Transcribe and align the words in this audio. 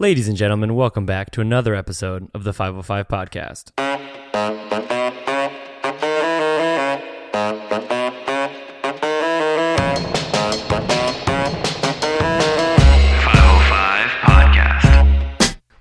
Ladies 0.00 0.26
and 0.26 0.36
gentlemen, 0.36 0.74
welcome 0.74 1.06
back 1.06 1.30
to 1.30 1.40
another 1.40 1.76
episode 1.76 2.28
of 2.34 2.42
the 2.42 2.52
505 2.52 3.06
Podcast. 3.06 3.70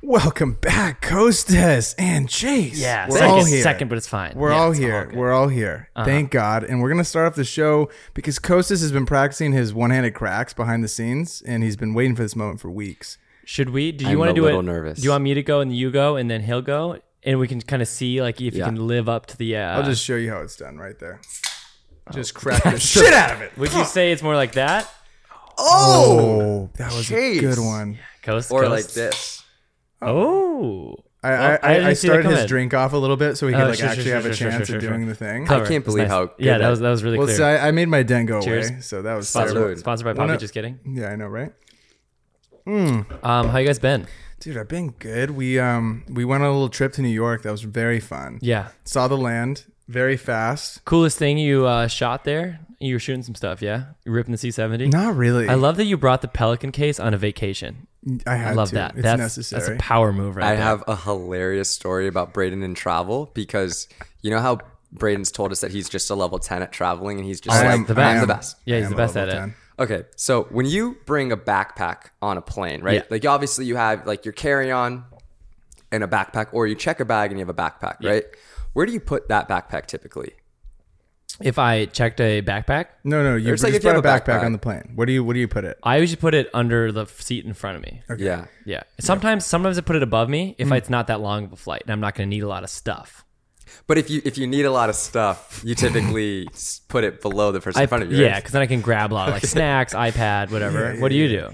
Welcome 0.05 0.53
back, 0.61 1.01
Kostas 1.01 1.95
and 1.97 2.27
Chase. 2.29 2.77
Yeah, 2.79 3.07
we're 3.09 3.17
second, 3.17 3.29
all 3.29 3.45
here. 3.45 3.61
second, 3.63 3.87
but 3.87 3.97
it's 3.97 4.07
fine. 4.07 4.33
We're 4.35 4.51
Yeah, 4.51 4.57
all 4.59 4.69
it's 4.71 4.79
here. 4.79 5.05
good. 5.05 5.15
we're 5.15 5.31
all 5.31 5.47
here. 5.47 5.89
Uh-huh. 5.95 6.05
Thank 6.05 6.29
God. 6.29 6.63
And 6.65 6.81
we're 6.81 6.89
gonna 6.89 7.05
start 7.05 7.25
off 7.27 7.35
the 7.35 7.45
show 7.45 7.89
because 8.13 8.37
Kostas 8.37 8.81
has 8.81 8.91
been 8.91 9.05
practicing 9.05 9.53
his 9.53 9.73
one-handed 9.73 10.13
cracks 10.13 10.53
behind 10.53 10.83
the 10.83 10.87
scenes, 10.89 11.41
and 11.47 11.63
he's 11.63 11.77
been 11.77 11.93
waiting 11.93 12.15
for 12.15 12.21
this 12.23 12.35
moment 12.35 12.59
for 12.59 12.69
weeks. 12.69 13.17
Should 13.45 13.69
we? 13.71 13.91
Do 13.91 14.09
you 14.09 14.17
want 14.17 14.29
to 14.29 14.33
do 14.35 14.43
little 14.43 14.59
it? 14.61 14.63
nervous. 14.63 14.99
Do 14.99 15.03
you 15.03 15.09
want 15.11 15.23
me 15.23 15.33
to 15.33 15.43
go 15.43 15.59
and 15.61 15.75
you 15.75 15.91
go 15.91 16.15
and 16.15 16.29
then 16.31 16.41
he'll 16.41 16.61
go, 16.61 16.99
and 17.23 17.39
we 17.39 17.47
can 17.47 17.61
kind 17.61 17.81
of 17.81 17.87
see 17.87 18.21
like 18.21 18.39
if 18.41 18.55
you 18.55 18.63
can 18.63 18.87
live 18.87 19.07
up 19.09 19.25
to 19.27 19.37
the. 19.37 19.57
Uh, 19.57 19.77
I'll 19.77 19.83
just 19.83 20.03
show 20.03 20.15
you 20.15 20.29
how 20.31 20.41
it's 20.41 20.55
done 20.55 20.77
right 20.77 20.97
there. 20.99 21.19
Just 22.11 22.33
crack 22.33 22.63
the 22.63 22.79
shit 22.79 23.13
out 23.13 23.31
of 23.33 23.41
it. 23.41 23.57
Would 23.57 23.73
you 23.73 23.85
say 23.85 24.11
it's 24.11 24.21
more 24.21 24.35
like 24.35 24.53
that? 24.53 24.89
Oh, 25.57 26.69
that 26.77 26.91
was 26.93 27.05
Chase. 27.07 27.37
a 27.37 27.41
good 27.41 27.59
one. 27.59 27.99
Coast 28.23 28.51
or 28.51 28.61
coast. 28.63 28.71
like 28.71 28.87
this. 28.93 29.43
Oh, 30.01 30.95
I, 31.23 31.29
Well, 31.29 31.39
I, 31.41 31.55
I 31.55 31.73
I, 31.75 31.87
I 31.89 31.93
started 31.93 32.25
his 32.29 32.45
drink 32.45 32.73
off 32.73 32.91
a 32.93 32.97
little 32.97 33.15
bit 33.15 33.37
so 33.37 33.47
he 33.47 33.53
Oh, 33.53 33.59
could 33.59 33.67
like 33.69 33.77
sure, 33.77 33.87
sure, 33.87 33.89
actually 33.89 34.03
sure, 34.05 34.13
have 34.15 34.25
a 34.25 34.27
sure, 34.29 34.33
sure, 34.35 34.51
chance 34.51 34.67
sure, 34.67 34.77
of 34.77 34.81
sure. 34.83 34.91
doing 34.91 35.07
the 35.07 35.15
thing. 35.15 35.47
I 35.49 35.65
can't 35.65 35.85
believe 35.85 36.09
nice. 36.09 36.11
how 36.11 36.31
Yeah, 36.37 36.57
that 36.57 36.69
was 36.69 36.79
that 36.81 36.89
was 36.89 37.03
really 37.03 37.17
Well, 37.17 37.27
clear. 37.27 37.37
see, 37.37 37.43
I, 37.43 37.69
I 37.69 37.71
made 37.71 37.87
my 37.87 38.03
den 38.03 38.25
go 38.25 38.41
Cheers. 38.41 38.69
away, 38.69 38.79
so 38.81 39.01
that 39.01 39.13
was 39.15 39.29
Sponsored, 39.29 39.55
Salud. 39.57 39.77
sponsored 39.79 40.05
by 40.05 40.13
Wanna- 40.13 40.33
Poppy. 40.33 40.41
Just 40.41 40.53
kidding. 40.53 40.79
Yeah, 40.85 41.09
I 41.09 41.15
know, 41.15 41.27
right? 41.27 41.53
Um, 42.65 43.05
how 43.23 43.57
you 43.57 43.67
guys 43.67 43.79
been? 43.79 44.07
Dude, 44.39 44.57
I've 44.57 44.67
been 44.67 44.89
good. 44.91 45.31
We 45.31 45.59
um 45.59 46.03
we 46.09 46.25
went 46.25 46.43
on 46.43 46.49
a 46.49 46.53
little 46.53 46.69
trip 46.69 46.93
to 46.93 47.01
New 47.01 47.07
York. 47.09 47.43
That 47.43 47.51
was 47.51 47.61
very 47.63 47.99
fun. 47.99 48.39
Yeah, 48.41 48.69
Saw 48.83 49.07
the 49.07 49.17
land 49.17 49.65
very 49.87 50.17
fast. 50.17 50.83
coolest 50.85 51.17
thing 51.17 51.37
you 51.37 51.65
uh, 51.65 51.87
shot 51.87 52.23
there. 52.23 52.59
You 52.79 52.95
were 52.95 52.99
shooting 52.99 53.23
some 53.23 53.35
stuff. 53.35 53.61
Yeah, 53.61 53.85
you 54.05 54.11
ripping 54.11 54.33
the 54.33 54.37
C 54.37 54.51
seventy. 54.51 54.87
Not 54.87 55.15
really. 55.15 55.47
I 55.47 55.53
love 55.53 55.77
that 55.77 55.85
you 55.85 55.95
brought 55.97 56.21
the 56.21 56.27
Pelican 56.27 56.71
case 56.73 56.99
on 56.99 57.13
a 57.13 57.17
vacation. 57.17 57.87
I 58.27 58.35
had 58.35 58.51
I 58.51 58.53
love 58.53 58.69
to. 58.69 58.75
that. 58.75 58.93
It's 58.95 59.03
that's 59.03 59.19
necessary. 59.19 59.61
that's 59.61 59.73
a 59.73 59.77
power 59.77 60.11
move 60.11 60.35
right 60.35 60.45
I 60.45 60.55
there. 60.55 60.63
have 60.65 60.83
a 60.87 60.95
hilarious 60.97 61.69
story 61.69 62.07
about 62.07 62.33
Braden 62.33 62.61
and 62.63 62.75
travel 62.75 63.31
because 63.33 63.87
you 64.21 64.29
know 64.29 64.39
how 64.41 64.59
Braden's 64.91 65.31
told 65.31 65.53
us 65.53 65.61
that 65.61 65.71
he's 65.71 65.87
just 65.87 66.09
a 66.09 66.15
level 66.15 66.37
10 66.37 66.61
at 66.61 66.71
traveling 66.73 67.17
and 67.17 67.25
he's 67.25 67.39
just 67.39 67.55
I 67.55 67.63
like, 67.65 67.73
am 67.79 67.85
the 67.85 67.95
best. 67.95 68.15
I'm 68.15 68.21
the 68.27 68.33
best. 68.33 68.57
Yeah, 68.65 68.79
he's 68.79 68.89
the 68.89 68.95
best 68.95 69.15
level 69.15 69.33
at 69.39 69.47
it. 69.49 69.53
10. 69.77 69.85
Okay, 69.85 70.07
so 70.15 70.43
when 70.51 70.65
you 70.65 70.97
bring 71.05 71.31
a 71.31 71.37
backpack 71.37 72.11
on 72.21 72.37
a 72.37 72.41
plane, 72.41 72.81
right? 72.81 72.95
Yeah. 72.95 73.03
Like 73.09 73.25
obviously 73.25 73.65
you 73.65 73.75
have 73.75 74.05
like 74.05 74.25
your 74.25 74.33
carry-on 74.33 75.05
and 75.91 76.03
a 76.03 76.07
backpack, 76.07 76.47
or 76.53 76.67
you 76.67 76.75
check 76.75 76.99
a 76.99 77.05
bag 77.05 77.31
and 77.31 77.39
you 77.39 77.45
have 77.45 77.55
a 77.55 77.59
backpack, 77.59 78.03
right? 78.03 78.23
Where 78.73 78.85
do 78.85 78.91
you 78.91 78.99
put 78.99 79.29
that 79.29 79.47
backpack 79.47 79.85
typically? 79.85 80.33
If 81.41 81.57
I 81.57 81.85
checked 81.85 82.21
a 82.21 82.41
backpack, 82.41 82.87
No, 83.03 83.23
no, 83.23 83.35
you 83.35 83.49
Or 83.49 83.53
just 83.53 83.63
like 83.63 83.73
if 83.73 83.83
you 83.83 83.89
a 83.89 83.93
have 83.93 84.05
a 84.05 84.07
backpack, 84.07 84.25
backpack. 84.25 84.45
on 84.45 84.51
the 84.51 84.59
plane. 84.59 84.91
Where 84.95 85.05
do 85.05 85.13
you 85.13 85.23
where 85.23 85.33
do 85.33 85.39
you 85.39 85.47
put 85.47 85.65
it? 85.65 85.79
I 85.81 85.97
usually 85.97 86.19
put 86.19 86.35
it 86.35 86.49
under 86.53 86.91
the 86.91 87.05
seat 87.05 87.45
in 87.45 87.53
front 87.53 87.77
of 87.77 87.83
me. 87.83 88.01
Yeah. 88.17 88.45
Yeah. 88.65 88.83
Sometimes, 88.99 89.45
sometimes 89.45 89.77
I 89.77 89.81
put 89.81 89.95
it 89.95 90.03
above 90.03 90.29
me 90.29 90.55
if 90.57 90.67
hmm. 90.67 90.73
it's 90.73 90.89
not 90.89 91.07
that 91.07 91.21
long 91.21 91.45
of 91.45 91.53
a 91.53 91.55
flight, 91.55 91.81
and 91.83 91.91
I'm 91.91 91.99
not 91.99 92.15
going 92.15 92.29
to 92.29 92.35
need 92.35 92.43
a 92.43 92.47
lot 92.47 92.63
of 92.63 92.69
stuff. 92.69 93.25
But 93.87 93.97
if 93.97 94.09
you 94.09 94.21
if 94.25 94.37
you 94.37 94.47
need 94.47 94.65
a 94.65 94.71
lot 94.71 94.89
of 94.89 94.95
stuff, 94.95 95.61
you 95.65 95.75
typically 95.75 96.47
put 96.87 97.03
it 97.03 97.21
below 97.21 97.51
the 97.51 97.59
person 97.61 97.79
I, 97.79 97.83
in 97.83 97.89
front 97.89 98.03
of 98.03 98.11
you. 98.11 98.23
yeah, 98.23 98.35
because 98.39 98.51
then 98.51 98.61
I 98.61 98.65
can 98.67 98.81
grab 98.81 99.11
a 99.11 99.15
lot 99.15 99.29
like 99.29 99.45
snacks, 99.45 99.93
iPad, 99.93 100.51
whatever. 100.51 100.93
Yeah, 100.95 101.01
what 101.01 101.09
do 101.09 101.15
you 101.15 101.27
do? 101.27 101.49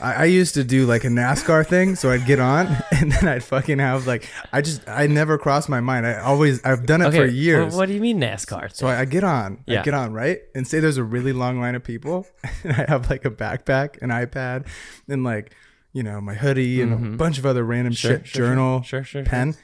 I, 0.00 0.12
I 0.14 0.24
used 0.24 0.54
to 0.54 0.64
do 0.64 0.86
like 0.86 1.04
a 1.04 1.08
NASCAR 1.08 1.64
thing, 1.64 1.94
so 1.94 2.10
I'd 2.10 2.26
get 2.26 2.40
on 2.40 2.66
and 2.90 3.12
then 3.12 3.28
I'd 3.28 3.44
fucking 3.44 3.78
have 3.78 4.06
like 4.08 4.28
I 4.52 4.60
just 4.60 4.86
I 4.88 5.06
never 5.06 5.38
crossed 5.38 5.68
my 5.68 5.80
mind. 5.80 6.04
I 6.06 6.18
always 6.18 6.64
I've 6.64 6.84
done 6.84 7.00
it 7.00 7.06
Okay, 7.06 7.18
for 7.18 7.24
years. 7.26 7.70
well, 7.72 7.78
what 7.78 7.86
do 7.86 7.94
you 7.94 8.00
mean 8.00 8.20
NASCAR? 8.20 8.74
So 8.74 8.88
I, 8.88 9.00
I 9.00 9.04
get 9.04 9.22
on, 9.24 9.62
Yeah. 9.66 9.80
I 9.80 9.82
get 9.84 9.94
on, 9.94 10.12
right? 10.12 10.40
And 10.54 10.66
say 10.66 10.80
there's 10.80 10.96
a 10.96 11.04
really 11.04 11.32
long 11.32 11.60
line 11.60 11.76
of 11.76 11.84
people, 11.84 12.26
and 12.64 12.72
I 12.72 12.86
have 12.88 13.08
like 13.08 13.24
a 13.24 13.30
backpack, 13.30 14.02
an 14.02 14.10
iPad, 14.10 14.66
and 15.08 15.22
like, 15.22 15.54
you 15.92 16.02
know, 16.02 16.20
my 16.20 16.34
hoodie 16.34 16.82
and 16.82 16.92
a 17.14 17.16
bunch 17.16 17.38
of 17.38 17.46
other 17.46 17.62
random 17.64 17.92
Mm-hmm. 17.92 18.08
Sure, 18.08 18.18
shit, 18.18 18.26
sure, 18.26 18.36
sure. 18.38 18.46
journal, 18.48 18.82
Sure, 18.82 19.04
sure, 19.04 19.22
sure. 19.24 19.30
pen. 19.30 19.54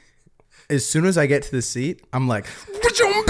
As 0.69 0.85
soon 0.87 1.05
as 1.05 1.17
I 1.17 1.25
get 1.25 1.43
to 1.43 1.51
the 1.51 1.61
seat, 1.61 2.01
I'm 2.13 2.27
like, 2.27 2.45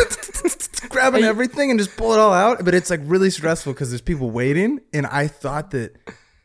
grabbing 0.89 1.23
everything 1.23 1.71
and 1.71 1.79
just 1.79 1.95
pull 1.97 2.13
it 2.13 2.19
all 2.19 2.33
out. 2.33 2.63
But 2.63 2.73
it's 2.73 2.89
like 2.89 2.99
really 3.03 3.29
stressful 3.29 3.73
because 3.73 3.89
there's 3.91 4.01
people 4.01 4.29
waiting, 4.31 4.79
and 4.93 5.05
I 5.07 5.27
thought 5.27 5.71
that 5.71 5.95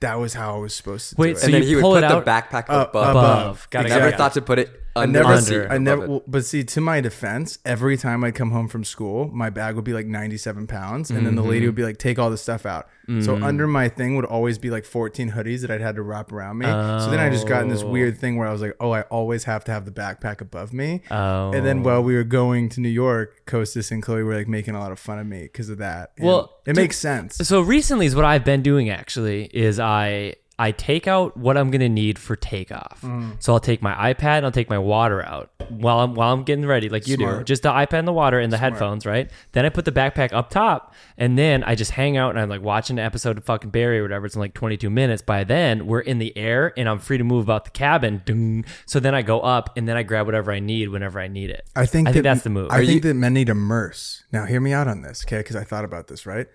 that 0.01 0.19
was 0.19 0.35
how 0.35 0.57
I 0.57 0.59
was 0.59 0.75
supposed 0.75 1.11
to 1.11 1.17
Wait, 1.19 1.29
do 1.33 1.37
it. 1.37 1.39
so 1.41 1.45
and 1.47 1.55
then 1.55 1.63
you 1.63 1.69
he 1.69 1.75
would 1.77 1.83
pull 1.83 1.95
put 1.95 2.05
it 2.05 2.09
the 2.09 2.23
backpack 2.23 2.67
Up- 2.69 2.91
above. 2.91 3.11
above. 3.17 3.67
Got 3.71 3.87
it, 3.87 3.89
Never 3.91 4.01
got 4.07 4.15
it. 4.15 4.17
thought 4.19 4.35
to 4.35 4.43
put 4.43 4.59
it 4.59 4.83
I 4.97 5.07
never, 5.07 5.35
the 5.37 5.41
seat. 5.43 5.67
I 5.71 5.79
never, 5.79 6.07
well, 6.09 6.23
but 6.27 6.45
see, 6.45 6.65
to 6.65 6.81
my 6.81 7.01
defense, 7.01 7.59
every 7.65 7.97
time 7.97 8.25
I'd 8.25 8.35
come 8.35 8.51
home 8.51 8.69
from 8.69 8.85
school, 8.85 9.29
my 9.33 9.51
bag 9.51 9.75
would 9.77 9.85
be 9.85 9.93
like 9.93 10.07
97 10.07 10.67
pounds. 10.67 11.11
And 11.11 11.25
then 11.27 11.35
the 11.35 11.43
Mm-hmm. 11.43 11.51
lady 11.51 11.67
would 11.67 11.75
be 11.75 11.85
like, 11.85 11.99
take 11.99 12.19
all 12.19 12.31
the 12.31 12.37
stuff 12.39 12.67
out. 12.67 12.89
So 13.21 13.37
under 13.37 13.69
my 13.69 13.89
thing 13.89 14.17
would 14.17 14.25
always 14.25 14.59
be 14.59 14.69
like 14.69 14.85
14 14.85 15.31
hoodies 15.31 15.61
that 15.61 15.71
I'd 15.71 15.81
had 15.81 15.95
to 15.95 16.03
wrap 16.03 16.33
around 16.33 16.59
me. 16.59 16.67
So 16.67 17.09
then 17.11 17.21
I 17.21 17.31
just 17.31 17.47
got 17.47 17.63
in 17.63 17.69
this 17.69 17.83
Oh. 17.83 17.89
weird 17.89 18.19
thing 18.19 18.37
where 18.37 18.49
I 18.49 18.53
was 18.53 18.61
like, 18.61 18.75
oh, 18.81 18.91
I 18.91 19.03
always 19.03 19.45
have 19.45 19.63
to 19.67 19.73
have 19.73 19.85
the 19.85 19.93
backpack 19.93 20.41
above 20.41 20.73
me. 20.73 21.03
Oh. 21.11 21.53
And 21.53 21.65
then 21.65 21.85
while 21.85 22.03
we 22.03 22.17
were 22.17 22.25
going 22.25 22.69
to 22.71 22.81
New 22.81 22.89
York, 22.89 23.45
Kostas 23.47 23.93
and 23.93 24.03
Chloe 24.03 24.25
were 24.25 24.35
like 24.35 24.49
making 24.49 24.75
a 24.75 24.81
lot 24.81 24.91
of 24.91 24.99
fun 24.99 25.21
of 25.21 25.27
me 25.29 25.43
because 25.43 25.69
of 25.69 25.79
that. 25.79 26.13
And 26.17 26.27
Well, 26.27 26.53
it 26.67 26.75
makes 26.75 26.99
sense. 26.99 27.37
So 27.37 27.61
recently, 27.61 28.07
is 28.07 28.17
what 28.17 28.25
I've 28.25 28.45
been 28.45 28.63
doing 28.63 28.91
actually 28.91 29.45
is 29.55 29.79
I 29.79 30.35
I 30.59 30.73
take 30.73 31.07
out 31.07 31.37
what 31.37 31.57
I'm 31.57 31.71
gonna 31.71 31.89
need 31.89 32.19
for 32.19 32.35
takeoff. 32.35 33.01
Mm. 33.03 33.43
So 33.43 33.53
I'll 33.53 33.61
take 33.61 33.83
my 33.83 34.15
iPad 34.15 34.39
and 34.39 34.47
I'll 34.47 34.53
take 34.53 34.71
my 34.71 34.79
water 34.79 35.23
out 35.23 35.51
while 35.69 36.01
I'm 36.01 36.15
while 36.15 36.33
I'm 36.33 36.45
getting 36.45 36.65
ready, 36.65 36.89
like 36.89 37.07
you 37.07 37.17
do. 37.17 37.43
Just 37.45 37.63
the 37.63 37.71
iPad 37.71 37.99
and 38.01 38.09
the 38.09 38.13
water 38.13 38.39
and 38.39 38.53
the 38.53 38.57
headphones, 38.59 39.05
right? 39.05 39.31
Then 39.53 39.67
I 39.67 39.69
put 39.69 39.85
the 39.85 39.93
backpack 39.93 40.33
up 40.33 40.49
top, 40.51 40.95
and 41.19 41.37
then 41.39 41.63
I 41.65 41.75
just 41.75 41.91
hang 41.91 42.17
out 42.17 42.31
and 42.31 42.41
I'm 42.41 42.49
like 42.49 42.63
watching 42.63 42.99
an 42.99 43.05
episode 43.05 43.37
of 43.37 43.45
fucking 43.45 43.71
Barry 43.71 43.99
or 43.99 44.03
whatever. 44.03 44.27
It's 44.27 44.35
in 44.35 44.41
like 44.41 44.55
22 44.55 44.89
minutes. 44.89 45.23
By 45.23 45.45
then, 45.45 45.87
we're 45.87 46.01
in 46.01 46.19
the 46.19 46.37
air 46.37 46.73
and 46.77 46.89
I'm 46.89 46.99
free 47.01 47.19
to 47.19 47.25
move 47.25 47.45
about 47.45 47.65
the 47.65 47.71
cabin. 47.71 48.23
Dung. 48.25 48.65
So 48.87 48.99
then 48.99 49.15
I 49.15 49.23
go 49.23 49.41
up 49.41 49.77
and 49.77 49.87
then 49.89 49.97
I 49.97 50.03
grab 50.05 50.27
whatever 50.27 50.53
I 50.53 50.61
need 50.61 50.89
whenever 50.89 51.21
I 51.21 51.29
need 51.29 51.51
it. 51.51 51.67
I 51.77 51.85
think 51.87 52.09
I 52.09 52.11
that, 52.11 52.15
think 52.15 52.23
that's 52.25 52.43
the 52.43 52.51
move. 52.51 52.71
I 52.71 52.77
Are 52.77 52.81
think 52.81 52.95
you- 52.95 53.01
that 53.11 53.15
men 53.15 53.35
need 53.35 53.47
to 53.47 53.53
immerse. 53.53 54.25
Now, 54.33 54.45
hear 54.47 54.61
me 54.61 54.73
out 54.73 54.89
on 54.89 55.03
this, 55.03 55.25
okay? 55.27 55.39
Because 55.39 55.57
I 55.57 55.65
thought 55.65 55.85
about 55.85 56.09
this, 56.09 56.25
right? 56.27 56.47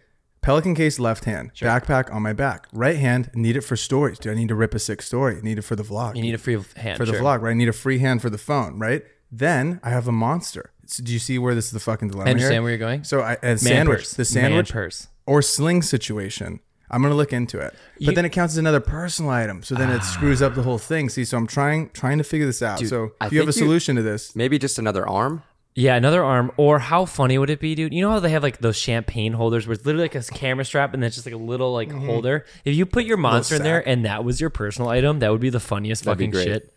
Pelican 0.42 0.74
case 0.74 0.98
left 0.98 1.26
hand, 1.26 1.52
backpack 1.54 2.12
on 2.12 2.24
my 2.24 2.34
back. 2.34 2.68
Right 2.74 2.96
hand, 2.98 3.30
need 3.36 3.56
it 3.56 3.62
for 3.62 3.76
stories. 3.76 4.18
Do 4.18 4.32
I 4.32 4.34
need 4.34 4.48
to 4.48 4.56
rip 4.56 4.74
a 4.74 4.80
sick 4.80 5.04
story? 5.04 5.40
Need 5.44 5.60
it 5.60 5.62
for 5.62 5.76
the 5.76 5.84
vlog. 5.84 6.16
you 6.16 6.24
need 6.24 6.34
a 6.34 6.40
free 6.40 6.58
hand 6.76 6.98
for 6.98 7.06
the 7.06 7.12
sure. 7.14 7.22
vlog, 7.22 7.42
right? 7.42 7.52
I 7.52 7.54
need 7.54 7.70
a 7.70 7.74
free 7.74 8.00
hand 8.00 8.24
for 8.24 8.32
the 8.32 8.40
phone, 8.40 8.80
right? 8.80 9.04
Then 9.32 9.80
I 9.84 9.92
have 9.92 10.08
a 10.08 10.12
monster. 10.12 10.72
So 10.88 11.04
do 11.04 11.14
you 11.14 11.20
see 11.20 11.38
where 11.38 11.54
this 11.54 11.66
is 11.66 11.72
the 11.72 11.80
fucking 11.80 12.08
dilemma? 12.08 12.28
I 12.30 12.32
understand 12.32 12.54
here? 12.54 12.62
where 12.64 12.72
you're 12.72 12.80
going. 12.80 13.04
So 13.04 13.22
I, 13.22 13.34
a 13.44 13.46
Man 13.50 13.58
sandwich, 13.60 14.00
purse. 14.00 14.14
the 14.16 14.26
sandwich 14.26 14.74
Man 14.74 14.84
purse. 14.84 15.08
or 15.28 15.44
sling 15.44 15.84
situation. 15.84 16.60
I'm 16.90 17.04
gonna 17.04 17.14
look 17.16 17.32
into 17.32 17.60
it, 17.60 17.74
but 18.00 18.08
You- 18.08 18.12
then 18.16 18.26
it 18.26 18.30
counts 18.32 18.56
as 18.56 18.58
another 18.58 18.82
personal 18.82 19.30
item. 19.32 19.62
So 19.64 19.76
then 19.76 19.92
it 19.92 20.02
screws 20.04 20.42
up 20.42 20.56
the 20.56 20.64
whole 20.64 20.80
thing. 20.80 21.08
See, 21.08 21.24
so 21.24 21.38
I'm 21.38 21.48
trying 21.48 21.90
trying 21.94 22.18
to 22.18 22.24
figure 22.26 22.48
this 22.48 22.62
out. 22.64 22.80
so 22.86 23.12
I 23.22 23.28
if 23.28 23.32
you 23.32 23.40
have 23.40 23.48
a 23.48 23.52
think 23.54 23.62
you- 23.62 23.68
solution 23.68 23.96
to 23.96 24.02
this, 24.02 24.36
Maybe 24.36 24.58
just 24.58 24.78
another 24.80 25.08
arm. 25.08 25.44
Yeah, 25.74 25.96
another 25.96 26.24
arm. 26.24 26.52
Or 26.58 26.80
how 26.80 27.06
funny 27.06 27.38
would 27.38 27.50
it 27.50 27.60
be, 27.62 27.76
dude? 27.76 27.94
You 27.94 28.02
know 28.02 28.10
how 28.12 28.20
they 28.20 28.32
have 28.32 28.44
like 28.44 28.58
those 28.58 28.76
champagne 28.76 29.34
holders 29.34 29.66
where 29.68 29.74
it's 29.74 29.86
literally 29.86 30.06
like 30.06 30.16
a 30.16 30.24
camera 30.24 30.66
strap 30.66 30.94
and 30.94 31.02
then 31.02 31.08
it's 31.08 31.16
just 31.16 31.26
like 31.26 31.34
a 31.36 31.38
little 31.38 31.72
like 31.74 31.90
Mm-hmm. 31.90 32.06
holder. 32.08 32.46
If 32.66 32.76
you 32.76 32.86
put 32.86 33.06
your 33.06 33.18
monster 33.18 33.56
in 33.56 33.64
there 33.64 33.88
and 33.88 34.04
that 34.06 34.24
was 34.26 34.42
your 34.42 34.50
personal 34.50 34.90
item, 34.90 35.20
that 35.20 35.32
would 35.32 35.40
be 35.42 35.50
the 35.50 35.60
funniest 35.62 36.04
That'd 36.04 36.18
fucking 36.34 36.34
shit. 36.44 36.74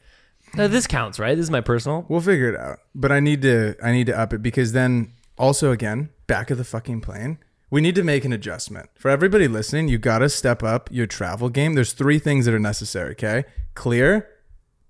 Now, 0.55 0.69
this 0.69 0.87
counts, 0.87 1.19
right? 1.19 1.35
This 1.35 1.43
is 1.45 1.51
my 1.51 1.61
personal. 1.61 2.07
We'll 2.09 2.21
figure 2.21 2.49
it 2.49 2.59
out. 2.61 2.79
But 2.95 3.11
I 3.11 3.19
need 3.19 3.43
to 3.43 3.75
I 3.83 3.91
need 3.91 4.07
to 4.07 4.17
up 4.17 4.33
it 4.33 4.43
because 4.43 4.71
then 4.73 5.13
also 5.37 5.73
again, 5.73 6.11
back 6.29 6.53
of 6.53 6.59
the 6.59 6.65
fucking 6.65 7.01
plane, 7.01 7.39
we 7.71 7.81
need 7.81 7.97
to 7.97 8.05
make 8.05 8.25
an 8.25 8.33
adjustment. 8.33 8.91
For 8.95 9.11
everybody 9.11 9.49
listening, 9.49 9.89
you 9.89 9.99
gotta 9.99 10.29
step 10.29 10.63
up 10.63 10.89
your 10.93 11.09
travel 11.09 11.49
game. 11.49 11.75
There's 11.75 11.93
three 11.93 12.21
things 12.21 12.45
that 12.45 12.55
are 12.55 12.61
necessary, 12.61 13.11
okay? 13.13 13.45
Clear, 13.75 14.29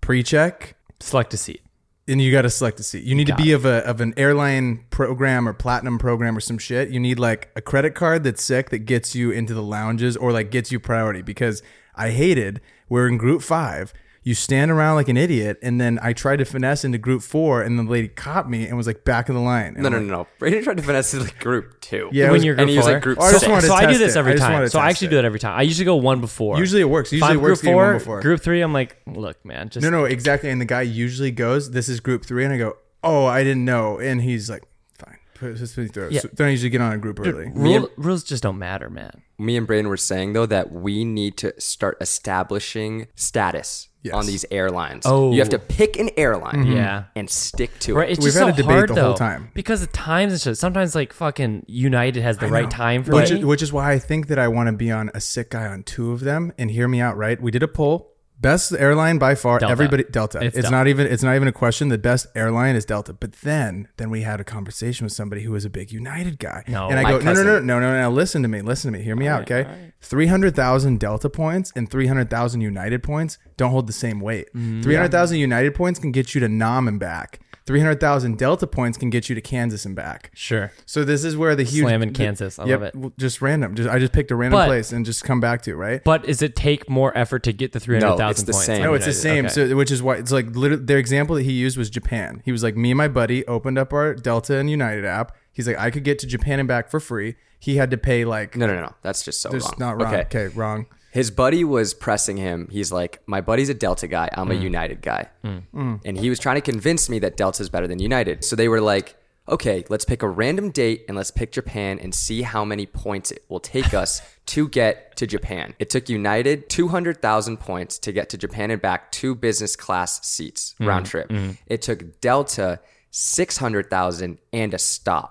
pre-check, 0.03 0.77
Select 1.01 1.33
a 1.33 1.37
seat. 1.39 1.63
And 2.07 2.21
you 2.21 2.31
gotta 2.31 2.51
select 2.51 2.79
a 2.81 2.83
seat. 2.83 3.05
You 3.05 3.15
need 3.15 3.27
to 3.27 3.33
Got 3.33 3.43
be 3.43 3.53
of 3.53 3.65
a 3.65 3.85
of 3.87 4.01
an 4.01 4.15
airline 4.17 4.85
program 4.91 5.49
or 5.49 5.53
platinum 5.53 5.99
program 5.99 6.37
or 6.37 6.41
some 6.41 6.59
shit. 6.59 6.91
You 6.91 7.01
need 7.01 7.19
like 7.19 7.51
a 7.57 7.61
credit 7.61 7.95
card 7.95 8.25
that's 8.25 8.43
sick 8.43 8.71
that 8.71 8.81
gets 8.81 9.15
you 9.15 9.31
into 9.31 9.55
the 9.55 9.63
lounges 9.63 10.17
or 10.17 10.33
like 10.33 10.51
gets 10.51 10.71
you 10.71 10.79
priority 10.79 11.23
because 11.23 11.63
I 11.95 12.11
hated 12.11 12.61
we're 12.89 13.09
in 13.09 13.17
group 13.17 13.43
five. 13.43 13.93
You 14.27 14.35
stand 14.35 14.71
around 14.71 14.95
like 14.95 15.09
an 15.09 15.19
idiot, 15.19 15.59
and 15.61 15.79
then 15.79 15.99
I 16.03 16.15
tried 16.15 16.37
to 16.37 16.47
finesse 16.47 16.83
into 16.83 16.97
group 16.97 17.21
four, 17.23 17.61
and 17.61 17.79
the 17.79 17.83
lady 17.83 18.09
caught 18.09 18.49
me 18.49 18.67
and 18.67 18.75
was 18.75 18.87
like 18.87 19.05
back 19.05 19.29
of 19.29 19.35
the 19.35 19.41
line. 19.43 19.75
And 19.75 19.83
No, 19.83 19.91
no, 19.91 19.99
like, 19.99 20.07
no, 20.07 20.17
no. 20.17 20.27
Brady 20.39 20.63
tried 20.63 20.79
to 20.79 20.83
finesse 20.83 21.13
it 21.13 21.21
like 21.21 21.39
group 21.39 21.79
two. 21.83 22.09
Yeah, 22.11 22.25
when 22.25 22.33
was- 22.33 22.45
you're 22.45 22.55
and 22.55 22.61
group 22.67 22.71
he 22.71 22.81
four. 22.81 22.91
like, 22.93 23.03
group 23.03 23.19
Oh, 23.21 23.25
I 23.25 23.33
just 23.33 23.45
so, 23.45 23.61
so 23.61 23.75
I 23.75 23.93
do 23.93 23.99
this 23.99 24.17
every 24.17 24.33
I 24.33 24.37
time. 24.37 24.53
wanted 24.55 24.71
So 24.73 24.79
I 24.79 24.89
actually 24.89 25.09
it. 25.09 25.11
do 25.11 25.19
it 25.19 25.25
every 25.27 25.39
time. 25.41 25.59
I 25.59 25.63
usually 25.63 25.85
go 25.85 25.97
one 25.97 26.23
before. 26.23 26.59
Usually 26.59 26.81
it 26.81 26.89
works. 26.89 27.13
Usually 27.13 27.35
it 27.35 27.37
works 27.41 27.61
group 27.61 27.75
four, 27.75 27.85
one 27.85 27.95
before. 27.99 28.21
group 28.23 28.41
three. 28.41 28.63
I'm 28.63 28.73
like, 28.73 28.97
look, 29.07 29.45
man, 29.45 29.69
just 29.69 29.85
No, 29.85 29.91
no, 29.91 30.05
exactly. 30.07 30.49
And 30.49 30.59
the 30.59 30.65
guy 30.65 30.81
usually 30.83 31.31
goes, 31.31 31.73
"This 31.73 31.91
is 31.91 32.01
group 32.01 32.25
three. 32.25 32.45
and 32.45 32.53
I 32.55 32.57
go, 32.57 32.79
"Oh, 33.03 33.27
I 33.27 33.45
didn't 33.45 33.67
know," 33.67 33.99
and 33.99 34.23
he's 34.23 34.49
like, 34.49 34.63
"Fine, 34.99 35.19
put 35.35 35.57
just 35.57 35.75
put 35.75 35.83
me 35.83 35.89
through." 35.89 36.09
Yeah. 36.13 36.21
So 36.21 36.29
don't 36.35 36.51
usually 36.51 36.71
get 36.71 36.81
on 36.81 36.95
a 36.95 36.99
group 36.99 37.21
early. 37.21 37.51
rule, 37.55 37.91
rules 37.99 38.25
just 38.25 38.43
don't 38.43 38.59
matter, 38.59 38.89
man. 38.89 39.21
Me 39.39 39.55
and 39.59 39.67
Braden 39.67 39.89
were 39.89 39.99
saying 39.99 40.33
though 40.33 40.47
that 40.47 40.73
we 40.73 41.05
need 41.05 41.37
to 41.39 41.53
start 41.61 41.99
establishing 42.01 43.07
status 43.17 43.89
Yes. 44.05 44.13
on 44.13 44.27
these 44.27 44.45
airlines. 44.51 45.05
Oh. 45.07 45.33
You 45.33 45.39
have 45.39 45.49
to 45.49 45.57
oh. 45.57 45.65
pick 45.67 45.99
an 45.99 46.11
airline 46.19 46.57
mm-hmm. 46.57 46.77
Yeah. 46.77 47.05
and 47.17 47.29
stick 47.29 47.79
to 47.81 47.95
Right, 47.95 48.11
it. 48.11 48.13
it's 48.13 48.21
We've 48.21 48.35
just 48.35 48.39
had 48.39 48.45
so 48.45 48.53
a 48.53 48.53
debate 48.53 48.77
hard, 48.77 48.89
the 48.91 48.95
whole 48.97 49.13
though, 49.13 49.17
time. 49.17 49.51
because 49.55 49.81
the 49.81 49.87
times 49.87 50.35
and 50.35 50.43
shit. 50.43 50.59
Sometimes 50.59 50.95
like 50.95 51.15
fucking 51.15 51.65
United 51.69 52.23
has 52.23 52.37
the 52.37 52.49
right 52.49 52.71
time 52.71 53.03
for 53.03 53.15
which 53.15 53.31
me. 53.31 53.39
is, 53.39 53.45
which 53.47 53.63
is 53.63 53.73
why 53.73 53.93
I 53.93 53.99
think 53.99 54.27
that 54.27 54.39
I 54.39 54.49
want 54.49 54.67
to 54.67 54.73
be 54.73 54.91
on 54.91 55.11
a 55.15 55.23
sick 55.23 55.51
guy 55.51 55.67
on 55.67 55.85
two 55.85 56.13
of 56.13 56.21
them. 56.21 56.53
And 56.59 56.71
hear 56.71 56.87
me 56.87 57.01
out, 57.01 57.17
right? 57.17 57.41
We 57.41 57.51
did 57.51 57.63
a 57.63 57.69
poll. 57.69 58.14
Best 58.45 58.73
airline 58.75 59.17
by 59.19 59.35
far. 59.35 59.59
Delta. 59.59 59.73
Everybody 59.73 60.05
Delta. 60.05 60.39
It's 60.39 60.57
It's, 60.57 60.65
Delta. 60.65 60.71
not 60.71 60.87
even. 60.87 61.07
It's 61.07 61.23
not 61.23 61.35
even 61.35 61.49
a 61.49 61.53
question. 61.53 61.89
The 61.89 61.99
best 61.99 62.27
airline 62.35 62.77
is 62.77 62.85
Delta. 62.85 63.15
But 63.15 63.33
then, 63.33 63.89
then 63.97 64.11
we 64.11 64.21
had 64.21 64.39
a 64.39 64.45
conversation 64.45 65.05
with 65.05 65.13
somebody 65.15 65.43
who 65.43 65.53
was 65.53 65.65
a 65.65 65.71
big 65.71 65.91
United 65.91 66.39
guy. 66.39 66.63
No. 66.69 66.89
and 66.89 66.99
I 66.99 67.03
go, 67.11 67.19
no, 67.21 67.33
no, 67.33 67.43
no, 67.43 67.61
no, 67.61 67.81
no, 67.81 68.01
no. 68.03 68.11
Listen 68.11 68.43
to 68.43 68.49
me. 68.49 68.61
Listen 68.61 68.93
to 68.93 68.99
me. 68.99 69.03
Hear 69.03 69.17
me 69.17 69.27
out. 69.27 69.51
Okay. 69.51 69.93
Three 70.03 70.27
hundred 70.27 70.55
thousand 70.55 71.01
Delta 71.01 71.31
points 71.31 71.73
and 71.75 71.91
three 71.91 72.07
hundred 72.07 72.29
thousand 72.29 72.61
United 72.61 73.03
points 73.03 73.39
don't 73.57 73.71
hold 73.71 73.87
the 73.87 73.95
same 73.95 74.21
weight. 74.21 74.49
Mm-hmm. 74.49 74.83
Three 74.83 74.95
hundred 74.95 75.13
thousand 75.13 75.39
United 75.39 75.75
points 75.75 75.99
can 75.99 76.13
get 76.13 76.35
you 76.35 76.41
to 76.43 76.49
Nam 76.49 76.87
and 76.87 77.01
back. 77.01 77.41
Three 77.67 77.81
hundred 77.81 77.99
thousand 77.99 78.37
Delta 78.37 78.67
points 78.67 78.99
can 78.99 79.09
get 79.09 79.31
you 79.31 79.35
to 79.35 79.41
Kansas 79.41 79.87
and 79.87 79.97
back. 79.97 80.31
sure. 80.35 80.71
So 80.85 81.03
this 81.03 81.25
is 81.25 81.35
where 81.35 81.57
the 81.57 81.63
huge 81.63 81.85
Slam 81.85 82.03
in 82.03 82.13
the- 82.13 82.15
Kansas. 82.19 82.59
I 82.59 82.67
yep, 82.67 82.81
love 82.95 83.05
it. 83.07 83.13
Just 83.19 83.41
random. 83.41 83.75
Just 83.75 83.89
I 83.89 83.99
just 83.99 84.13
picked 84.13 84.31
a 84.31 84.37
random 84.37 84.59
But- 84.61 84.67
place 84.67 84.93
and 84.93 85.07
just 85.07 85.25
come 85.25 85.41
back 85.41 85.63
to 85.63 85.75
right. 85.75 86.05
But 86.05 86.27
is 86.27 86.43
it 86.43 86.55
take 86.57 86.91
more 86.91 87.17
effort 87.17 87.43
to 87.45 87.55
get 87.55 87.73
the 87.73 87.81
three 87.81 87.97
hundred 87.97 88.19
thousand 88.19 88.25
no, 88.27 88.31
it's 88.31 88.43
the 88.43 88.53
points? 88.53 88.67
same. 88.67 88.83
no, 88.83 88.93
it's 88.95 89.07
the 89.07 89.13
same. 89.15 89.47
Okay. 89.47 89.55
So 89.55 89.77
which 89.77 89.91
is 89.91 90.03
why 90.03 90.17
it's 90.17 90.31
like 90.31 90.55
literally 90.55 90.85
their 90.85 90.99
example 90.99 91.37
that 91.37 91.43
he 91.45 91.53
used 91.53 91.79
was 91.79 91.89
Japan. 91.89 92.43
He 92.45 92.53
was 92.53 92.63
like, 92.63 92.77
me 92.77 92.91
and 92.91 92.99
my 92.99 93.09
buddy 93.09 93.47
opened 93.47 93.79
up 93.79 93.95
our 93.95 94.15
Delta 94.15 94.59
and 94.59 94.69
United 94.69 95.07
app. 95.07 95.35
He's 95.53 95.67
like, 95.67 95.79
I 95.79 95.91
could 95.91 96.05
get 96.05 96.19
to 96.19 96.27
Japan 96.27 96.59
and 96.59 96.69
back 96.69 96.91
for 96.91 97.01
free. 97.01 97.37
He 97.59 97.77
had 97.77 97.91
to 97.93 97.97
pay 97.97 98.27
like. 98.27 98.57
no, 98.57 98.67
no, 98.67 98.75
no. 98.75 98.83
no. 98.83 98.95
That's 99.01 99.23
just 99.25 99.41
so 99.41 99.49
There's 99.49 99.65
wrong. 99.65 99.75
not 99.79 100.03
wrong. 100.03 100.15
Okay. 100.15 100.49
wrong. 100.49 100.85
His 101.15 101.31
buddy 101.31 101.63
was 101.63 101.95
pressing 101.95 102.37
him. 102.39 102.69
He's 102.73 102.91
like, 102.91 103.23
My 103.27 103.41
buddy's 103.41 103.69
a 103.69 103.75
Delta 103.75 104.09
guy. 104.09 104.29
I'm 104.33 104.49
Mm. 104.49 104.59
a 104.59 104.63
United 104.73 105.01
guy. 105.01 105.29
And 105.43 106.19
he 106.19 106.29
was 106.29 106.39
trying 106.41 106.57
to 106.57 106.61
convince 106.73 107.09
me 107.09 107.21
that 107.21 107.37
Delta's 107.37 107.69
better 107.69 107.87
than 107.87 108.01
United. 108.01 108.45
So 108.45 108.57
they 108.57 108.69
were 108.69 108.81
like, 108.81 109.15
Okay, 109.49 109.85
let's 109.91 110.05
pick 110.07 110.23
a 110.23 110.29
random 110.29 110.71
date 110.71 111.05
and 111.07 111.17
let's 111.17 111.31
pick 111.31 111.53
Japan 111.53 111.99
and 112.01 112.15
see 112.15 112.43
how 112.43 112.65
many 112.65 112.87
points 112.87 113.31
it 113.31 113.45
will 113.49 113.61
take 113.61 113.95
us 114.03 114.23
to 114.47 114.69
get 114.69 115.15
to 115.19 115.27
Japan. 115.27 115.75
It 115.79 115.89
took 115.91 116.09
United 116.09 116.69
200,000 116.69 117.59
points 117.59 117.99
to 118.01 118.11
get 118.11 118.29
to 118.31 118.37
Japan 118.39 118.71
and 118.73 118.83
back, 118.83 119.13
two 119.13 119.35
business 119.37 119.77
class 119.77 120.27
seats 120.27 120.75
Mm. 120.81 120.87
round 120.89 121.07
trip. 121.07 121.31
It 121.67 121.81
took 121.83 122.21
Delta 122.21 122.81
600,000 123.11 124.39
and 124.53 124.75
a 124.75 124.79
stop. 124.79 125.31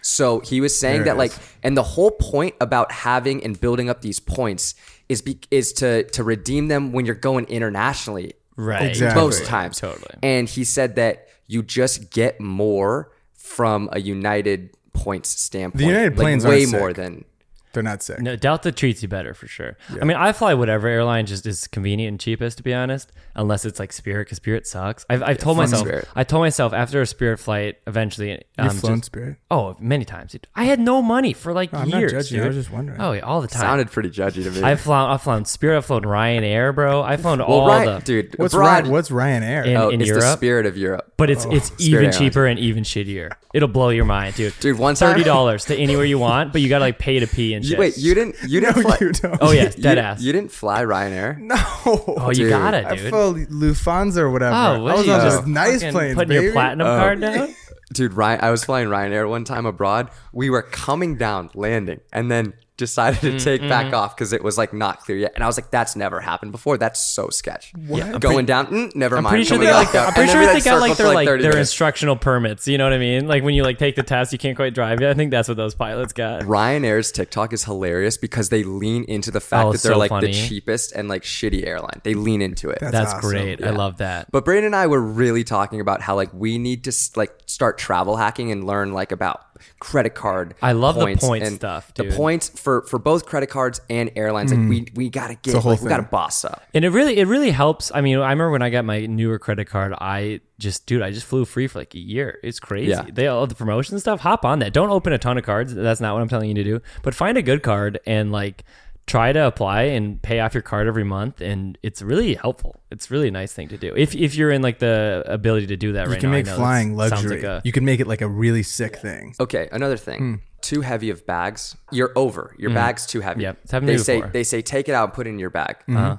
So 0.00 0.40
he 0.40 0.60
was 0.60 0.78
saying 0.78 0.98
There 1.04 1.14
that 1.14 1.16
like, 1.16 1.32
and 1.62 1.76
the 1.76 1.82
whole 1.82 2.10
point 2.10 2.54
about 2.60 2.92
having 2.92 3.42
and 3.42 3.58
building 3.58 3.88
up 3.88 4.02
these 4.02 4.20
points 4.20 4.74
is 5.14 5.22
be, 5.22 5.38
is 5.50 5.72
to 5.74 6.04
to 6.10 6.22
redeem 6.22 6.68
them 6.68 6.92
when 6.92 7.06
you're 7.06 7.14
going 7.14 7.46
internationally. 7.46 8.34
Right. 8.56 8.90
Exactly. 8.90 9.20
Most 9.20 9.44
times, 9.46 9.80
Totally. 9.80 10.14
And 10.22 10.48
he 10.48 10.64
said 10.64 10.96
that 10.96 11.28
you 11.46 11.62
just 11.62 12.10
get 12.10 12.40
more 12.40 13.10
from 13.34 13.88
a 13.92 14.00
United 14.00 14.70
points 14.92 15.28
standpoint. 15.30 15.78
The 15.78 15.86
United 15.86 16.16
like, 16.16 16.24
planes 16.24 16.44
way 16.44 16.60
aren't 16.60 16.68
sick. 16.70 16.80
more 16.80 16.92
than 16.92 17.24
They're 17.74 17.82
not 17.82 18.02
sick. 18.02 18.20
No, 18.20 18.36
Delta 18.36 18.72
treats 18.72 19.02
you 19.02 19.08
better 19.08 19.34
for 19.34 19.46
sure. 19.46 19.76
I 20.00 20.04
mean, 20.04 20.16
I 20.16 20.32
fly 20.32 20.54
whatever 20.54 20.88
airline 20.88 21.26
just 21.26 21.44
is 21.46 21.66
convenient 21.66 22.08
and 22.08 22.20
cheapest, 22.20 22.56
to 22.58 22.62
be 22.62 22.72
honest. 22.72 23.12
Unless 23.36 23.64
it's 23.64 23.78
like 23.80 23.92
Spirit, 23.92 24.26
because 24.26 24.36
Spirit 24.36 24.66
sucks. 24.66 25.04
I've, 25.10 25.22
I've 25.22 25.38
told 25.38 25.56
myself, 25.56 25.82
Spirit. 25.86 26.08
I 26.14 26.22
told 26.24 26.42
myself 26.42 26.72
after 26.72 27.00
a 27.02 27.06
Spirit 27.06 27.38
flight, 27.40 27.78
eventually, 27.86 28.28
You've 28.30 28.70
um, 28.70 28.76
flown 28.76 28.96
just- 28.98 29.06
Spirit. 29.06 29.36
oh, 29.50 29.76
many 29.80 30.04
times. 30.04 30.36
I 30.54 30.64
had 30.64 30.78
no 30.80 31.02
money 31.02 31.32
for 31.32 31.52
like 31.52 31.74
I'm 31.74 31.88
not 31.88 31.98
years. 31.98 32.12
judging. 32.12 32.40
I 32.40 32.46
was 32.46 32.56
just 32.56 32.70
wondering. 32.70 33.00
Oh, 33.00 33.12
yeah, 33.12 33.20
all 33.22 33.40
the 33.40 33.48
time. 33.48 33.60
sounded 33.62 33.90
pretty 33.90 34.10
judgy 34.10 34.44
to 34.44 34.50
me. 34.50 34.62
I've 34.62 34.80
flown, 34.80 35.10
I've 35.10 35.22
flown 35.22 35.44
Spirit, 35.44 35.78
I've 35.78 35.84
flown 35.86 36.02
Ryanair, 36.02 36.72
bro. 36.74 37.02
I've 37.02 37.20
flown 37.22 37.40
all 37.40 37.66
Ryan, 37.66 37.98
the, 37.98 38.00
dude, 38.04 38.38
What's 38.38 38.54
Ryan, 38.54 38.90
What's 38.90 39.08
Ryanair? 39.10 39.66
In- 39.66 39.74
Oh, 39.76 39.88
in 39.90 40.00
it's 40.00 40.10
the 40.12 40.20
spirit 40.36 40.66
of 40.66 40.76
Europe. 40.78 41.14
but 41.16 41.28
it's 41.30 41.44
it's 41.46 41.66
Spirit 41.66 41.80
even 41.80 41.96
Airlines. 42.04 42.18
cheaper 42.18 42.46
and 42.46 42.58
even 42.60 42.84
shittier. 42.84 43.30
It'll 43.52 43.68
blow 43.68 43.88
your 43.88 44.04
mind, 44.04 44.36
dude. 44.36 44.54
Dude, 44.60 44.78
one 44.78 44.94
time- 44.94 45.10
thirty 45.12 45.24
dollars 45.24 45.64
to 45.66 45.76
anywhere 45.76 46.04
you 46.04 46.18
want, 46.18 46.52
but 46.52 46.60
you 46.62 46.68
gotta 46.68 46.84
like 46.84 46.98
pay 47.00 47.18
to 47.18 47.26
pee 47.26 47.54
and 47.54 47.63
You- 47.63 47.63
shit. 47.70 47.78
wait, 47.78 47.96
you 47.98 48.14
didn't 48.14 48.36
you 48.46 48.60
didn't 48.60 48.76
No, 48.76 48.82
fly, 48.82 48.98
you 49.00 49.12
don't. 49.12 49.38
Oh 49.40 49.50
yes, 49.52 49.74
you, 49.76 49.82
dead 49.82 49.98
ass. 49.98 50.20
you 50.20 50.32
didn't 50.32 50.50
fly 50.52 50.82
Ryanair? 50.84 51.38
no. 51.40 51.54
oh, 51.86 52.28
you 52.30 52.44
dude. 52.44 52.50
got 52.50 52.74
it, 52.74 52.88
dude. 52.88 53.06
I 53.06 53.10
flew 53.10 53.46
Lufthansa 53.46 54.18
or 54.18 54.30
whatever. 54.30 54.54
Oh, 54.56 54.82
what 54.82 54.92
I 54.92 54.96
was 54.96 55.06
you 55.06 55.12
on 55.12 55.20
just 55.20 55.36
those 55.38 55.46
nice 55.48 55.74
fucking 55.80 55.92
planes, 55.92 56.14
Putting 56.14 56.28
baby. 56.28 56.44
your 56.44 56.52
platinum 56.52 56.86
Oh. 56.86 56.96
card 56.98 57.20
down. 57.20 57.54
Dude, 57.92 58.14
Ryan, 58.14 58.40
I 58.42 58.50
was 58.50 58.64
flying 58.64 58.88
Ryanair 58.88 59.28
one 59.28 59.44
time 59.44 59.66
abroad. 59.66 60.10
We 60.32 60.48
were 60.50 60.62
coming 60.62 61.16
down, 61.16 61.50
landing, 61.54 62.00
and 62.12 62.30
then 62.30 62.54
decided 62.76 63.20
to 63.20 63.38
take 63.38 63.60
back 63.62 63.86
Mm-hmm. 63.86 63.94
off 63.94 64.16
because 64.16 64.32
it 64.32 64.42
was 64.42 64.56
like 64.58 64.72
not 64.72 65.00
clear 65.00 65.16
yet. 65.18 65.32
And 65.34 65.44
I 65.44 65.46
was 65.46 65.56
like, 65.58 65.70
"That's 65.70 65.94
never 65.94 66.20
happened 66.20 66.52
before. 66.52 66.78
That's 66.78 66.98
so 67.00 67.28
sketch." 67.28 67.72
What? 67.86 68.20
Going 68.20 68.46
down, 68.46 68.66
mm, 68.66 68.94
never 68.96 69.16
I'm 69.16 69.24
mind. 69.24 69.32
pretty 69.32 69.44
sure 69.44 69.58
they 69.58 69.66
got 69.66 69.86
like. 69.86 69.94
I'm 69.94 70.12
pretty 70.14 70.32
sure 70.32 70.46
they 70.46 70.60
got 70.60 70.80
like 70.80 70.96
their 70.96 71.12
like 71.14 71.26
their 71.26 71.36
minutes. 71.38 71.56
instructional 71.56 72.16
permits. 72.16 72.66
You 72.66 72.78
know 72.78 72.84
what 72.84 72.92
I 72.92 72.98
mean? 72.98 73.28
Like 73.28 73.42
when 73.42 73.54
you 73.54 73.62
like 73.62 73.78
take 73.78 73.96
the 73.96 74.02
test, 74.02 74.32
you 74.32 74.38
can't 74.38 74.56
quite 74.56 74.74
drive 74.74 75.00
yet. 75.00 75.10
I 75.10 75.14
think 75.14 75.30
that's 75.30 75.48
what 75.48 75.56
those 75.56 75.74
pilots 75.74 76.12
got. 76.12 76.42
Ryanair's 76.42 77.12
TikTok 77.12 77.52
is 77.52 77.64
hilarious 77.64 78.16
because 78.16 78.48
they 78.48 78.62
lean 78.64 79.04
into 79.04 79.30
the 79.30 79.40
fact 79.40 79.66
Oh, 79.66 79.72
that 79.72 79.82
they're 79.82 79.92
so 79.92 79.98
like 79.98 80.08
funny. 80.08 80.28
the 80.28 80.32
cheapest 80.32 80.92
and 80.92 81.08
like 81.08 81.22
shitty 81.22 81.66
airline. 81.66 82.00
They 82.04 82.14
lean 82.14 82.40
into 82.42 82.70
it. 82.70 82.78
That's 82.80 82.92
That's 82.92 83.12
awesome. 83.14 83.30
great. 83.30 83.62
I 83.64 83.70
love 83.70 83.98
that. 83.98 84.30
But 84.32 84.44
Braden 84.44 84.64
and 84.64 84.74
I 84.76 84.86
were 84.86 85.00
really 85.00 85.44
talking 85.44 85.80
about 85.80 86.00
how 86.00 86.14
like 86.16 86.32
we 86.32 86.58
need 86.58 86.84
to 86.84 86.92
like 87.16 87.32
start 87.46 87.78
travel 87.78 88.16
hacking 88.16 88.50
and 88.50 88.64
learn 88.66 88.92
like 88.92 89.12
about 89.12 89.42
credit 89.78 90.14
card. 90.14 90.54
I 90.62 90.72
love 90.72 90.94
the 90.94 91.02
points 91.02 91.24
point 91.24 91.44
and 91.44 91.56
stuff, 91.56 91.92
The 91.94 92.12
points 92.12 92.48
for 92.48 92.82
for 92.82 92.98
both 92.98 93.26
credit 93.26 93.48
cards 93.48 93.80
and 93.88 94.10
airlines. 94.16 94.52
Like 94.52 94.60
mm. 94.60 94.68
we 94.68 94.86
we 94.94 95.10
gotta 95.10 95.34
get 95.34 95.54
a 95.54 95.60
whole 95.60 95.72
like, 95.72 95.82
we 95.82 95.88
gotta 95.88 96.02
thing. 96.02 96.10
boss 96.10 96.44
up. 96.44 96.62
And 96.74 96.84
it 96.84 96.90
really, 96.90 97.18
it 97.18 97.26
really 97.26 97.50
helps. 97.50 97.90
I 97.94 98.00
mean, 98.00 98.18
I 98.18 98.30
remember 98.30 98.50
when 98.50 98.62
I 98.62 98.70
got 98.70 98.84
my 98.84 99.06
newer 99.06 99.38
credit 99.38 99.66
card, 99.66 99.94
I 100.00 100.40
just, 100.58 100.86
dude, 100.86 101.02
I 101.02 101.10
just 101.10 101.26
flew 101.26 101.44
free 101.44 101.66
for 101.66 101.80
like 101.80 101.94
a 101.94 101.98
year. 101.98 102.38
It's 102.42 102.60
crazy. 102.60 102.90
Yeah. 102.90 103.06
They 103.12 103.26
all 103.26 103.46
the 103.46 103.54
promotion 103.54 103.98
stuff. 103.98 104.20
Hop 104.20 104.44
on 104.44 104.60
that. 104.60 104.72
Don't 104.72 104.90
open 104.90 105.12
a 105.12 105.18
ton 105.18 105.38
of 105.38 105.44
cards. 105.44 105.74
That's 105.74 106.00
not 106.00 106.14
what 106.14 106.22
I'm 106.22 106.28
telling 106.28 106.48
you 106.48 106.54
to 106.54 106.64
do. 106.64 106.80
But 107.02 107.14
find 107.14 107.36
a 107.36 107.42
good 107.42 107.62
card 107.62 108.00
and 108.06 108.32
like 108.32 108.64
try 109.06 109.32
to 109.32 109.46
apply 109.46 109.82
and 109.82 110.20
pay 110.22 110.40
off 110.40 110.54
your 110.54 110.62
card 110.62 110.86
every 110.86 111.04
month. 111.04 111.40
And 111.40 111.76
it's 111.82 112.00
really 112.02 112.34
helpful. 112.34 112.80
It's 112.90 113.10
really 113.10 113.28
a 113.28 113.30
nice 113.30 113.52
thing 113.52 113.68
to 113.68 113.76
do 113.76 113.92
if 113.96 114.14
if 114.14 114.34
you're 114.34 114.50
in 114.50 114.62
like 114.62 114.78
the 114.78 115.22
ability 115.26 115.66
to 115.68 115.76
do 115.76 115.92
that 115.92 116.06
You 116.06 116.12
right 116.12 116.20
can 116.20 116.30
now. 116.30 116.36
I 116.36 116.42
make 116.42 116.46
flying 116.54 116.96
luxury. 116.96 117.36
Like 117.36 117.44
a, 117.44 117.60
you 117.64 117.72
can 117.72 117.84
make 117.84 118.00
it 118.00 118.06
like 118.06 118.20
a 118.22 118.28
really 118.28 118.62
sick 118.62 118.96
thing. 118.96 119.34
Okay, 119.40 119.68
another 119.72 119.96
thing. 119.96 120.18
Hmm. 120.18 120.34
Too 120.60 120.80
heavy 120.80 121.10
of 121.10 121.26
bags. 121.26 121.76
You're 121.92 122.12
over. 122.16 122.54
Your 122.58 122.70
bag's 122.72 123.04
too 123.06 123.20
heavy. 123.20 123.40
Mm. 123.40 123.42
Yep, 123.42 123.58
it's 123.64 123.70
happened 123.72 123.88
to 123.88 123.92
they 123.92 123.98
me 123.98 124.02
say 124.04 124.16
before. 124.16 124.30
they 124.30 124.44
say 124.44 124.62
take 124.62 124.88
it 124.88 124.94
out 124.94 125.04
and 125.04 125.12
put 125.12 125.26
it 125.26 125.30
in 125.30 125.38
your 125.38 125.50
bag. 125.50 125.76
Uh-huh. 125.88 126.16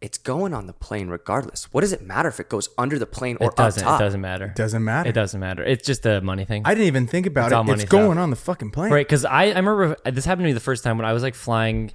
It's 0.00 0.18
going 0.18 0.52
on 0.52 0.66
the 0.66 0.72
plane 0.72 1.08
regardless. 1.08 1.72
What 1.72 1.80
does 1.82 1.92
it 1.92 2.02
matter 2.02 2.28
if 2.28 2.38
it 2.40 2.48
goes 2.50 2.68
under 2.76 2.98
the 2.98 3.06
plane 3.06 3.38
or 3.40 3.50
it 3.50 3.56
doesn't. 3.56 3.82
up 3.84 3.88
top? 3.88 4.00
It 4.00 4.04
doesn't 4.04 4.20
matter. 4.20 4.52
Doesn't 4.56 4.82
matter. 4.84 5.08
It 5.08 5.12
doesn't 5.12 5.40
matter. 5.40 5.62
It's 5.62 5.86
just 5.86 6.04
a 6.04 6.20
money 6.20 6.44
thing. 6.44 6.62
I 6.64 6.74
didn't 6.74 6.88
even 6.88 7.06
think 7.06 7.26
about 7.26 7.46
It's 7.46 7.52
all 7.54 7.62
it. 7.62 7.66
money 7.68 7.82
It's 7.84 7.90
going 7.90 8.10
stuff. 8.12 8.18
on 8.22 8.30
the 8.30 8.36
fucking 8.36 8.70
plane. 8.72 8.92
Right, 8.92 9.06
because 9.06 9.24
I, 9.24 9.44
I 9.44 9.56
remember 9.56 9.96
this 10.04 10.24
happened 10.24 10.42
to 10.44 10.48
me 10.48 10.52
the 10.52 10.60
first 10.60 10.82
time 10.84 10.98
when 10.98 11.06
I 11.06 11.12
was 11.12 11.22
like 11.22 11.34
flying. 11.36 11.92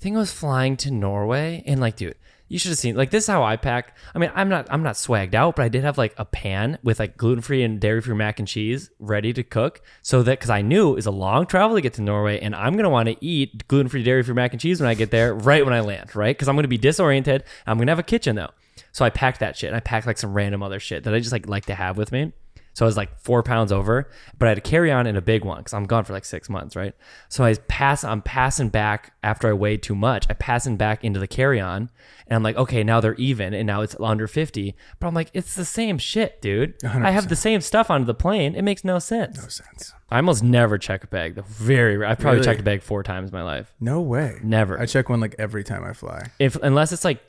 I 0.00 0.02
think 0.02 0.16
I 0.16 0.20
was 0.20 0.32
flying 0.32 0.78
to 0.78 0.90
Norway, 0.90 1.62
and 1.66 1.78
like, 1.78 1.96
dude, 1.96 2.14
you 2.48 2.58
should 2.58 2.70
have 2.70 2.78
seen. 2.78 2.96
Like, 2.96 3.10
this 3.10 3.24
is 3.24 3.28
how 3.28 3.42
I 3.42 3.56
pack. 3.56 3.98
I 4.14 4.18
mean, 4.18 4.32
I'm 4.34 4.48
not, 4.48 4.66
I'm 4.70 4.82
not 4.82 4.94
swagged 4.94 5.34
out, 5.34 5.56
but 5.56 5.62
I 5.66 5.68
did 5.68 5.84
have 5.84 5.98
like 5.98 6.14
a 6.16 6.24
pan 6.24 6.78
with 6.82 6.98
like 6.98 7.18
gluten 7.18 7.42
free 7.42 7.62
and 7.62 7.78
dairy 7.78 8.00
free 8.00 8.14
mac 8.14 8.38
and 8.38 8.48
cheese 8.48 8.88
ready 8.98 9.34
to 9.34 9.42
cook, 9.42 9.82
so 10.00 10.22
that 10.22 10.38
because 10.38 10.48
I 10.48 10.62
knew 10.62 10.96
it's 10.96 11.04
a 11.04 11.10
long 11.10 11.44
travel 11.44 11.76
to 11.76 11.82
get 11.82 11.92
to 11.94 12.02
Norway, 12.02 12.40
and 12.40 12.54
I'm 12.54 12.76
gonna 12.76 12.88
want 12.88 13.10
to 13.10 13.22
eat 13.22 13.68
gluten 13.68 13.90
free, 13.90 14.02
dairy 14.02 14.22
free 14.22 14.32
mac 14.32 14.52
and 14.52 14.60
cheese 14.60 14.80
when 14.80 14.88
I 14.88 14.94
get 14.94 15.10
there, 15.10 15.34
right 15.34 15.62
when 15.62 15.74
I 15.74 15.80
land, 15.80 16.16
right? 16.16 16.34
Because 16.34 16.48
I'm 16.48 16.56
gonna 16.56 16.66
be 16.66 16.78
disoriented. 16.78 17.44
I'm 17.66 17.76
gonna 17.76 17.92
have 17.92 17.98
a 17.98 18.02
kitchen 18.02 18.36
though, 18.36 18.52
so 18.92 19.04
I 19.04 19.10
packed 19.10 19.40
that 19.40 19.58
shit. 19.58 19.68
And 19.68 19.76
I 19.76 19.80
packed 19.80 20.06
like 20.06 20.16
some 20.16 20.32
random 20.32 20.62
other 20.62 20.80
shit 20.80 21.04
that 21.04 21.14
I 21.14 21.18
just 21.18 21.32
like 21.32 21.46
like 21.46 21.66
to 21.66 21.74
have 21.74 21.98
with 21.98 22.10
me. 22.10 22.32
So 22.80 22.86
I 22.86 22.88
was 22.88 22.96
like 22.96 23.20
four 23.20 23.42
pounds 23.42 23.72
over, 23.72 24.08
but 24.38 24.46
I 24.46 24.52
had 24.52 24.54
to 24.54 24.62
carry 24.62 24.90
on 24.90 25.06
in 25.06 25.14
a 25.14 25.20
big 25.20 25.44
one 25.44 25.58
because 25.58 25.74
I'm 25.74 25.84
gone 25.84 26.04
for 26.04 26.14
like 26.14 26.24
six 26.24 26.48
months, 26.48 26.74
right? 26.74 26.94
So 27.28 27.44
I 27.44 27.52
pass, 27.68 28.04
I'm 28.04 28.22
passing 28.22 28.70
back 28.70 29.12
after 29.22 29.48
I 29.48 29.52
weighed 29.52 29.82
too 29.82 29.94
much. 29.94 30.24
I 30.30 30.32
passing 30.32 30.78
back 30.78 31.04
into 31.04 31.20
the 31.20 31.26
carry 31.26 31.60
on, 31.60 31.90
and 32.26 32.36
I'm 32.36 32.42
like, 32.42 32.56
okay, 32.56 32.82
now 32.82 33.02
they're 33.02 33.16
even, 33.16 33.52
and 33.52 33.66
now 33.66 33.82
it's 33.82 33.94
under 34.00 34.26
fifty. 34.26 34.74
But 34.98 35.08
I'm 35.08 35.14
like, 35.14 35.28
it's 35.34 35.54
the 35.54 35.66
same 35.66 35.98
shit, 35.98 36.40
dude. 36.40 36.82
I 36.82 37.10
have 37.10 37.28
the 37.28 37.36
same 37.36 37.60
stuff 37.60 37.90
onto 37.90 38.06
the 38.06 38.14
plane. 38.14 38.54
It 38.54 38.62
makes 38.62 38.82
no 38.82 38.98
sense. 38.98 39.36
No 39.42 39.48
sense. 39.48 39.92
I 40.10 40.16
almost 40.16 40.42
never 40.42 40.78
check 40.78 41.04
a 41.04 41.06
bag. 41.06 41.34
The 41.34 41.42
very, 41.42 41.98
rare- 41.98 42.08
I've 42.08 42.18
probably 42.18 42.38
Really? 42.38 42.46
checked 42.46 42.60
a 42.60 42.64
bag 42.64 42.82
four 42.82 43.02
times 43.02 43.28
in 43.30 43.36
my 43.36 43.42
life. 43.44 43.74
No 43.78 44.00
way. 44.00 44.38
Never. 44.42 44.80
I 44.80 44.86
check 44.86 45.10
one 45.10 45.20
like 45.20 45.34
every 45.38 45.64
time 45.64 45.84
I 45.84 45.92
fly. 45.92 46.28
If 46.38 46.56
unless 46.62 46.92
it's 46.92 47.04
like 47.04 47.20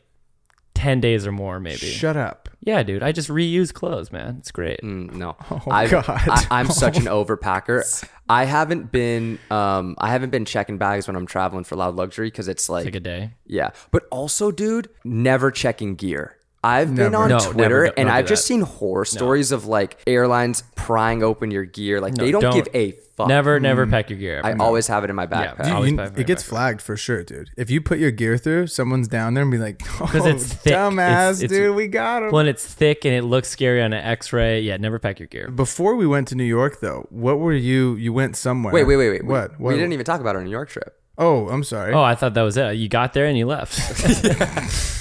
ten 0.74 1.00
days 1.00 1.28
or 1.28 1.32
more, 1.32 1.60
maybe. 1.60 1.78
Shut 1.78 2.16
up. 2.18 2.50
yeah, 2.62 2.82
dude. 2.84 3.04
I 3.04 3.12
just 3.12 3.30
reuse 3.30 3.74
clothes, 3.74 4.12
man. 4.12 4.38
It's 4.40 4.52
great. 4.52 4.82
Mm, 4.82 5.14
no, 5.14 5.36
Oh, 5.52 5.62
I've- 5.70 5.92
God. 5.92 6.06
I, 6.08 6.48
I'm 6.52 6.70
such 6.70 6.98
an 6.98 7.06
overpacker. 7.20 8.08
I 8.30 8.46
haven't 8.46 8.92
been, 8.92 9.40
um, 9.50 9.96
I 9.98 10.10
haven't 10.10 10.30
been 10.30 10.46
checking 10.46 10.78
bags 10.78 11.06
when 11.08 11.16
I'm 11.18 11.26
traveling 11.26 11.64
for 11.66 11.76
loud 11.76 11.96
luxury 11.96 12.28
because 12.28 12.48
it's 12.48 12.70
like, 12.70 12.86
Like 12.86 12.96
a 12.96 13.00
day. 13.02 13.34
yeah. 13.46 13.72
But 13.92 14.04
also, 14.12 14.52
dude, 14.52 14.90
never 15.04 15.52
checking 15.52 15.96
gear. 15.96 16.38
I've 16.64 16.94
been 16.96 17.16
on 17.16 17.30
No. 17.30 17.40
Twitter 17.40 17.86
Don't- 17.86 17.94
and 17.98 18.08
don't 18.08 18.16
I've 18.16 18.28
just 18.28 18.44
that. 18.44 18.48
seen 18.48 18.62
horror 18.62 19.06
stories 19.06 19.52
of 19.52 19.66
like 19.66 19.98
airlines 20.06 20.64
prying 20.76 21.24
open 21.24 21.50
your 21.50 21.66
gear. 21.66 22.00
Like 22.00 22.14
they 22.14 22.30
don't, 22.32 22.42
don't. 22.42 22.54
give 22.54 22.68
a 22.76 22.92
fuck. 22.92 23.28
Never, 23.28 23.58
mm. 23.60 23.64
never 23.64 23.88
pack 23.88 24.12
your 24.12 24.20
gear. 24.20 24.42
I 24.44 24.52
ever. 24.52 24.62
always 24.62 24.86
have 24.86 25.04
it 25.04 25.10
in 25.10 25.16
my 25.16 25.24
Yeah, 25.24 25.56
backpack. 25.56 25.82
dude, 25.86 25.98
You- 25.98 26.22
it 26.22 26.28
gets 26.28 26.44
backpack. 26.44 26.48
flagged 26.50 26.82
for 26.84 26.96
sure, 26.96 27.24
dude. 27.24 27.50
If 27.58 27.72
you 27.72 27.82
put 27.82 27.98
your 27.98 28.12
gear 28.12 28.38
through, 28.38 28.68
someone's 28.68 29.08
down 29.08 29.34
there 29.34 29.42
and 29.42 29.52
be 29.52 29.58
like, 29.58 29.82
"Oh, 30.02 30.06
because 30.06 30.28
it's 30.28 30.54
thick. 30.54 30.74
dumbass, 30.74 31.42
It's- 31.42 31.42
it's- 31.44 31.60
dude, 31.60 31.76
we 31.76 31.88
got 31.88 32.22
him." 32.24 32.32
When 32.32 32.48
it's 32.48 32.64
thick 32.66 33.06
and 33.06 33.16
it 33.16 33.24
looks 33.24 33.50
scary 33.50 33.82
on 33.82 33.92
an 33.92 34.04
X-ray, 34.06 34.62
yeah, 34.62 34.78
never 34.78 35.00
pack 35.00 35.20
your 35.20 35.28
gear. 35.28 35.50
Before 35.50 35.96
we 35.96 36.06
went 36.06 36.28
to 36.28 36.36
New 36.36 36.44
York, 36.44 36.80
though, 36.80 37.08
what 37.10 37.40
were 37.40 37.54
you? 37.54 37.96
You 37.96 38.14
went 38.14 38.36
somewhere. 38.36 38.72
wait, 38.72 38.84
wait, 38.84 38.98
wait, 38.98 39.10
wait. 39.10 39.26
What? 39.26 39.58
We, 39.58 39.64
what? 39.64 39.72
we 39.74 39.78
didn't 39.80 39.94
even 39.94 40.06
talk 40.06 40.22
about 40.22 40.36
our 40.36 40.44
New 40.44 40.52
York 40.52 40.70
trip. 40.70 40.96
Oh, 41.18 41.50
I'm 41.50 41.64
sorry. 41.64 41.94
Oh, 41.94 42.04
I 42.04 42.14
thought 42.14 42.36
that 42.36 42.42
was 42.44 42.56
it. 42.56 42.76
You 42.76 42.88
got 42.88 43.14
there 43.14 43.26
and 43.26 43.36
you 43.38 43.48
left. 43.48 43.78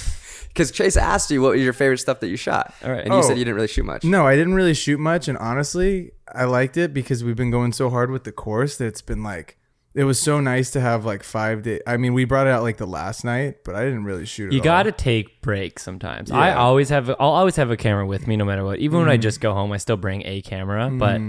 Because 0.53 0.71
Chase 0.71 0.97
asked 0.97 1.31
you 1.31 1.41
what 1.41 1.53
was 1.53 1.61
your 1.61 1.73
favorite 1.73 1.99
stuff 1.99 2.19
that 2.19 2.27
you 2.27 2.37
shot. 2.37 2.73
All 2.83 2.91
right. 2.91 3.03
And 3.05 3.13
you 3.13 3.19
Oh. 3.19 3.21
said 3.21 3.37
you 3.37 3.43
didn't 3.45 3.55
really 3.55 3.67
shoot 3.67 3.85
much. 3.85 4.03
No, 4.03 4.27
I 4.27 4.35
didn't 4.35 4.53
really 4.53 4.73
shoot 4.73 4.99
much, 4.99 5.27
and 5.27 5.37
honestly, 5.37 6.11
I 6.33 6.43
liked 6.45 6.77
it 6.77 6.93
because 6.93 7.23
we've 7.23 7.35
been 7.35 7.51
going 7.51 7.71
so 7.73 7.89
hard 7.89 8.11
with 8.11 8.23
the 8.23 8.31
course 8.31 8.77
that 8.77 8.85
it's 8.87 9.01
been 9.01 9.23
like 9.23 9.57
it 9.93 10.05
was 10.05 10.17
so 10.21 10.39
nice 10.39 10.71
to 10.71 10.79
have 10.79 11.03
like 11.03 11.21
five 11.21 11.63
days. 11.63 11.81
I 11.85 11.97
mean, 11.97 12.13
we 12.13 12.23
brought 12.23 12.47
it 12.47 12.51
out 12.51 12.63
like 12.63 12.77
the 12.77 12.85
last 12.87 13.25
night, 13.25 13.57
but 13.65 13.75
I 13.75 13.83
didn't 13.83 14.05
really 14.05 14.25
shoot. 14.25 14.47
At 14.47 14.53
you 14.53 14.59
all. 14.59 14.63
got 14.63 14.83
to 14.83 14.93
take 14.93 15.41
breaks 15.41 15.83
sometimes. 15.83 16.31
I 16.31 16.53
always 16.53 16.87
have. 16.87 17.09
I'll 17.09 17.15
always 17.19 17.57
have 17.57 17.71
a 17.71 17.75
camera 17.77 18.05
with 18.05 18.25
me, 18.25 18.37
no 18.37 18.45
matter 18.45 18.63
what. 18.63 18.79
Even 18.79 18.99
when 18.99 19.07
Mm. 19.09 19.11
I 19.11 19.17
just 19.17 19.41
go 19.41 19.53
home, 19.53 19.73
I 19.73 19.77
still 19.77 19.97
bring 19.97 20.23
a 20.25 20.39
camera. 20.41 20.89
But 20.89 21.19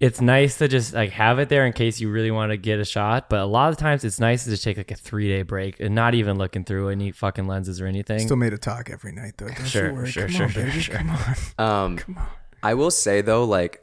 it's 0.00 0.20
nice 0.20 0.58
to 0.58 0.68
just 0.68 0.92
like 0.92 1.10
have 1.10 1.38
it 1.38 1.48
there 1.48 1.64
in 1.66 1.72
case 1.72 2.00
you 2.00 2.10
really 2.10 2.30
want 2.30 2.50
to 2.50 2.56
get 2.56 2.78
a 2.80 2.84
shot. 2.84 3.30
But 3.30 3.40
a 3.40 3.44
lot 3.46 3.70
of 3.72 3.78
times, 3.78 4.04
it's 4.04 4.18
nice 4.20 4.44
to 4.44 4.50
just 4.50 4.64
take 4.64 4.76
like 4.76 4.90
a 4.90 4.96
three 4.96 5.28
day 5.28 5.42
break 5.42 5.80
and 5.80 5.94
not 5.94 6.14
even 6.14 6.36
looking 6.36 6.64
through 6.64 6.88
any 6.90 7.12
fucking 7.12 7.46
lenses 7.46 7.80
or 7.80 7.86
anything. 7.86 8.18
Still 8.20 8.36
made 8.36 8.52
a 8.52 8.58
talk 8.58 8.90
every 8.90 9.12
night 9.12 9.34
though. 9.38 9.46
Don't 9.48 9.66
Sure, 9.66 9.88
you 9.88 9.94
worry. 9.94 10.10
sure, 10.10 10.24
Come 10.24 10.32
sure, 10.32 10.44
on, 10.46 10.50
sure, 10.50 10.64
baby. 10.64 10.80
sure. 10.80 10.96
Come 10.96 11.10
on. 11.10 11.18
Um, 12.06 12.16
I 12.62 12.74
will 12.74 12.90
say 12.90 13.20
though, 13.20 13.44
like 13.44 13.80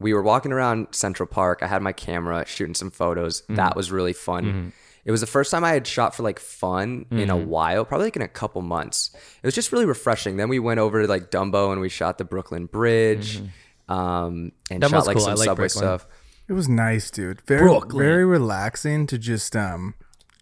we 0.00 0.12
were 0.12 0.22
walking 0.22 0.52
around 0.52 0.88
Central 0.90 1.26
Park. 1.26 1.60
I 1.62 1.66
had 1.68 1.80
my 1.80 1.92
camera 1.92 2.44
shooting 2.46 2.74
some 2.74 2.90
photos. 2.90 3.42
Mm-hmm. 3.42 3.54
That 3.56 3.76
was 3.76 3.92
really 3.92 4.12
fun. 4.12 4.72
It 5.04 5.10
was 5.10 5.20
the 5.20 5.26
first 5.26 5.50
time 5.50 5.64
I 5.64 5.72
had 5.72 5.86
shot 5.86 6.14
for 6.14 6.22
like 6.22 6.40
fun 6.40 7.06
in 7.10 7.18
Mm-hmm. 7.18 7.30
a 7.30 7.36
while, 7.36 7.84
probably 7.84 8.06
like 8.06 8.16
in 8.16 8.22
a 8.22 8.28
couple 8.28 8.62
months. 8.62 9.10
It 9.14 9.46
was 9.46 9.54
just 9.54 9.70
really 9.70 9.84
refreshing. 9.86 10.36
Then 10.38 10.48
we 10.48 10.58
went 10.58 10.80
over 10.80 11.02
to 11.02 11.06
like 11.08 11.30
Dumbo 11.30 11.72
and 11.72 11.80
we 11.80 11.88
shot 11.90 12.16
the 12.18 12.24
Brooklyn 12.24 12.66
Bridge, 12.66 13.40
um, 13.88 14.52
and 14.70 14.82
Dumbo's 14.82 14.90
shot 14.90 15.06
like 15.06 15.16
cool. 15.16 15.24
some 15.24 15.32
I 15.32 15.34
like 15.34 15.44
subway 15.46 15.62
Brooklyn. 15.68 15.68
stuff. 15.82 16.06
It 16.48 16.52
was 16.52 16.68
nice, 16.68 17.10
dude. 17.10 17.40
Very, 17.46 17.60
Brooklyn. 17.62 18.04
very 18.04 18.24
relaxing 18.24 19.06
to 19.08 19.16
just 19.18 19.56
um, 19.56 19.94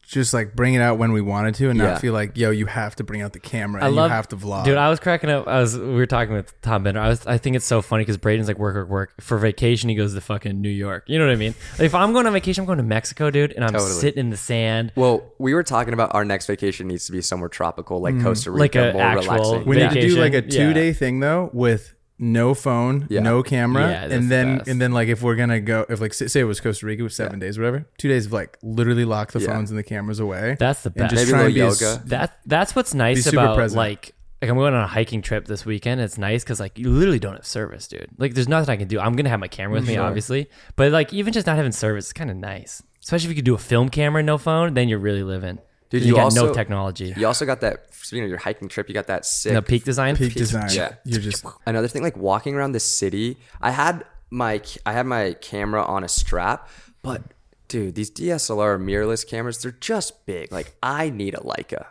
just 0.05 0.35
like 0.35 0.55
bring 0.55 0.75
it 0.75 0.81
out 0.83 0.99
when 0.99 1.13
we 1.13 1.21
wanted 1.21 1.55
to, 1.55 1.71
and 1.71 1.79
Yeah. 1.79 1.93
not 1.93 2.01
feel 2.01 2.13
like, 2.13 2.37
yo, 2.37 2.51
you 2.51 2.67
have 2.67 2.97
to 2.97 3.05
bring 3.05 3.23
out 3.23 3.33
the 3.33 3.39
camera. 3.39 3.83
I 3.83 3.87
and 3.87 3.95
love 3.97 4.11
you 4.11 4.15
have 4.17 4.29
to 4.29 4.37
vlog. 4.37 4.65
dude. 4.65 4.77
I 4.77 4.91
was 4.91 4.99
cracking 5.01 5.31
up. 5.31 5.47
I 5.49 5.61
was 5.61 5.79
we 5.79 5.87
were 5.95 6.07
talking 6.07 6.35
with 6.35 6.61
Tom 6.61 6.83
Bender. 6.83 7.01
I 7.01 7.09
was 7.09 7.25
I 7.27 7.39
think 7.39 7.55
it's 7.57 7.65
so 7.65 7.83
funny 7.83 8.03
because 8.03 8.17
Braden's 8.19 8.49
like 8.49 8.59
work 8.59 8.75
work 8.75 8.89
work 8.89 9.15
for 9.23 9.39
vacation. 9.39 9.89
He 9.89 9.95
goes 9.95 10.13
to 10.13 10.21
fucking 10.21 10.61
New 10.61 10.69
York. 10.69 11.05
You 11.07 11.19
know 11.21 11.27
what 11.27 11.33
I 11.33 11.37
mean? 11.37 11.55
Like, 11.79 11.87
if 11.87 11.95
I'm 11.95 12.13
going 12.13 12.27
on 12.27 12.33
vacation, 12.33 12.63
I'm 12.63 12.67
going 12.67 12.79
to 12.79 12.85
Mexico, 12.85 13.31
dude, 13.31 13.53
and 13.53 13.65
I'm 13.65 13.73
Totally. 13.73 13.91
sitting 13.93 14.21
in 14.21 14.31
the 14.31 14.37
sand. 14.37 14.93
Well, 14.97 15.33
we 15.39 15.55
were 15.55 15.63
talking 15.63 15.95
about 15.95 16.15
our 16.15 16.25
next 16.25 16.47
vacation 16.47 16.89
needs 16.89 17.07
to 17.07 17.13
be 17.13 17.23
somewhere 17.23 17.49
tropical, 17.49 18.01
like 18.01 18.21
Costa 18.21 18.51
Rica, 18.51 18.81
Like 18.81 18.91
a 18.91 18.93
more 18.95 19.03
actual- 19.03 19.35
relaxing. 19.35 19.65
we 19.69 19.77
need 19.77 19.91
to 19.91 20.01
do 20.01 20.17
like 20.21 20.35
a 20.35 20.43
two 20.43 20.73
day 20.75 20.93
thing 20.93 21.21
though 21.21 21.49
with 21.55 21.95
no 22.23 22.55
phone, 22.55 23.07
Yeah. 23.11 23.21
no 23.21 23.43
camera, 23.43 23.83
Yeah, 23.91 24.05
and 24.17 24.31
then 24.31 24.59
best. 24.59 24.69
and 24.71 24.81
then 24.81 24.93
like 24.93 25.09
if 25.09 25.23
we're 25.23 25.35
gonna 25.37 25.61
go, 25.61 25.85
if 25.88 26.00
like 26.00 26.14
say 26.14 26.29
say 26.29 26.41
it 26.41 26.45
was 26.45 26.61
Costa 26.61 26.87
Rica 26.87 27.02
with 27.02 27.12
seven 27.12 27.38
days, 27.41 27.59
whatever, 27.59 27.85
two 27.99 28.09
days 28.09 28.26
of 28.26 28.33
like 28.33 28.57
literally 28.62 29.05
lock 29.05 29.33
the 29.33 29.41
Yeah. 29.41 29.49
phones 29.49 29.71
and 29.71 29.79
the 29.79 29.83
cameras 29.83 30.21
away. 30.21 30.57
That's 30.59 30.83
the 30.83 30.88
and 30.91 30.95
best. 30.95 31.11
just 31.14 31.23
Maybe 31.25 31.31
try 31.33 31.41
a 31.41 31.45
and 31.47 31.55
be 31.55 31.61
yoga. 31.61 32.02
That 32.07 32.38
that's 32.47 32.76
what's 32.76 32.95
nice 32.95 33.25
super 33.25 33.38
about 33.38 33.57
present. 33.57 33.76
like 33.76 34.12
like 34.41 34.50
I'm 34.50 34.57
going 34.57 34.75
on 34.75 34.83
a 34.83 34.87
hiking 34.88 35.23
trip 35.23 35.47
this 35.47 35.64
weekend. 35.67 36.00
It's 36.00 36.19
nice 36.19 36.43
because 36.45 36.59
like 36.61 36.79
you 36.79 36.88
literally 36.91 37.19
don't 37.19 37.35
have 37.35 37.47
service, 37.47 37.87
dude. 37.88 38.09
Like 38.19 38.35
there's 38.35 38.49
nothing 38.49 38.73
I 38.73 38.76
can 38.76 38.88
do. 38.88 39.00
I'm 39.00 39.14
gonna 39.17 39.29
have 39.29 39.41
my 39.41 39.49
camera 39.49 39.75
with 39.81 39.88
me, 39.88 39.97
obviously, 39.97 40.49
but 40.76 40.93
like 40.93 41.12
even 41.12 41.33
just 41.33 41.47
not 41.47 41.57
having 41.57 41.73
service 41.73 42.07
is 42.07 42.12
kind 42.12 42.31
of 42.31 42.37
nice. 42.37 42.83
Especially 43.02 43.26
if 43.26 43.31
you 43.31 43.35
could 43.37 43.45
do 43.45 43.55
a 43.55 43.59
film 43.59 43.88
camera 43.88 44.23
no 44.23 44.38
phone, 44.38 44.75
then 44.75 44.88
you're 44.88 44.99
really 45.00 45.25
living. 45.25 45.59
Dude, 45.93 46.01
'Cause 46.01 46.09
you 46.09 46.15
got 46.15 46.25
also- 46.25 46.47
no 46.47 46.55
technology. 46.55 47.13
You 47.17 47.27
also 47.27 47.45
got 47.45 47.61
that, 47.61 47.85
you 48.11 48.23
know, 48.23 48.27
your 48.27 48.39
hiking 48.39 48.69
trip. 48.69 48.89
You 48.89 48.95
got 48.95 49.07
that 49.09 49.27
sick 49.27 49.53
No 49.53 49.61
peak 49.61 49.85
design. 49.85 50.17
peak 50.17 50.33
design. 50.35 50.71
Yeah. 50.73 50.95
You're 51.05 51.21
just 51.21 51.45
another 51.67 51.87
thing 51.87 52.03
like 52.03 52.17
walking 52.17 52.55
around 52.55 52.73
the 52.73 52.81
city 52.81 53.37
i 53.61 53.71
had 53.71 54.05
my 54.31 54.61
i 54.87 54.93
had 54.95 55.05
my 55.07 55.35
camera 55.35 55.85
on 55.85 56.03
a 56.03 56.09
strap 56.09 56.67
but 57.03 57.21
dude 57.69 57.95
these 57.95 58.11
dslr 58.11 58.81
mirrorless 58.81 59.27
cameras 59.29 59.59
they're 59.61 59.73
just 59.93 60.25
big 60.25 60.51
like 60.51 60.75
i 60.83 61.11
need 61.11 61.35
a 61.35 61.39
leica 61.41 61.85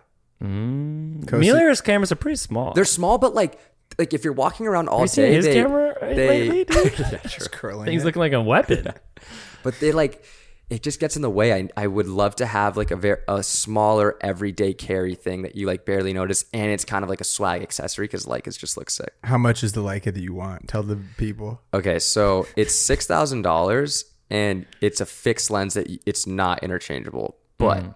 mm. 0.43 1.23
Mirrorless 1.25 1.83
cameras 1.83 2.11
are 2.11 2.15
pretty 2.15 2.37
small. 2.37 2.73
they're 2.73 2.83
small 2.85 3.19
but 3.19 3.35
like 3.35 3.59
like 3.99 4.13
if 4.13 4.23
you're 4.23 4.33
walking 4.33 4.65
around 4.67 4.87
all 4.89 5.01
you 5.01 5.07
day 5.07 5.33
his 5.33 5.45
they, 5.45 5.53
camera 5.53 5.95
they 6.01 6.49
lately, 6.49 6.63
dude? 6.65 7.21
just 7.27 7.51
curling. 7.51 7.85
Thing's 7.85 8.03
it. 8.03 8.05
looking 8.05 8.21
like 8.21 8.33
a 8.33 8.41
weapon. 8.41 8.87
but 9.63 9.79
they 9.79 9.91
like 9.91 10.23
it 10.71 10.81
just 10.81 10.99
gets 10.99 11.15
in 11.15 11.21
the 11.21 11.29
way 11.29 11.53
I, 11.53 11.67
I 11.77 11.85
would 11.85 12.07
love 12.07 12.35
to 12.37 12.45
have 12.45 12.77
like 12.77 12.89
a 12.89 12.95
very 12.95 13.19
a 13.27 13.43
smaller 13.43 14.17
everyday 14.21 14.73
carry 14.73 15.13
thing 15.13 15.43
that 15.43 15.55
you 15.55 15.67
like 15.67 15.85
barely 15.85 16.13
notice 16.13 16.45
and 16.53 16.71
it's 16.71 16.85
kind 16.85 17.03
of 17.03 17.09
like 17.09 17.21
a 17.21 17.25
swag 17.25 17.61
accessory 17.61 18.05
because 18.05 18.25
leicas 18.25 18.57
just 18.57 18.77
look 18.77 18.89
sick 18.89 19.13
How 19.23 19.37
much 19.37 19.63
is 19.63 19.73
the 19.73 19.81
Leica 19.81 20.13
that 20.13 20.21
you 20.21 20.33
want? 20.33 20.67
Tell 20.67 20.83
the 20.83 20.97
people. 21.17 21.61
Okay, 21.73 21.99
so 21.99 22.47
it's 22.55 22.75
six 22.75 23.05
thousand 23.05 23.41
dollars, 23.41 24.05
and 24.29 24.65
it's 24.79 25.01
a 25.01 25.05
fixed 25.05 25.51
lens 25.51 25.73
that 25.73 25.87
it's 26.05 26.25
not 26.25 26.63
interchangeable. 26.63 27.37
But 27.57 27.83
mm. 27.83 27.95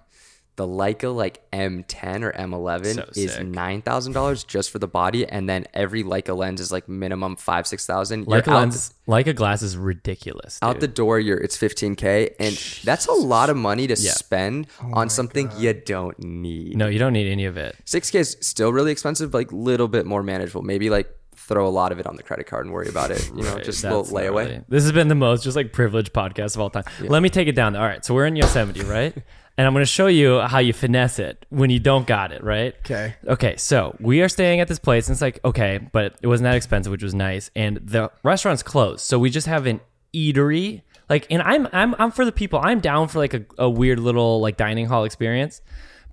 The 0.57 0.67
Leica 0.67 1.13
like 1.13 1.49
M10 1.51 2.23
or 2.23 2.31
M11 2.31 2.95
So 2.95 3.09
is 3.15 3.37
nine 3.39 3.81
thousand 3.81 4.13
dollars 4.13 4.43
just 4.43 4.71
for 4.71 4.79
the 4.79 4.87
body, 4.87 5.27
and 5.27 5.49
then 5.49 5.65
every 5.73 6.03
Leica 6.03 6.35
lens 6.35 6.61
is 6.61 6.71
like 6.71 6.87
minimum 6.87 7.35
five 7.35 7.67
six 7.67 7.85
thousand. 7.85 8.27
Like 8.27 8.47
a 8.47 8.51
out, 8.51 8.59
lens, 8.59 8.93
like 9.05 9.27
a 9.27 9.33
glass 9.33 9.61
is 9.61 9.75
ridiculous. 9.77 10.57
out 10.61 10.79
the 10.79 10.87
door, 10.87 11.19
you're 11.19 11.37
it's 11.37 11.57
fifteen 11.57 11.95
k, 11.95 12.35
and 12.39 12.55
that's 12.83 13.07
a 13.07 13.13
lot 13.13 13.49
of 13.49 13.57
money 13.57 13.87
to 13.87 13.95
spend 13.95 14.67
on 14.93 15.09
something 15.09 15.51
you 15.57 15.73
don't 15.73 16.17
need. 16.19 16.77
no, 16.77 16.87
you 16.87 16.99
don't 16.99 17.13
need 17.13 17.29
any 17.29 17.45
of 17.45 17.57
it. 17.57 17.75
Six 17.85 18.09
k 18.09 18.19
is 18.19 18.37
still 18.41 18.71
really 18.71 18.91
expensive, 18.91 19.31
but 19.31 19.39
like 19.39 19.51
little 19.51 19.87
bit 19.87 20.05
more 20.05 20.23
manageable. 20.23 20.61
Maybe 20.61 20.89
like 20.89 21.13
throw 21.35 21.67
a 21.67 21.69
lot 21.69 21.91
of 21.91 21.99
it 21.99 22.07
on 22.07 22.15
the 22.15 22.23
credit 22.23 22.47
card 22.47 22.65
and 22.65 22.73
worry 22.73 22.87
about 22.87 23.11
it. 23.11 23.29
You 23.35 23.43
know, 23.43 23.59
just 23.59 23.83
a 23.83 23.95
little 23.95 24.05
layaway. 24.05 24.45
gnarly. 24.47 24.61
This 24.69 24.83
has 24.83 24.91
been 24.93 25.09
the 25.09 25.15
most 25.15 25.43
just 25.43 25.55
like 25.55 25.73
privileged 25.73 26.13
podcast 26.13 26.55
of 26.55 26.61
all 26.61 26.69
time. 26.69 26.85
Let 27.01 27.21
me 27.21 27.29
take 27.29 27.47
it 27.47 27.55
down. 27.55 27.75
All 27.75 27.83
right, 27.83 28.03
so 28.03 28.13
we're 28.13 28.25
in 28.25 28.35
Yosemite, 28.35 28.81
right? 28.83 29.15
and 29.57 29.65
I'm 29.65 29.73
going 29.73 29.83
to 29.83 29.89
show 29.91 30.07
you 30.07 30.39
how 30.41 30.59
you 30.59 30.73
finesse 30.73 31.19
it 31.19 31.45
when 31.49 31.69
you 31.69 31.79
don't 31.79 32.05
got 32.05 32.31
it, 32.31 32.43
right? 32.43 32.75
Okay. 32.79 33.15
Okay, 33.25 33.55
so 33.57 33.95
we 33.99 34.21
are 34.21 34.29
staying 34.29 34.59
at 34.59 34.67
this 34.67 34.79
place, 34.79 35.07
and 35.07 35.13
it's 35.13 35.21
like 35.21 35.39
okay, 35.45 35.79
but 35.91 36.15
it 36.21 36.27
wasn't 36.27 36.45
that 36.45 36.55
expensive, 36.55 36.91
which 36.91 37.03
was 37.03 37.13
nice, 37.13 37.49
and 37.55 37.77
the 37.77 38.11
restaurant's 38.23 38.63
closed, 38.63 39.01
so 39.05 39.17
we 39.17 39.29
just 39.29 39.47
have 39.47 39.65
an 39.65 39.79
eatery. 40.13 40.81
Like, 41.09 41.27
and 41.29 41.41
I'm 41.41 41.67
I'm 41.71 41.95
I'm 41.99 42.11
for 42.11 42.25
the 42.25 42.31
people. 42.31 42.59
I'm 42.61 42.79
down 42.79 43.07
for 43.07 43.19
like 43.19 43.33
a, 43.33 43.45
a 43.57 43.69
weird 43.69 43.99
little 43.99 44.41
like 44.41 44.57
dining 44.57 44.87
hall 44.87 45.03
experience, 45.03 45.61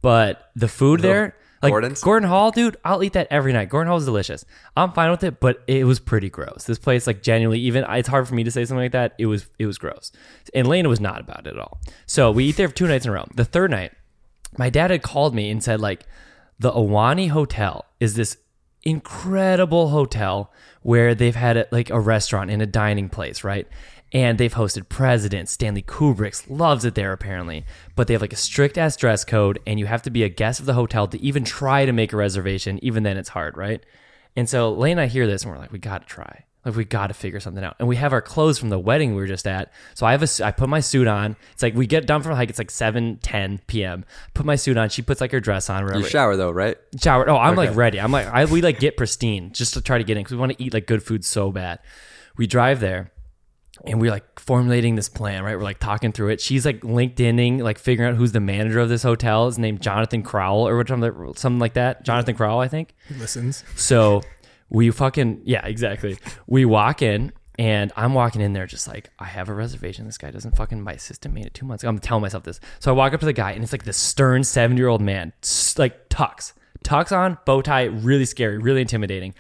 but 0.02 0.50
the 0.54 0.68
food 0.68 1.00
there. 1.00 1.36
Like 1.62 1.70
Gordon's? 1.70 2.00
Gordon 2.00 2.28
Hall, 2.28 2.50
dude, 2.50 2.76
I'll 2.84 3.02
eat 3.04 3.12
that 3.12 3.28
every 3.30 3.52
night. 3.52 3.68
Gordon 3.68 3.88
Hall 3.88 3.98
is 3.98 4.04
delicious. 4.04 4.44
I'm 4.76 4.92
fine 4.92 5.10
with 5.10 5.22
it, 5.22 5.38
but 5.38 5.62
it 5.66 5.84
was 5.84 6.00
pretty 6.00 6.28
gross. 6.28 6.64
This 6.64 6.78
place, 6.78 7.06
like, 7.06 7.22
genuinely, 7.22 7.60
even 7.60 7.84
it's 7.88 8.08
hard 8.08 8.26
for 8.26 8.34
me 8.34 8.42
to 8.44 8.50
say 8.50 8.64
something 8.64 8.82
like 8.82 8.92
that. 8.92 9.14
It 9.18 9.26
was, 9.26 9.46
it 9.58 9.66
was 9.66 9.78
gross, 9.78 10.10
and 10.54 10.66
Lena 10.66 10.88
was 10.88 11.00
not 11.00 11.20
about 11.20 11.46
it 11.46 11.54
at 11.54 11.58
all. 11.58 11.80
So 12.06 12.32
we 12.32 12.44
eat 12.46 12.56
there 12.56 12.68
for 12.68 12.74
two 12.74 12.88
nights 12.88 13.04
in 13.04 13.10
a 13.10 13.14
row. 13.14 13.26
The 13.34 13.44
third 13.44 13.70
night, 13.70 13.92
my 14.58 14.70
dad 14.70 14.90
had 14.90 15.02
called 15.02 15.34
me 15.34 15.50
and 15.50 15.62
said 15.62 15.80
like 15.80 16.04
the 16.58 16.72
Ahwahnee 16.72 17.30
Hotel 17.30 17.84
is 18.00 18.14
this 18.14 18.36
incredible 18.82 19.88
hotel 19.88 20.52
where 20.82 21.14
they've 21.14 21.36
had 21.36 21.56
a, 21.56 21.66
like 21.70 21.90
a 21.90 22.00
restaurant 22.00 22.50
and 22.50 22.60
a 22.60 22.66
dining 22.66 23.08
place, 23.08 23.44
right? 23.44 23.66
And 24.12 24.36
they've 24.36 24.52
hosted 24.52 24.88
presidents. 24.88 25.52
Stanley 25.52 25.82
Kubrick's 25.82 26.48
loves 26.50 26.84
it 26.84 26.94
there 26.94 27.12
apparently, 27.12 27.64
but 27.96 28.06
they 28.06 28.14
have 28.14 28.20
like 28.20 28.32
a 28.32 28.36
strict 28.36 28.76
ass 28.76 28.96
dress 28.96 29.24
code, 29.24 29.58
and 29.66 29.80
you 29.80 29.86
have 29.86 30.02
to 30.02 30.10
be 30.10 30.22
a 30.22 30.28
guest 30.28 30.60
of 30.60 30.66
the 30.66 30.74
hotel 30.74 31.08
to 31.08 31.20
even 31.22 31.44
try 31.44 31.86
to 31.86 31.92
make 31.92 32.12
a 32.12 32.16
reservation. 32.16 32.78
Even 32.82 33.04
then, 33.04 33.16
it's 33.16 33.30
hard, 33.30 33.56
right? 33.56 33.84
And 34.36 34.48
so 34.48 34.72
Lane 34.72 34.92
and 34.92 35.00
I 35.00 35.06
hear 35.06 35.26
this, 35.26 35.42
and 35.42 35.52
we're 35.52 35.58
like, 35.58 35.72
we 35.72 35.78
got 35.78 36.02
to 36.02 36.06
try. 36.06 36.44
Like 36.64 36.76
we 36.76 36.84
got 36.84 37.08
to 37.08 37.14
figure 37.14 37.40
something 37.40 37.64
out. 37.64 37.74
And 37.80 37.88
we 37.88 37.96
have 37.96 38.12
our 38.12 38.22
clothes 38.22 38.58
from 38.58 38.68
the 38.68 38.78
wedding 38.78 39.10
we 39.10 39.20
were 39.20 39.26
just 39.26 39.48
at. 39.48 39.72
So 39.94 40.06
I 40.06 40.12
have 40.12 40.22
a, 40.22 40.46
I 40.46 40.52
put 40.52 40.68
my 40.68 40.78
suit 40.78 41.08
on. 41.08 41.34
It's 41.52 41.62
like 41.62 41.74
we 41.74 41.88
get 41.88 42.06
done 42.06 42.22
from 42.22 42.32
a 42.32 42.36
hike. 42.36 42.50
It's 42.50 42.58
like 42.58 42.70
7, 42.70 43.18
10 43.20 43.60
p.m. 43.66 44.04
Put 44.32 44.46
my 44.46 44.54
suit 44.54 44.76
on. 44.76 44.88
She 44.88 45.02
puts 45.02 45.20
like 45.20 45.32
her 45.32 45.40
dress 45.40 45.68
on. 45.68 45.82
Whatever. 45.82 46.04
You 46.04 46.08
shower 46.08 46.36
though, 46.36 46.52
right? 46.52 46.76
Shower. 47.00 47.28
Oh, 47.28 47.36
I'm 47.36 47.56
like 47.56 47.74
ready. 47.74 48.00
I'm 48.00 48.12
like, 48.12 48.28
I, 48.28 48.44
we 48.44 48.62
like 48.62 48.78
get 48.78 48.96
pristine 48.96 49.52
just 49.52 49.74
to 49.74 49.80
try 49.80 49.98
to 49.98 50.04
get 50.04 50.16
in 50.16 50.22
because 50.22 50.34
we 50.34 50.38
want 50.38 50.56
to 50.56 50.62
eat 50.62 50.72
like 50.72 50.86
good 50.86 51.02
food 51.02 51.24
so 51.24 51.50
bad. 51.50 51.80
We 52.36 52.46
drive 52.46 52.78
there 52.78 53.10
and 53.86 54.00
we're 54.00 54.10
like 54.10 54.38
formulating 54.38 54.94
this 54.94 55.08
plan, 55.08 55.42
right? 55.42 55.56
We're 55.56 55.62
like 55.62 55.78
talking 55.78 56.12
through 56.12 56.28
it. 56.28 56.40
She's 56.40 56.64
like 56.66 56.80
LinkedIning, 56.80 57.60
like 57.60 57.78
figuring 57.78 58.10
out 58.10 58.16
who's 58.16 58.32
the 58.32 58.40
manager 58.40 58.80
of 58.80 58.88
this 58.88 59.02
hotel. 59.02 59.46
His 59.46 59.58
name 59.58 59.78
Jonathan 59.78 60.22
Crowell 60.22 60.68
or 60.68 60.86
something, 60.86 61.34
something 61.36 61.58
like 61.58 61.74
that. 61.74 62.04
Jonathan 62.04 62.36
Crowell, 62.36 62.60
I 62.60 62.68
think. 62.68 62.94
He 63.08 63.14
listens. 63.14 63.64
So 63.76 64.22
we 64.68 64.90
fucking 64.90 65.42
yeah, 65.44 65.66
exactly. 65.66 66.18
We 66.46 66.64
walk 66.64 67.02
in 67.02 67.32
and 67.58 67.92
I'm 67.96 68.14
walking 68.14 68.40
in 68.40 68.52
there 68.52 68.66
just 68.66 68.88
like 68.88 69.10
I 69.18 69.24
have 69.24 69.48
a 69.48 69.54
reservation. 69.54 70.06
This 70.06 70.18
guy 70.18 70.30
doesn't 70.30 70.56
fucking. 70.56 70.80
My 70.80 70.92
assistant 70.92 71.34
made 71.34 71.46
it 71.46 71.54
two 71.54 71.66
months 71.66 71.82
ago. 71.82 71.90
I'm 71.90 71.98
telling 71.98 72.22
myself 72.22 72.44
this. 72.44 72.60
So 72.78 72.92
I 72.92 72.94
walk 72.94 73.14
up 73.14 73.20
to 73.20 73.26
the 73.26 73.32
guy 73.32 73.52
and 73.52 73.62
it's 73.62 73.72
like 73.72 73.84
this 73.84 73.96
stern 73.96 74.44
seventy 74.44 74.80
year 74.80 74.88
old 74.88 75.00
man, 75.00 75.32
like 75.76 76.08
tux, 76.08 76.52
Tux 76.84 77.16
on, 77.16 77.38
bow 77.46 77.62
tie, 77.62 77.84
really 77.84 78.24
scary, 78.24 78.58
really 78.58 78.80
intimidating. 78.80 79.34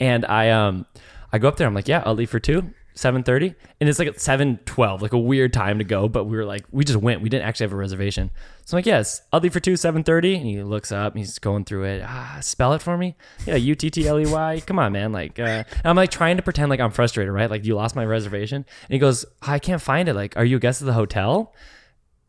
And 0.00 0.24
I 0.24 0.50
um 0.50 0.86
I 1.32 1.38
go 1.38 1.48
up 1.48 1.56
there, 1.56 1.66
I'm 1.66 1.74
like, 1.74 1.88
yeah, 1.88 2.02
I'll 2.04 2.14
leave 2.14 2.30
for 2.30 2.40
two. 2.40 2.70
7:30 2.96 3.54
and 3.80 3.88
it's 3.88 3.98
like 3.98 4.08
at 4.08 4.16
7:12 4.16 5.02
like 5.02 5.12
a 5.12 5.18
weird 5.18 5.52
time 5.52 5.78
to 5.78 5.84
go 5.84 6.08
but 6.08 6.24
we 6.24 6.36
were 6.36 6.44
like 6.44 6.64
we 6.70 6.84
just 6.84 6.98
went. 6.98 7.20
We 7.20 7.28
didn't 7.28 7.46
actually 7.46 7.64
have 7.64 7.72
a 7.72 7.76
reservation. 7.76 8.30
So 8.64 8.76
I'm 8.76 8.78
like 8.78 8.86
yes 8.86 9.22
I'll 9.32 9.40
leave 9.40 9.52
for 9.52 9.60
2 9.60 9.74
7:30 9.74 10.36
and 10.36 10.46
he 10.46 10.62
looks 10.62 10.90
up 10.90 11.12
and 11.12 11.18
he's 11.20 11.38
going 11.38 11.64
through 11.64 11.84
it. 11.84 12.02
Ah, 12.04 12.38
spell 12.40 12.72
it 12.72 12.82
for 12.82 12.96
me? 12.96 13.16
Yeah 13.46 13.56
U 13.56 13.74
T 13.74 13.90
T 13.90 14.08
L 14.08 14.18
E 14.18 14.26
Y. 14.26 14.62
Come 14.66 14.78
on 14.78 14.92
man. 14.92 15.12
Like 15.12 15.38
uh, 15.38 15.64
I'm 15.84 15.96
like 15.96 16.10
trying 16.10 16.36
to 16.38 16.42
pretend 16.42 16.70
like 16.70 16.80
I'm 16.80 16.90
frustrated 16.90 17.32
right? 17.32 17.50
Like 17.50 17.64
you 17.64 17.74
lost 17.74 17.94
my 17.94 18.04
reservation? 18.04 18.56
And 18.56 18.92
he 18.92 18.98
goes 18.98 19.24
I 19.42 19.58
can't 19.58 19.82
find 19.82 20.08
it. 20.08 20.14
Like 20.14 20.36
are 20.36 20.44
you 20.44 20.56
a 20.56 20.60
guest 20.60 20.80
of 20.80 20.86
the 20.86 20.94
hotel 20.94 21.54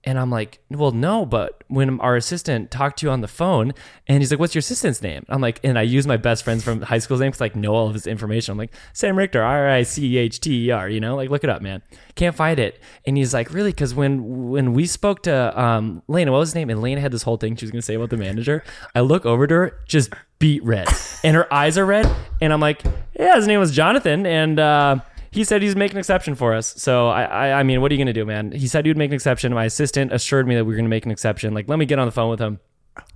and 0.07 0.17
I'm 0.17 0.31
like, 0.31 0.59
well, 0.69 0.91
no, 0.91 1.25
but 1.25 1.65
when 1.67 1.99
our 1.99 2.15
assistant 2.15 2.71
talked 2.71 2.99
to 2.99 3.05
you 3.05 3.11
on 3.11 3.19
the 3.19 3.27
phone 3.27 3.73
and 4.07 4.19
he's 4.19 4.31
like, 4.31 4.39
what's 4.39 4.55
your 4.55 4.61
assistant's 4.61 5.01
name? 5.01 5.25
I'm 5.27 5.41
like, 5.41 5.59
and 5.65 5.77
I 5.77 5.81
use 5.81 6.07
my 6.07 6.15
best 6.15 6.45
friends 6.45 6.63
from 6.63 6.81
high 6.81 6.99
school's 6.99 7.19
name 7.19 7.27
because 7.27 7.41
like 7.41 7.57
know 7.57 7.75
all 7.75 7.87
of 7.87 7.93
his 7.93 8.07
information. 8.07 8.53
I'm 8.53 8.57
like, 8.57 8.73
Sam 8.93 9.17
Richter, 9.17 9.43
R 9.43 9.67
I 9.67 9.83
C 9.83 10.15
H 10.15 10.39
T 10.39 10.67
E 10.67 10.71
R, 10.71 10.87
you 10.87 11.01
know, 11.01 11.17
like 11.17 11.29
look 11.29 11.43
it 11.43 11.49
up, 11.49 11.61
man. 11.61 11.81
Can't 12.15 12.37
find 12.37 12.57
it. 12.57 12.79
And 13.05 13.17
he's 13.17 13.33
like, 13.33 13.51
really? 13.51 13.71
Because 13.71 13.93
when 13.93 14.49
when 14.49 14.71
we 14.71 14.85
spoke 14.85 15.23
to 15.23 15.61
um, 15.61 16.01
Lena, 16.07 16.31
what 16.31 16.37
was 16.39 16.49
his 16.49 16.55
name? 16.55 16.69
And 16.69 16.81
Lena 16.81 17.01
had 17.01 17.11
this 17.11 17.23
whole 17.23 17.35
thing 17.35 17.57
she 17.57 17.65
was 17.65 17.71
going 17.71 17.81
to 17.81 17.85
say 17.85 17.95
about 17.95 18.09
the 18.09 18.15
manager. 18.15 18.63
I 18.95 19.01
look 19.01 19.25
over 19.25 19.45
to 19.45 19.53
her, 19.53 19.79
just 19.87 20.13
beat 20.39 20.63
red. 20.63 20.87
And 21.21 21.35
her 21.35 21.53
eyes 21.53 21.77
are 21.77 21.85
red. 21.85 22.09
And 22.39 22.53
I'm 22.53 22.61
like, 22.61 22.81
yeah, 23.19 23.35
his 23.35 23.45
name 23.45 23.59
was 23.59 23.75
Jonathan. 23.75 24.25
And, 24.25 24.57
uh, 24.57 24.99
he 25.37 25.43
said 25.43 25.61
he's 25.61 25.75
making 25.75 25.95
an 25.95 25.99
exception 25.99 26.35
for 26.35 26.53
us. 26.53 26.73
So 26.81 27.07
I, 27.07 27.23
I, 27.23 27.51
I 27.59 27.63
mean, 27.63 27.79
what 27.81 27.91
are 27.91 27.95
you 27.95 27.99
gonna 27.99 28.13
do, 28.13 28.25
man? 28.25 28.51
He 28.51 28.67
said 28.67 28.85
he 28.85 28.89
would 28.89 28.97
make 28.97 29.11
an 29.11 29.15
exception. 29.15 29.53
My 29.53 29.65
assistant 29.65 30.11
assured 30.11 30.47
me 30.47 30.55
that 30.55 30.65
we 30.65 30.73
were 30.73 30.77
gonna 30.77 30.89
make 30.89 31.05
an 31.05 31.11
exception. 31.11 31.53
Like, 31.53 31.67
let 31.69 31.79
me 31.79 31.85
get 31.85 31.99
on 31.99 32.05
the 32.07 32.11
phone 32.11 32.29
with 32.29 32.39
him. 32.41 32.59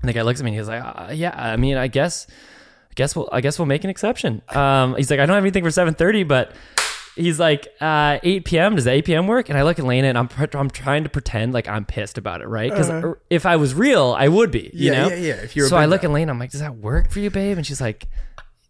And 0.01 0.07
the 0.09 0.13
guy 0.13 0.21
looks 0.21 0.39
at 0.39 0.43
me 0.45 0.51
and 0.51 0.59
he's 0.59 0.67
like, 0.67 0.83
uh, 0.83 1.11
yeah, 1.13 1.33
I 1.35 1.57
mean, 1.57 1.75
I 1.77 1.87
guess, 1.87 2.27
I 2.29 2.93
guess 2.95 3.15
we'll, 3.15 3.27
I 3.31 3.41
guess 3.41 3.57
we'll 3.57 3.65
make 3.65 3.83
an 3.83 3.89
exception. 3.89 4.41
Um, 4.49 4.95
he's 4.95 5.09
like, 5.09 5.19
I 5.19 5.25
don't 5.25 5.33
have 5.33 5.43
anything 5.43 5.63
for 5.63 5.69
7:30, 5.71 6.27
but 6.27 6.53
he's 7.15 7.39
like, 7.39 7.67
uh, 7.81 8.19
8 8.21 8.45
p.m. 8.45 8.75
Does 8.75 8.85
8 8.87 9.03
p.m. 9.05 9.27
work? 9.27 9.49
And 9.49 9.57
I 9.57 9.63
look 9.63 9.79
at 9.79 9.85
Lena 9.85 10.07
and 10.07 10.17
I'm, 10.17 10.27
pr- 10.27 10.45
I'm 10.55 10.69
trying 10.69 11.03
to 11.03 11.09
pretend 11.09 11.53
like 11.53 11.67
I'm 11.67 11.83
pissed 11.85 12.17
about 12.17 12.41
it, 12.41 12.47
right? 12.47 12.69
Because 12.69 13.15
if 13.29 13.45
I 13.45 13.55
was 13.55 13.73
real, 13.73 14.15
I 14.17 14.27
would 14.27 14.51
be, 14.51 14.69
you 14.73 14.91
Yeah, 14.91 15.01
know? 15.03 15.09
yeah, 15.09 15.15
yeah. 15.15 15.33
If 15.41 15.55
you 15.55 15.63
were 15.63 15.69
so 15.69 15.77
I 15.77 15.85
look 15.87 16.03
at 16.03 16.11
Lena, 16.11 16.31
I'm 16.31 16.39
like, 16.39 16.51
does 16.51 16.61
that 16.61 16.75
work 16.75 17.09
for 17.11 17.19
you, 17.19 17.29
babe? 17.31 17.57
And 17.57 17.65
she's 17.65 17.81
like, 17.81 18.07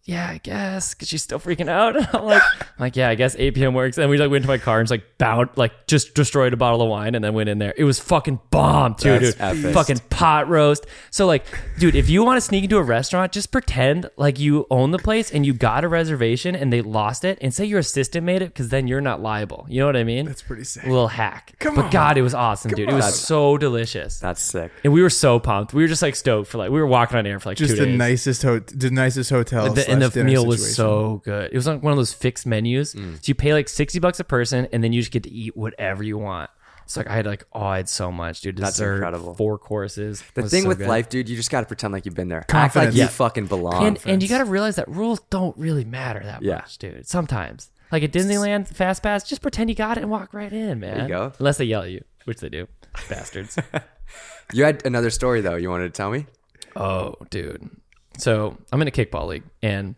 yeah, 0.04 0.28
I 0.28 0.38
guess, 0.38 0.94
because 0.94 1.06
she's 1.08 1.22
still 1.22 1.38
freaking 1.38 1.68
out. 1.68 1.94
I'm 2.14 2.24
like, 2.24 2.42
I'm 2.60 2.66
like, 2.80 2.96
yeah, 2.96 3.08
I 3.08 3.14
guess 3.14 3.36
8 3.38 3.54
p.m. 3.54 3.72
works. 3.74 3.98
And 3.98 4.10
we 4.10 4.18
like 4.18 4.30
went 4.30 4.42
to 4.42 4.48
my 4.48 4.58
car 4.58 4.80
and 4.80 4.86
just 4.88 4.90
like 5.00 5.16
bound, 5.18 5.50
like 5.54 5.86
just 5.86 6.14
destroyed 6.14 6.52
a 6.52 6.56
bottle 6.56 6.82
of 6.82 6.88
wine 6.88 7.14
and 7.14 7.24
then 7.24 7.34
went 7.34 7.48
in 7.48 7.58
there. 7.58 7.72
It 7.76 7.84
was 7.84 8.00
fucking 8.00 8.40
bomb, 8.50 8.96
too, 8.96 9.10
That's 9.18 9.32
dude. 9.34 9.40
epic. 9.40 9.74
Fucking 9.74 9.98
pot 10.10 10.48
roast. 10.48 10.86
So 11.12 11.26
like, 11.26 11.46
dude, 11.78 11.94
if 11.94 12.10
you 12.10 12.24
want 12.24 12.36
to 12.38 12.40
sneak 12.40 12.64
into 12.64 12.78
a 12.78 12.82
restaurant, 12.82 13.30
just 13.30 13.52
pretend 13.52 14.10
like 14.16 14.40
you 14.40 14.66
own 14.70 14.90
the 14.90 14.98
place 14.98 15.30
and 15.30 15.46
you 15.46 15.52
got 15.54 15.84
a 15.84 15.88
reservation 15.88 16.56
and 16.56 16.72
they 16.72 16.82
lost 16.82 17.24
it, 17.24 17.38
and 17.40 17.54
say 17.54 17.64
your 17.64 17.78
assistant 17.78 18.26
made 18.26 18.42
it, 18.42 18.46
because 18.46 18.70
then 18.70 18.88
you're 18.88 19.00
not 19.00 19.22
liable. 19.22 19.66
You 19.68 19.78
know 19.80 19.86
what 19.86 19.96
I 19.96 20.02
mean? 20.02 20.26
That's 20.26 20.42
pretty 20.42 20.64
sick. 20.64 20.82
A 20.84 20.88
little 20.88 21.06
hack. 21.08 21.54
Come 21.60 21.76
but 21.76 21.84
on. 21.84 21.90
God, 21.92 22.18
it 22.18 22.22
was 22.22 22.34
awesome, 22.34 22.72
dude. 22.72 22.88
It 22.88 22.92
was 22.94 23.04
on. 23.04 23.12
so 23.12 23.56
delicious. 23.56 24.18
That's 24.18 24.42
sick. 24.42 24.72
and 24.82 24.92
we 24.92 25.00
were 25.00 25.10
so 25.10 25.38
pumped. 25.38 25.72
We 25.74 25.82
were 25.82 25.88
just 25.88 26.02
like 26.02 26.16
stoked 26.16 26.48
for 26.50 26.58
like 26.58 26.70
we 26.72 26.80
were 26.80 26.86
walking 26.88 27.18
on 27.18 27.26
air 27.26 27.38
for 27.38 27.50
like 27.50 27.58
Just 27.58 27.74
two 27.74 27.80
the 27.80 27.86
days. 27.86 27.98
nicest 27.98 28.42
ho- 28.42 28.58
the 28.58 28.90
nicest 28.90 29.30
hotel. 29.30 29.72
The- 29.72 29.91
and 29.92 30.12
the 30.12 30.24
meal 30.24 30.46
was 30.46 30.60
situation. 30.60 30.74
so 30.74 31.22
good. 31.24 31.50
It 31.52 31.56
was 31.56 31.66
like 31.66 31.82
one 31.82 31.92
of 31.92 31.96
those 31.96 32.12
fixed 32.12 32.46
menus. 32.46 32.94
Mm. 32.94 33.16
So 33.16 33.22
you 33.26 33.34
pay 33.34 33.52
like 33.52 33.68
sixty 33.68 33.98
bucks 33.98 34.20
a 34.20 34.24
person, 34.24 34.68
and 34.72 34.82
then 34.82 34.92
you 34.92 35.00
just 35.00 35.12
get 35.12 35.22
to 35.24 35.30
eat 35.30 35.56
whatever 35.56 36.02
you 36.02 36.18
want. 36.18 36.50
It's 36.84 36.96
like 36.96 37.06
I 37.08 37.14
had 37.14 37.26
like 37.26 37.44
oh, 37.52 37.62
I 37.62 37.76
had 37.78 37.88
so 37.88 38.10
much, 38.10 38.40
dude. 38.40 38.56
That's 38.58 38.78
incredible. 38.80 39.34
Four 39.34 39.56
courses. 39.58 40.22
The 40.34 40.48
thing 40.48 40.62
so 40.64 40.68
with 40.68 40.78
good. 40.78 40.88
life, 40.88 41.08
dude, 41.08 41.28
you 41.28 41.36
just 41.36 41.50
got 41.50 41.60
to 41.60 41.66
pretend 41.66 41.92
like 41.92 42.04
you've 42.04 42.14
been 42.16 42.28
there. 42.28 42.40
Act 42.40 42.48
Confidence. 42.48 42.86
like 42.88 42.94
you 42.96 43.02
Yeah. 43.02 43.08
fucking 43.08 43.46
belong. 43.46 43.84
and 43.86 43.98
and 44.04 44.22
you 44.22 44.28
got 44.28 44.38
to 44.38 44.44
realize 44.44 44.76
that 44.76 44.88
rules 44.88 45.20
don't 45.30 45.56
really 45.56 45.84
matter 45.84 46.20
that 46.24 46.42
Yeah. 46.42 46.56
much, 46.56 46.78
dude. 46.78 47.06
Sometimes, 47.06 47.70
like 47.92 48.02
at 48.02 48.12
Disneyland 48.12 48.66
Fast 48.68 49.02
Pass, 49.02 49.22
just 49.22 49.42
pretend 49.42 49.70
you 49.70 49.76
got 49.76 49.96
it 49.96 50.02
and 50.02 50.10
walk 50.10 50.34
right 50.34 50.52
in, 50.52 50.80
man. 50.80 51.02
you 51.02 51.08
go. 51.08 51.32
Unless 51.38 51.58
they 51.58 51.64
yell 51.66 51.82
at 51.82 51.90
you, 51.90 52.04
which 52.24 52.40
they 52.40 52.48
do, 52.48 52.66
bastards. 53.08 53.56
you 54.52 54.64
had 54.64 54.84
another 54.84 55.10
story 55.10 55.40
though. 55.40 55.54
You 55.56 55.70
wanted 55.70 55.94
to 55.94 55.96
tell 55.96 56.10
me? 56.10 56.26
Oh, 56.74 57.14
dude. 57.30 57.70
So 58.18 58.56
I'm 58.70 58.82
in 58.82 58.88
a 58.88 58.92
kickball 58.92 59.26
league, 59.26 59.44
and 59.62 59.94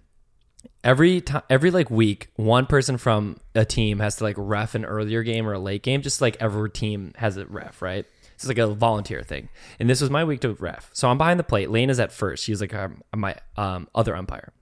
every 0.82 1.20
time, 1.20 1.42
every 1.50 1.70
like 1.70 1.90
week, 1.90 2.28
one 2.36 2.66
person 2.66 2.98
from 2.98 3.38
a 3.54 3.64
team 3.64 3.98
has 3.98 4.16
to 4.16 4.24
like 4.24 4.36
ref 4.38 4.74
an 4.74 4.84
earlier 4.84 5.22
game 5.22 5.46
or 5.46 5.54
a 5.54 5.58
late 5.58 5.82
game. 5.82 6.02
Just 6.02 6.20
like 6.20 6.36
every 6.40 6.70
team 6.70 7.12
has 7.16 7.36
a 7.36 7.46
ref, 7.46 7.82
right? 7.82 8.06
It's 8.34 8.46
like 8.46 8.58
a 8.58 8.66
volunteer 8.66 9.22
thing. 9.22 9.48
And 9.78 9.88
this 9.88 10.00
was 10.00 10.10
my 10.10 10.24
week 10.24 10.40
to 10.40 10.52
ref. 10.54 10.90
So 10.92 11.08
I'm 11.08 11.18
behind 11.18 11.38
the 11.38 11.44
plate. 11.44 11.70
Lane 11.70 11.90
is 11.90 12.00
at 12.00 12.12
first. 12.12 12.44
She's 12.44 12.60
like 12.60 12.74
um, 12.74 13.02
my 13.14 13.36
um, 13.56 13.88
other 13.94 14.14
umpire. 14.16 14.52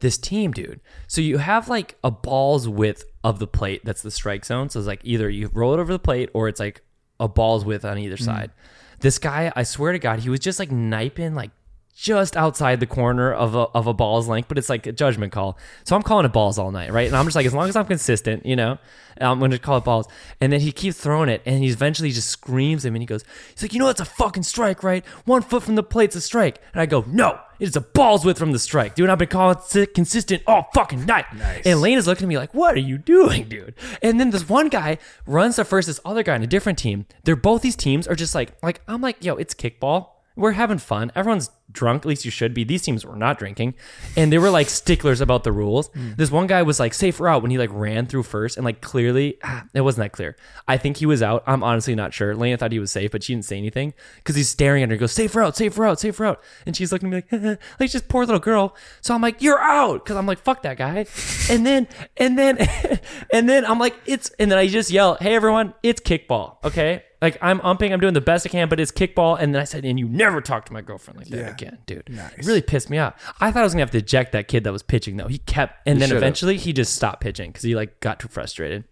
This 0.00 0.18
team, 0.18 0.52
dude. 0.52 0.80
So 1.06 1.20
you 1.20 1.38
have 1.38 1.68
like 1.68 1.96
a 2.02 2.10
ball's 2.10 2.68
width 2.68 3.04
of 3.22 3.38
the 3.38 3.46
plate 3.46 3.82
that's 3.84 4.02
the 4.02 4.10
strike 4.10 4.44
zone. 4.44 4.70
So 4.70 4.78
it's 4.78 4.88
like 4.88 5.00
either 5.04 5.28
you 5.28 5.50
roll 5.52 5.74
it 5.74 5.80
over 5.80 5.92
the 5.92 5.98
plate 5.98 6.30
or 6.32 6.48
it's 6.48 6.60
like 6.60 6.82
a 7.18 7.28
ball's 7.28 7.64
width 7.64 7.84
on 7.84 7.98
either 7.98 8.16
side. 8.16 8.50
This 9.00 9.18
guy, 9.18 9.52
I 9.54 9.62
swear 9.62 9.92
to 9.92 9.98
God, 9.98 10.20
he 10.20 10.30
was 10.30 10.40
just 10.40 10.58
like 10.58 10.70
kniping 10.70 11.34
like 11.34 11.50
just 12.00 12.34
outside 12.34 12.80
the 12.80 12.86
corner 12.86 13.30
of 13.30 13.54
a, 13.54 13.66
of 13.74 13.86
a 13.86 13.92
ball's 13.92 14.26
length, 14.26 14.48
but 14.48 14.56
it's 14.56 14.70
like 14.70 14.86
a 14.86 14.92
judgment 14.92 15.32
call. 15.32 15.58
So 15.84 15.94
I'm 15.94 16.02
calling 16.02 16.24
it 16.24 16.32
balls 16.32 16.58
all 16.58 16.70
night, 16.70 16.90
right? 16.90 17.06
And 17.06 17.14
I'm 17.14 17.26
just 17.26 17.36
like, 17.36 17.44
as 17.44 17.52
long 17.52 17.68
as 17.68 17.76
I'm 17.76 17.84
consistent, 17.84 18.46
you 18.46 18.56
know, 18.56 18.78
I'm 19.20 19.38
going 19.38 19.50
to 19.50 19.58
call 19.58 19.76
it 19.76 19.84
balls. 19.84 20.08
And 20.40 20.50
then 20.50 20.60
he 20.60 20.72
keeps 20.72 20.96
throwing 20.96 21.28
it, 21.28 21.42
and 21.44 21.62
he 21.62 21.68
eventually 21.68 22.10
just 22.10 22.30
screams 22.30 22.86
at 22.86 22.88
him, 22.88 22.94
and 22.94 23.02
he 23.02 23.06
goes, 23.06 23.22
he's 23.50 23.60
like, 23.60 23.74
you 23.74 23.78
know, 23.78 23.90
it's 23.90 24.00
a 24.00 24.06
fucking 24.06 24.44
strike, 24.44 24.82
right? 24.82 25.04
One 25.26 25.42
foot 25.42 25.62
from 25.62 25.74
the 25.74 25.82
plate's 25.82 26.16
a 26.16 26.22
strike. 26.22 26.62
And 26.72 26.80
I 26.80 26.86
go, 26.86 27.04
no, 27.06 27.38
it's 27.58 27.76
a 27.76 27.82
balls 27.82 28.24
width 28.24 28.38
from 28.38 28.52
the 28.52 28.58
strike, 28.58 28.94
dude. 28.94 29.10
I've 29.10 29.18
been 29.18 29.28
calling 29.28 29.58
it 29.74 29.92
consistent 29.94 30.42
all 30.46 30.68
fucking 30.72 31.04
night. 31.04 31.26
Nice. 31.36 31.66
And 31.66 31.82
Lane 31.82 31.98
is 31.98 32.06
looking 32.06 32.24
at 32.24 32.28
me 32.28 32.38
like, 32.38 32.54
what 32.54 32.76
are 32.76 32.80
you 32.80 32.96
doing, 32.96 33.46
dude? 33.46 33.74
And 34.00 34.18
then 34.18 34.30
this 34.30 34.48
one 34.48 34.70
guy 34.70 34.96
runs 35.26 35.56
to 35.56 35.66
first 35.66 35.86
this 35.86 36.00
other 36.02 36.22
guy 36.22 36.34
on 36.34 36.42
a 36.42 36.46
different 36.46 36.78
team. 36.78 37.04
They're 37.24 37.36
both 37.36 37.60
these 37.60 37.76
teams 37.76 38.08
are 38.08 38.14
just 38.14 38.34
like, 38.34 38.54
like 38.62 38.80
I'm 38.88 39.02
like, 39.02 39.22
yo, 39.22 39.36
it's 39.36 39.52
kickball. 39.52 40.12
We're 40.40 40.52
having 40.52 40.78
fun. 40.78 41.12
Everyone's 41.14 41.50
drunk, 41.70 42.02
at 42.02 42.08
least 42.08 42.24
you 42.24 42.30
should 42.30 42.54
be. 42.54 42.64
These 42.64 42.82
teams 42.82 43.04
were 43.04 43.14
not 43.14 43.38
drinking. 43.38 43.74
And 44.16 44.32
they 44.32 44.38
were 44.38 44.48
like 44.48 44.70
sticklers 44.70 45.20
about 45.20 45.44
the 45.44 45.52
rules. 45.52 45.90
This 45.94 46.30
one 46.30 46.46
guy 46.46 46.62
was 46.62 46.80
like 46.80 46.94
safe 46.94 47.20
route 47.20 47.42
when 47.42 47.50
he 47.50 47.58
like 47.58 47.68
ran 47.72 48.06
through 48.06 48.22
first 48.22 48.56
and 48.56 48.64
like 48.64 48.80
clearly 48.80 49.38
ah, 49.44 49.64
it 49.74 49.82
wasn't 49.82 50.04
that 50.04 50.12
clear. 50.12 50.36
I 50.66 50.78
think 50.78 50.96
he 50.96 51.04
was 51.04 51.22
out. 51.22 51.44
I'm 51.46 51.62
honestly 51.62 51.94
not 51.94 52.14
sure. 52.14 52.34
Lena 52.34 52.56
thought 52.56 52.72
he 52.72 52.78
was 52.78 52.90
safe, 52.90 53.10
but 53.10 53.22
she 53.22 53.34
didn't 53.34 53.44
say 53.44 53.58
anything 53.58 53.92
because 54.16 54.34
he's 54.34 54.48
staring 54.48 54.82
at 54.82 54.88
her. 54.88 54.94
He 54.94 54.98
goes, 54.98 55.12
safe 55.12 55.36
route, 55.36 55.56
safe 55.56 55.76
route, 55.76 56.00
safe 56.00 56.18
route. 56.18 56.42
And 56.64 56.74
she's 56.74 56.90
looking 56.90 57.12
at 57.12 57.30
me 57.30 57.38
like, 57.38 57.60
like 57.80 57.90
just 57.90 58.08
poor 58.08 58.24
little 58.24 58.40
girl. 58.40 58.74
So 59.02 59.14
I'm 59.14 59.20
like, 59.20 59.42
you're 59.42 59.60
out. 59.60 60.04
Cause 60.06 60.16
I'm 60.16 60.26
like, 60.26 60.38
fuck 60.38 60.62
that 60.62 60.78
guy. 60.78 61.04
And 61.50 61.66
then, 61.66 61.86
and 62.16 62.38
then, 62.38 62.66
and 63.32 63.46
then 63.46 63.66
I'm 63.66 63.78
like, 63.78 63.94
it's, 64.06 64.30
and 64.38 64.50
then 64.50 64.58
I 64.58 64.68
just 64.68 64.90
yell, 64.90 65.18
hey 65.20 65.34
everyone, 65.34 65.74
it's 65.82 66.00
kickball. 66.00 66.56
Okay. 66.64 67.04
Like 67.22 67.36
I'm 67.42 67.60
umping, 67.60 67.92
I'm 67.92 68.00
doing 68.00 68.14
the 68.14 68.20
best 68.20 68.46
I 68.46 68.48
can, 68.48 68.68
but 68.68 68.80
it's 68.80 68.90
kickball. 68.90 69.38
And 69.38 69.54
then 69.54 69.60
I 69.60 69.64
said, 69.64 69.84
and 69.84 69.98
you 69.98 70.08
never 70.08 70.40
talk 70.40 70.64
to 70.66 70.72
my 70.72 70.80
girlfriend 70.80 71.18
like 71.18 71.28
that 71.28 71.36
Yeah. 71.36 71.50
again, 71.50 71.78
dude. 71.86 72.08
Nice. 72.08 72.32
It 72.38 72.46
really 72.46 72.62
pissed 72.62 72.88
me 72.88 72.96
off. 72.98 73.14
I 73.40 73.52
thought 73.52 73.60
I 73.60 73.64
was 73.64 73.74
gonna 73.74 73.82
have 73.82 73.90
to 73.90 73.98
eject 73.98 74.32
that 74.32 74.48
kid 74.48 74.64
that 74.64 74.72
was 74.72 74.82
pitching 74.82 75.16
though. 75.18 75.28
He 75.28 75.38
kept, 75.38 75.86
and 75.86 76.00
then 76.00 76.08
should've. 76.08 76.22
eventually 76.22 76.56
he 76.56 76.72
just 76.72 76.94
stopped 76.94 77.20
pitching 77.20 77.50
because 77.50 77.62
he 77.62 77.74
like 77.74 78.00
got 78.00 78.20
too 78.20 78.28
frustrated. 78.28 78.84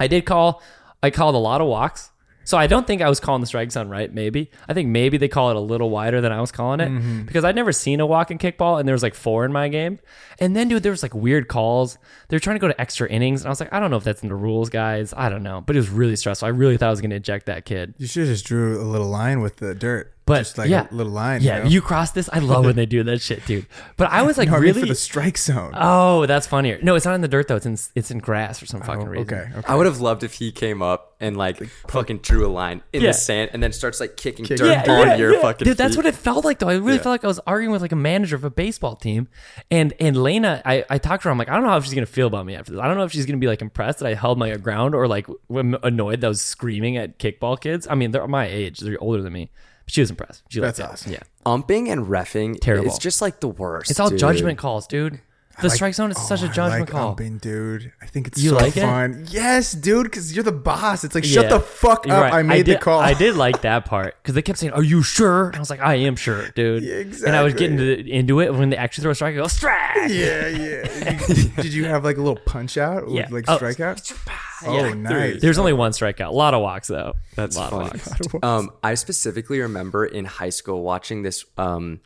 I 0.00 0.06
did 0.06 0.24
call. 0.24 0.62
I 1.02 1.10
called 1.10 1.34
a 1.34 1.38
lot 1.38 1.60
of 1.60 1.66
walks. 1.66 2.10
So 2.48 2.56
I 2.56 2.66
don't 2.66 2.86
think 2.86 3.02
I 3.02 3.10
was 3.10 3.20
calling 3.20 3.42
the 3.42 3.46
strike 3.46 3.70
zone 3.70 3.90
right. 3.90 4.10
Maybe 4.10 4.50
I 4.66 4.72
think 4.72 4.88
maybe 4.88 5.18
they 5.18 5.28
call 5.28 5.50
it 5.50 5.56
a 5.56 5.60
little 5.60 5.90
wider 5.90 6.22
than 6.22 6.32
I 6.32 6.40
was 6.40 6.50
calling 6.50 6.80
it 6.80 6.88
Mm-hmm. 6.88 7.24
because 7.24 7.44
I'd 7.44 7.54
never 7.54 7.72
seen 7.72 8.00
a 8.00 8.06
walk 8.06 8.30
in 8.30 8.38
kickball, 8.38 8.78
and 8.80 8.88
there 8.88 8.94
was 8.94 9.02
like 9.02 9.14
four 9.14 9.44
in 9.44 9.52
my 9.52 9.68
game. 9.68 9.98
And 10.40 10.56
then, 10.56 10.68
dude, 10.68 10.82
there 10.82 10.90
was 10.92 11.02
like 11.02 11.14
weird 11.14 11.46
calls. 11.48 11.98
They 12.28 12.36
were 12.36 12.40
trying 12.40 12.56
to 12.56 12.60
go 12.60 12.68
to 12.68 12.80
extra 12.80 13.06
innings, 13.06 13.42
and 13.42 13.48
I 13.48 13.50
was 13.50 13.60
like, 13.60 13.70
I 13.70 13.78
don't 13.80 13.90
know 13.90 13.98
if 13.98 14.04
that's 14.04 14.22
in 14.22 14.30
the 14.30 14.34
rules, 14.34 14.70
guys. 14.70 15.12
I 15.14 15.28
don't 15.28 15.42
know, 15.42 15.60
but 15.60 15.76
it 15.76 15.78
was 15.78 15.90
really 15.90 16.16
stressful. 16.16 16.46
I 16.46 16.50
really 16.52 16.78
thought 16.78 16.86
I 16.86 16.90
was 16.90 17.02
going 17.02 17.10
to 17.10 17.16
eject 17.16 17.44
that 17.46 17.66
kid. 17.66 17.92
You 17.98 18.06
should 18.06 18.20
have 18.26 18.30
just 18.32 18.46
drew 18.46 18.80
a 18.80 18.86
little 18.88 19.08
line 19.08 19.42
with 19.42 19.56
the 19.56 19.74
dirt. 19.74 20.14
But 20.28 20.38
just 20.38 20.58
like 20.58 20.68
yeah, 20.70 20.86
a 20.90 20.94
little 20.94 21.12
line. 21.12 21.42
Yeah, 21.42 21.58
you, 21.58 21.64
know? 21.64 21.70
you 21.70 21.80
cross 21.82 22.12
this. 22.12 22.28
I 22.32 22.38
love 22.38 22.64
when 22.64 22.76
they 22.76 22.86
do 22.86 23.02
that 23.02 23.20
shit, 23.20 23.44
dude. 23.46 23.66
But 23.96 24.10
I 24.12 24.22
was 24.22 24.38
like 24.38 24.48
No, 24.48 24.54
I 24.54 24.58
mean 24.58 24.64
really 24.68 24.80
for 24.82 24.86
the 24.86 24.94
strike 24.94 25.38
zone. 25.38 25.72
Oh, 25.74 26.26
that's 26.26 26.46
funnier. 26.46 26.78
No, 26.82 26.94
it's 26.94 27.04
not 27.04 27.14
in 27.14 27.20
the 27.20 27.28
dirt 27.28 27.48
though. 27.48 27.56
It's 27.56 27.66
in 27.66 27.76
it's 27.94 28.10
in 28.10 28.18
grass 28.18 28.58
for 28.58 28.66
some 28.66 28.80
oh, 28.82 28.86
fucking 28.86 29.02
Oh, 29.08 29.10
reason. 29.10 29.34
okay, 29.34 29.50
okay. 29.58 29.66
I 29.66 29.74
would 29.74 29.86
have 29.86 30.00
loved 30.00 30.22
if 30.22 30.34
he 30.34 30.52
came 30.52 30.82
up 30.82 31.16
and 31.20 31.36
like 31.36 31.58
fucking 31.88 32.18
drew 32.18 32.46
a 32.46 32.48
line 32.52 32.82
in 32.92 33.02
Yeah. 33.02 33.08
the 33.08 33.14
sand 33.14 33.50
and 33.52 33.60
then 33.62 33.72
starts 33.72 33.98
like 33.98 34.16
kicking 34.16 34.44
Kick- 34.44 34.58
dirt 34.58 34.68
Yeah, 34.86 34.92
on 34.92 35.06
yeah, 35.08 35.16
your 35.16 35.34
yeah. 35.34 35.40
fucking 35.40 35.64
Dude, 35.64 35.76
that's 35.76 35.94
feet. 35.94 36.04
what 36.04 36.06
it 36.06 36.14
felt 36.14 36.44
like 36.44 36.58
though. 36.60 36.68
I 36.68 36.74
really 36.74 36.92
Yeah. 36.94 36.98
felt 37.02 37.12
like 37.14 37.24
I 37.24 37.28
was 37.28 37.40
arguing 37.46 37.72
with 37.72 37.82
like 37.82 37.92
a 37.92 37.96
manager 37.96 38.36
of 38.36 38.44
a 38.44 38.50
baseball 38.50 38.94
team, 38.96 39.28
and 39.70 39.92
and 39.98 40.22
Lena, 40.22 40.62
I, 40.64 40.84
I 40.90 40.98
talked 40.98 41.22
to 41.24 41.28
her. 41.28 41.32
I'm 41.32 41.38
like, 41.38 41.48
I 41.48 41.54
don't 41.54 41.64
know 41.64 41.70
how 41.70 41.80
she's 41.80 41.94
gonna 41.94 42.06
feel 42.06 42.26
about 42.28 42.46
me 42.46 42.54
after 42.54 42.72
this. 42.72 42.80
I 42.80 42.86
don't 42.86 42.96
know 42.96 43.04
if 43.04 43.12
she's 43.12 43.26
gonna 43.26 43.38
be 43.38 43.48
like 43.48 43.62
impressed 43.62 43.98
that 44.00 44.06
I 44.06 44.14
held 44.14 44.38
my 44.38 44.54
ground 44.56 44.94
or 44.94 45.08
like 45.08 45.26
annoyed 45.50 46.20
that 46.20 46.26
I 46.26 46.28
was 46.28 46.40
screaming 46.40 46.96
at 46.96 47.18
kickball 47.18 47.58
kids. 47.60 47.86
I 47.90 47.94
mean, 47.94 48.10
they're 48.12 48.26
my 48.28 48.46
age. 48.46 48.80
They're 48.80 48.98
older 49.00 49.22
than 49.22 49.32
me. 49.32 49.50
But 49.88 49.94
she 49.94 50.00
was 50.02 50.10
impressed. 50.10 50.42
She 50.50 50.60
liked 50.60 50.76
That's 50.76 50.90
it. 50.90 50.92
awesome. 50.92 51.12
Yeah, 51.12 51.22
Umping 51.46 51.88
and 51.90 52.06
refing 52.06 52.60
Terrible. 52.60 52.88
It's 52.88 52.98
just 52.98 53.22
like 53.22 53.40
the 53.40 53.48
worst. 53.48 53.90
it's 53.90 53.98
all 53.98 54.10
dude. 54.10 54.18
judgment 54.18 54.58
calls, 54.58 54.86
dude. 54.86 55.20
The 55.60 55.68
like- 55.68 55.74
strike 55.76 55.94
zone 55.94 56.10
is 56.10 56.16
oh, 56.18 56.22
such 56.22 56.42
a 56.42 56.46
I 56.46 56.52
judgment 56.52 56.80
like 56.82 56.88
call. 56.90 57.10
umping, 57.10 57.38
dude. 57.38 57.92
I 58.00 58.06
think 58.06 58.28
it's 58.28 58.38
You 58.40 58.50
so 58.50 58.56
like 58.56 58.76
it? 58.76 58.80
fun. 58.82 59.26
Yes, 59.28 59.72
dude, 59.72 60.04
because 60.04 60.32
you're 60.34 60.44
the 60.44 60.52
boss. 60.52 61.02
It's 61.04 61.14
like 61.14 61.24
shut 61.24 61.48
the 61.50 61.58
fuck 61.60 62.06
You're 62.06 62.14
up. 62.16 62.22
right. 62.22 62.32
I 62.34 62.42
made 62.42 62.66
did, 62.66 62.76
the 62.76 62.80
call. 62.80 63.00
I 63.00 63.14
did 63.14 63.34
like 63.36 63.62
that 63.62 63.84
part 63.84 64.14
because 64.22 64.34
they 64.34 64.42
kept 64.42 64.58
saying, 64.58 64.72
"Are 64.72 64.82
you 64.82 65.02
sure?" 65.02 65.46
And 65.48 65.56
I 65.56 65.58
was 65.58 65.70
like, 65.70 65.80
"I 65.80 65.96
am 65.96 66.14
sure, 66.16 66.48
dude." 66.50 66.82
Yeah, 66.84 67.26
And 67.26 67.34
I 67.36 67.42
was 67.42 67.54
getting 67.54 67.78
exactly. 67.78 68.04
to, 68.04 68.10
into 68.10 68.40
it 68.40 68.54
when 68.54 68.70
they 68.70 68.76
actually 68.76 69.02
throw 69.02 69.10
a 69.10 69.14
strike. 69.14 69.34
I 69.34 69.36
go 69.38 69.46
strike. 69.48 69.96
Yeah, 70.10 70.48
yeah. 70.48 71.18
You- 71.28 71.34
did, 71.34 71.56
did 71.56 71.74
you 71.74 71.84
have 71.86 72.04
like 72.04 72.16
a 72.18 72.20
little 72.22 72.40
punch 72.46 72.78
out? 72.78 73.02
Or 73.04 73.10
Yeah. 73.10 73.26
Like 73.30 73.44
Oh. 73.48 73.58
strikeout? 73.58 74.16
Yeah. 74.62 74.68
Oh, 74.70 74.92
nice. 74.94 75.40
There's 75.40 75.58
only 75.58 75.72
one 75.72 75.92
strikeout. 75.92 76.28
A 76.28 76.30
lot 76.32 76.54
of 76.54 76.62
walks 76.62 76.88
though. 76.88 77.14
That's 77.34 77.56
a 77.56 77.60
lot 77.60 77.70
funny. 77.70 77.90
of 78.26 78.32
walks. 78.34 78.44
Um, 78.44 78.70
I 78.82 78.94
specifically 78.94 79.60
remember 79.60 80.04
in 80.04 80.24
high 80.24 80.48
school 80.50 80.82
watching 80.82 81.22
this 81.22 81.44
um, 81.56 82.00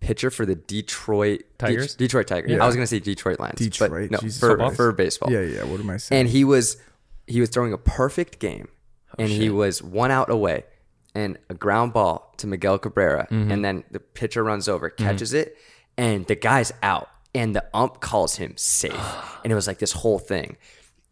pitcher 0.00 0.30
for 0.30 0.46
the 0.46 0.54
Detroit 0.54 1.42
Tigers? 1.58 1.92
De- 1.94 1.98
Detroit 2.04 2.26
Tigers. 2.26 2.50
Yeah. 2.50 2.62
I 2.62 2.66
was 2.66 2.74
gonna 2.74 2.86
say 2.86 3.00
Detroit 3.00 3.38
Lions, 3.40 3.58
Detroit, 3.58 3.90
but 3.90 4.10
no, 4.10 4.18
Jesus 4.18 4.40
for, 4.40 4.56
Christ. 4.56 4.76
for 4.76 4.92
baseball. 4.92 5.30
Yeah, 5.32 5.40
yeah. 5.42 5.64
What 5.64 5.80
am 5.80 5.90
I 5.90 5.96
saying? 5.96 6.20
And 6.20 6.28
he 6.28 6.44
was 6.44 6.76
he 7.26 7.40
was 7.40 7.50
throwing 7.50 7.72
a 7.72 7.78
perfect 7.78 8.38
game, 8.38 8.68
Oh, 9.12 9.22
and 9.22 9.28
he 9.30 9.50
was 9.50 9.82
one 9.82 10.10
out 10.10 10.30
away, 10.30 10.64
and 11.14 11.38
a 11.50 11.54
ground 11.54 11.92
ball 11.92 12.32
to 12.38 12.46
Miguel 12.46 12.78
Cabrera, 12.78 13.26
Mm-hmm. 13.30 13.50
and 13.50 13.64
then 13.64 13.84
the 13.90 14.00
pitcher 14.00 14.42
runs 14.44 14.68
over, 14.68 14.88
catches 14.90 15.32
it, 15.34 15.56
and 15.96 16.26
the 16.26 16.34
guy's 16.36 16.72
out, 16.82 17.08
and 17.34 17.54
the 17.56 17.64
ump 17.74 18.00
calls 18.00 18.36
him 18.36 18.54
safe, 18.56 18.94
and 19.44 19.52
it 19.52 19.54
was 19.54 19.66
like 19.66 19.78
this 19.78 19.92
whole 19.92 20.18
thing, 20.18 20.56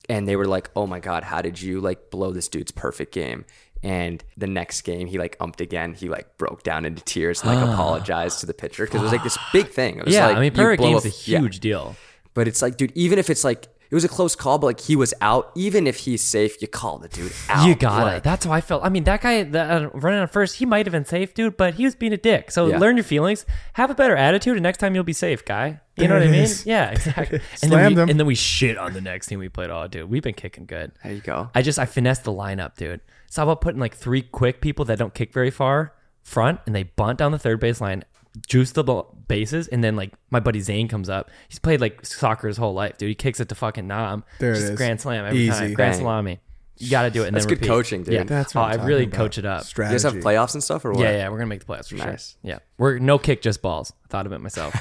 and 0.09 0.27
they 0.29 0.37
were 0.37 0.46
like, 0.46 0.70
"Oh 0.77 0.87
my 0.87 1.01
god, 1.01 1.25
how 1.25 1.42
did 1.42 1.61
you 1.61 1.81
like 1.81 2.11
blow 2.11 2.33
this 2.33 2.49
dude's 2.49 2.70
perfect 2.70 3.12
game?" 3.12 3.44
And 3.82 4.24
the 4.36 4.46
next 4.46 4.82
game, 4.82 5.06
he 5.06 5.18
like 5.18 5.38
umped 5.38 5.60
again. 5.60 5.94
He 5.94 6.08
like 6.08 6.38
broke 6.38 6.62
down 6.62 6.84
into 6.84 7.02
tears, 7.04 7.42
and, 7.42 7.54
like 7.54 7.62
apologized 7.62 8.40
to 8.40 8.46
the 8.46 8.54
pitcher 8.54 8.84
because 8.84 9.00
it 9.00 9.04
was 9.04 9.12
like 9.12 9.22
this 9.22 9.38
big 9.52 9.68
thing. 9.68 9.98
It 9.98 10.06
was 10.06 10.14
yeah, 10.14 10.26
like 10.26 10.36
I 10.36 10.40
mean, 10.40 10.52
perfect 10.52 10.82
game's 10.82 11.04
a 11.04 11.30
yeah. 11.30 11.40
huge 11.40 11.60
deal. 11.60 11.96
But 12.34 12.48
it's 12.48 12.62
like, 12.62 12.76
dude, 12.76 12.92
even 12.94 13.18
if 13.18 13.30
it's 13.30 13.44
like 13.44 13.68
it 13.90 13.94
was 13.94 14.05
a 14.05 14.09
close 14.09 14.35
call, 14.35 14.59
but 14.59 14.66
like 14.66 14.81
he 14.81 14.96
was 14.96 15.14
out, 15.20 15.51
even 15.55 15.87
if 15.87 15.99
he's 15.99 16.22
safe, 16.22 16.61
you 16.61 16.68
call 16.68 16.99
the 16.99 17.09
dude 17.09 17.33
out. 17.49 17.66
You 17.66 17.75
got 17.75 18.03
Like, 18.03 18.16
it. 18.18 18.22
That's 18.25 18.44
how 18.44 18.53
I 18.53 18.61
felt. 18.61 18.85
I 18.85 18.88
mean, 18.88 19.05
that 19.05 19.20
guy 19.20 19.42
that, 19.44 19.70
uh, 19.83 19.90
running 19.94 20.20
on 20.20 20.29
first, 20.29 20.57
he 20.57 20.66
might 20.66 20.87
have 20.87 20.92
been 20.92 21.05
safe, 21.05 21.35
dude, 21.35 21.57
but 21.57 21.75
he 21.75 21.85
was 21.85 21.94
being 21.94 22.12
a 22.12 22.16
dick. 22.16 22.51
So 22.51 22.66
Yeah. 22.66 22.79
learn 22.79 22.96
your 22.96 23.05
feelings, 23.05 23.46
have 23.75 23.90
a 23.90 23.94
better 23.94 24.16
attitude, 24.16 24.57
and 24.57 24.62
next 24.62 24.79
time 24.79 24.94
you'll 24.94 25.05
be 25.05 25.12
safe, 25.12 25.44
guy. 25.44 25.81
You 25.96 26.09
know 26.09 26.14
There 26.18 26.20
what 26.20 26.29
I 26.29 26.31
mean? 26.33 26.40
is. 26.42 26.66
Yeah, 26.66 26.90
exactly. 26.90 27.40
and, 27.62 27.72
then 27.72 27.94
we, 27.94 28.03
him. 28.03 28.09
and 28.11 28.20
then 28.20 28.27
we 28.27 28.35
shit 28.35 28.77
on 28.77 28.92
the 28.92 29.01
next 29.01 29.29
team 29.29 29.38
we 29.38 29.49
played. 29.49 29.70
Oh, 29.70 29.87
dude, 29.87 30.11
we've 30.11 30.22
been 30.22 30.35
kicking 30.35 30.66
good. 30.66 30.92
There 31.03 31.12
you 31.12 31.20
go. 31.20 31.49
I 31.55 31.62
just 31.62 31.79
I 31.79 31.87
finessed 31.87 32.25
the 32.25 32.33
lineup, 32.33 32.77
dude. 32.77 33.01
So 33.31 33.40
how 33.42 33.49
about 33.49 33.61
putting 33.61 33.81
like 33.81 33.94
three 33.94 34.22
quick 34.22 34.61
people 34.61 34.85
that 34.87 34.99
don't 34.99 35.14
kick 35.14 35.33
very 35.33 35.51
far 35.51 35.92
front, 36.22 36.61
and 36.66 36.75
they 36.75 36.83
bunt 36.83 37.18
down 37.18 37.33
the 37.33 37.38
third 37.38 37.61
base 37.61 37.81
line, 37.81 38.05
juice 38.46 38.72
the 38.72 39.05
bases, 39.29 39.68
and 39.68 39.83
then 39.85 39.96
like 39.96 40.12
my 40.31 40.40
buddy 40.40 40.61
Zane 40.61 40.88
comes 40.88 41.09
up. 41.09 41.31
He's 41.49 41.59
played 41.59 41.81
like 41.81 42.05
soccer 42.05 42.49
his 42.49 42.57
whole 42.57 42.75
life, 42.75 42.99
dude. 42.99 43.09
He 43.09 43.14
kicks 43.14 43.40
it 43.40 43.49
to 43.49 43.55
fucking 43.55 43.87
Nam. 43.87 44.25
There 44.38 44.53
it 44.53 44.57
Just 44.57 44.72
is. 44.72 44.77
Grand 44.77 45.01
slam 45.01 45.25
every 45.25 45.38
Easy. 45.38 45.51
time. 45.51 45.75
Grand 45.75 45.92
Dang. 45.92 46.01
salami. 46.01 46.40
You 46.79 46.90
got 46.90 47.05
to 47.05 47.11
do 47.11 47.22
it. 47.25 47.29
And 47.29 47.35
That's 47.37 47.46
then 47.46 47.55
good 47.55 47.61
repeat. 47.62 47.68
coaching, 47.68 48.03
dude. 48.03 48.12
Yeah, 48.12 48.25
That's 48.25 48.55
oh, 48.55 48.61
what 48.61 48.72
I'm 48.75 48.81
I 48.83 48.85
really 48.85 49.05
about. 49.05 49.16
coach 49.16 49.38
it 49.38 49.46
up. 49.46 49.61
You 49.62 49.64
Strategy. 49.64 49.94
guys 49.94 50.03
have 50.03 50.14
playoffs 50.22 50.53
and 50.53 50.62
stuff, 50.62 50.85
or 50.85 50.92
what? 50.92 51.01
Yeah, 51.01 51.12
yeah, 51.16 51.29
we're 51.31 51.38
gonna 51.38 51.46
make 51.46 51.61
the 51.64 51.72
playoffs 51.72 51.88
for 51.88 51.94
Nice. 51.94 52.33
sure. 52.42 52.51
Yeah, 52.51 52.59
we're 52.77 52.99
no 52.99 53.18
kick, 53.18 53.40
just 53.40 53.62
balls. 53.62 53.94
I 54.05 54.09
thought 54.09 54.27
of 54.27 54.33
it 54.33 54.40
myself. 54.40 54.75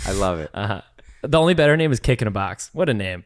I 0.08 0.12
love 0.12 0.40
it. 0.40 0.50
uh-huh. 0.52 0.82
The 1.22 1.38
only 1.38 1.54
better 1.54 1.76
name 1.76 1.92
is 1.92 2.00
kick 2.00 2.22
in 2.22 2.28
a 2.28 2.32
box. 2.32 2.70
What 2.72 2.88
a 2.88 2.94
name! 2.94 3.22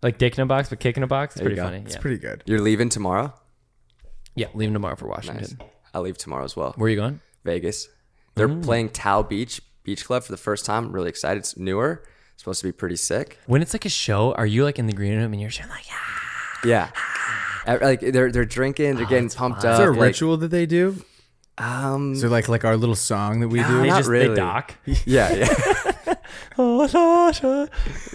Like 0.00 0.18
dick 0.18 0.36
in 0.38 0.42
a 0.42 0.46
box, 0.46 0.68
but 0.68 0.78
kick 0.78 0.96
in 0.96 1.02
a 1.02 1.08
box. 1.08 1.34
It's 1.34 1.40
There 1.42 1.50
you 1.50 1.56
pretty 1.56 1.60
go. 1.60 1.72
funny. 1.72 1.84
It's 1.86 1.94
yeah. 1.96 2.00
pretty 2.00 2.18
good. 2.18 2.42
You're 2.46 2.60
leaving 2.60 2.88
tomorrow. 2.88 3.34
yeah, 4.36 4.46
leaving 4.54 4.72
tomorrow 4.72 4.94
for 4.96 5.06
Nice. 5.08 5.26
Washington. 5.28 5.58
I'll 5.94 6.02
leave 6.02 6.18
tomorrow 6.18 6.44
as 6.44 6.56
well. 6.56 6.72
Where 6.76 6.86
are 6.86 6.90
you 6.90 6.96
going? 6.96 7.20
Vegas. 7.44 7.88
They're 8.34 8.48
Mm. 8.48 8.62
playing 8.64 8.88
Tao 8.90 9.22
Beach 9.22 9.60
Beach 9.84 10.04
Club 10.04 10.22
for 10.22 10.30
the 10.32 10.36
first 10.38 10.64
time. 10.64 10.86
I'm 10.86 10.92
really 10.92 11.08
excited. 11.08 11.38
It's 11.40 11.56
newer. 11.56 12.04
It's 12.34 12.42
supposed 12.42 12.60
to 12.60 12.66
be 12.68 12.72
pretty 12.72 12.96
sick. 12.96 13.38
When 13.46 13.62
it's 13.62 13.72
like 13.74 13.84
a 13.84 13.88
show, 13.90 14.32
are 14.34 14.46
you 14.46 14.64
like 14.64 14.78
in 14.78 14.86
the 14.86 14.92
green 14.92 15.16
room 15.16 15.32
and 15.32 15.40
you're 15.40 15.50
just 15.50 15.68
like, 15.68 15.84
yeah, 16.64 16.90
Yeah. 17.66 17.76
Like 17.80 18.00
they're 18.00 18.30
they're 18.32 18.44
drinking, 18.44 18.96
they're 18.96 19.06
getting 19.06 19.28
pumped 19.30 19.64
up. 19.64 19.72
Is 19.74 19.78
there 19.78 19.90
a 19.90 19.94
like, 19.94 20.00
ritual 20.00 20.36
that 20.38 20.48
they 20.48 20.66
do? 20.66 20.96
Um, 21.58 22.12
Is 22.14 22.22
there 22.22 22.30
like 22.30 22.48
like 22.48 22.64
our 22.64 22.76
little 22.76 22.94
song 22.96 23.40
that 23.40 23.48
we 23.48 23.60
Nah, 23.60 23.68
do? 23.68 23.80
they 23.82 23.88
not 23.88 23.98
just 23.98 24.08
really. 24.08 24.28
they 24.28 24.34
dock. 24.34 24.74
yeah, 25.04 25.32
yeah. 25.32 26.14
oh, 26.58 26.86
Sasha. 26.88 27.68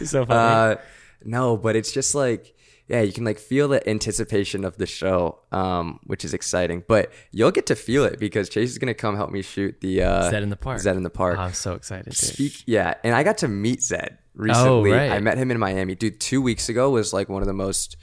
So 0.04 0.26
funny. 0.26 0.40
Uh, 0.40 0.76
no, 1.24 1.56
but 1.56 1.76
it's 1.76 1.92
just 1.92 2.16
like 2.16 2.56
yeah, 2.88 3.02
you 3.02 3.12
can 3.12 3.26
like 3.26 3.38
feel 3.38 3.68
the 3.68 3.88
anticipation 3.90 4.64
of 4.64 4.78
the 4.78 4.86
show, 4.86 5.40
um, 5.52 6.00
which 6.06 6.24
is 6.24 6.34
exciting. 6.34 6.84
But 6.88 7.12
you'll 7.32 7.52
get 7.52 7.66
to 7.68 7.76
feel 7.76 8.06
it 8.06 8.18
because 8.18 8.48
Chase 8.48 8.70
is 8.70 8.78
gonna 8.78 8.94
come 8.94 9.16
help 9.16 9.30
me 9.30 9.42
shoot 9.42 9.82
the 9.82 10.04
uh, 10.04 10.32
Zedd 10.32 10.44
in 10.44 10.50
the 10.50 10.56
park. 10.56 10.80
Zedd 10.80 10.96
in 10.96 11.04
the 11.04 11.10
park. 11.10 11.38
Oh, 11.38 11.44
I'm 11.44 11.54
so 11.54 11.74
excited. 11.74 12.16
Speak, 12.16 12.64
yeah, 12.66 12.94
and 13.04 13.14
I 13.14 13.24
got 13.24 13.40
to 13.40 13.48
meet 13.48 13.80
Zedd 13.80 14.18
recently. 14.34 14.92
Oh, 14.92 14.96
right. 14.96 15.12
I 15.12 15.20
met 15.20 15.38
him 15.38 15.52
in 15.52 15.60
Miami. 15.60 15.96
Dude, 15.96 16.20
two 16.20 16.42
weeks 16.42 16.70
ago 16.70 16.90
was 16.90 17.12
like 17.12 17.28
one 17.28 17.42
of 17.42 17.48
the 17.48 17.54
most, 17.54 17.98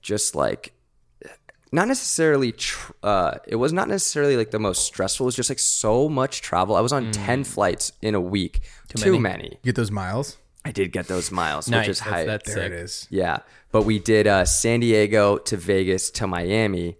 just 0.00 0.34
like, 0.34 0.72
not 1.70 1.86
necessarily. 1.86 2.52
Tr- 2.52 2.92
uh, 3.02 3.38
it 3.46 3.56
was 3.56 3.74
not 3.74 3.88
necessarily 3.88 4.38
like 4.38 4.50
the 4.50 4.58
most 4.58 4.86
stressful. 4.86 5.26
It 5.26 5.28
was 5.28 5.36
just 5.36 5.50
like 5.50 5.58
so 5.58 6.08
much 6.08 6.40
travel. 6.40 6.74
I 6.74 6.80
was 6.80 6.92
on 6.92 7.12
ten 7.12 7.44
flights 7.44 7.92
in 8.00 8.14
a 8.14 8.20
week. 8.20 8.62
Too, 8.96 9.10
many. 9.10 9.18
many. 9.18 9.48
You 9.62 9.72
get 9.72 9.74
those 9.74 9.90
miles. 9.90 10.38
I 10.66 10.72
did 10.72 10.90
get 10.92 11.06
those 11.06 11.30
miles, 11.30 11.68
Nice. 11.68 11.82
which 11.82 11.88
is 11.90 11.98
That's- 12.00 12.14
high. 12.14 12.24
that's 12.24 12.46
There 12.54 12.64
sick. 12.64 12.72
it 12.72 12.78
is. 12.78 13.06
Yeah, 13.10 13.38
but 13.72 13.82
we 13.84 13.98
did 13.98 14.26
uh, 14.26 14.44
San 14.44 14.80
Diego 14.80 15.38
to 15.38 15.56
Vegas 15.56 16.10
to 16.18 16.26
Miami, 16.26 16.96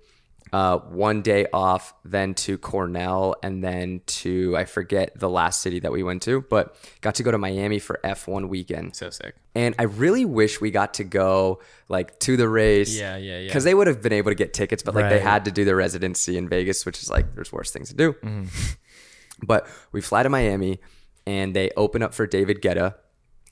uh, 0.52 0.78
one 0.78 1.20
day 1.22 1.46
off, 1.52 1.92
then 2.04 2.32
to 2.34 2.56
Cornell, 2.58 3.34
and 3.42 3.64
then 3.64 4.00
to 4.06 4.56
I 4.56 4.64
forget 4.64 5.18
the 5.18 5.28
last 5.28 5.60
city 5.60 5.80
that 5.80 5.90
we 5.90 6.02
went 6.04 6.22
to, 6.22 6.42
but 6.48 6.76
got 7.00 7.16
to 7.16 7.22
go 7.24 7.30
to 7.32 7.38
Miami 7.38 7.80
for 7.80 7.98
F1 8.04 8.48
weekend. 8.48 8.94
So 8.94 9.10
sick. 9.10 9.34
And 9.56 9.74
I 9.78 9.82
really 9.84 10.24
wish 10.24 10.60
we 10.60 10.70
got 10.70 10.94
to 10.94 11.04
go 11.04 11.60
like 11.88 12.18
to 12.20 12.36
the 12.36 12.48
race. 12.48 12.96
Yeah, 12.96 13.16
yeah, 13.16 13.38
yeah. 13.40 13.46
Because 13.48 13.64
they 13.64 13.74
would 13.74 13.88
have 13.88 14.00
been 14.00 14.12
able 14.12 14.30
to 14.30 14.34
get 14.36 14.54
tickets, 14.54 14.82
but 14.84 14.94
like 14.94 15.10
they 15.10 15.18
had 15.18 15.44
to 15.46 15.50
do 15.50 15.64
their 15.64 15.76
residency 15.76 16.38
in 16.38 16.48
Vegas, 16.48 16.86
which 16.86 17.02
is 17.02 17.10
like 17.10 17.34
there's 17.34 17.52
worse 17.52 17.72
things 17.72 17.88
to 17.88 17.96
do. 17.96 18.12
Mm-hmm. 18.12 18.44
But 19.42 19.66
we 19.92 20.00
fly 20.00 20.22
to 20.22 20.30
Miami, 20.30 20.80
and 21.26 21.54
they 21.54 21.70
open 21.76 22.02
up 22.02 22.14
for 22.14 22.26
David 22.26 22.62
Guetta, 22.62 22.94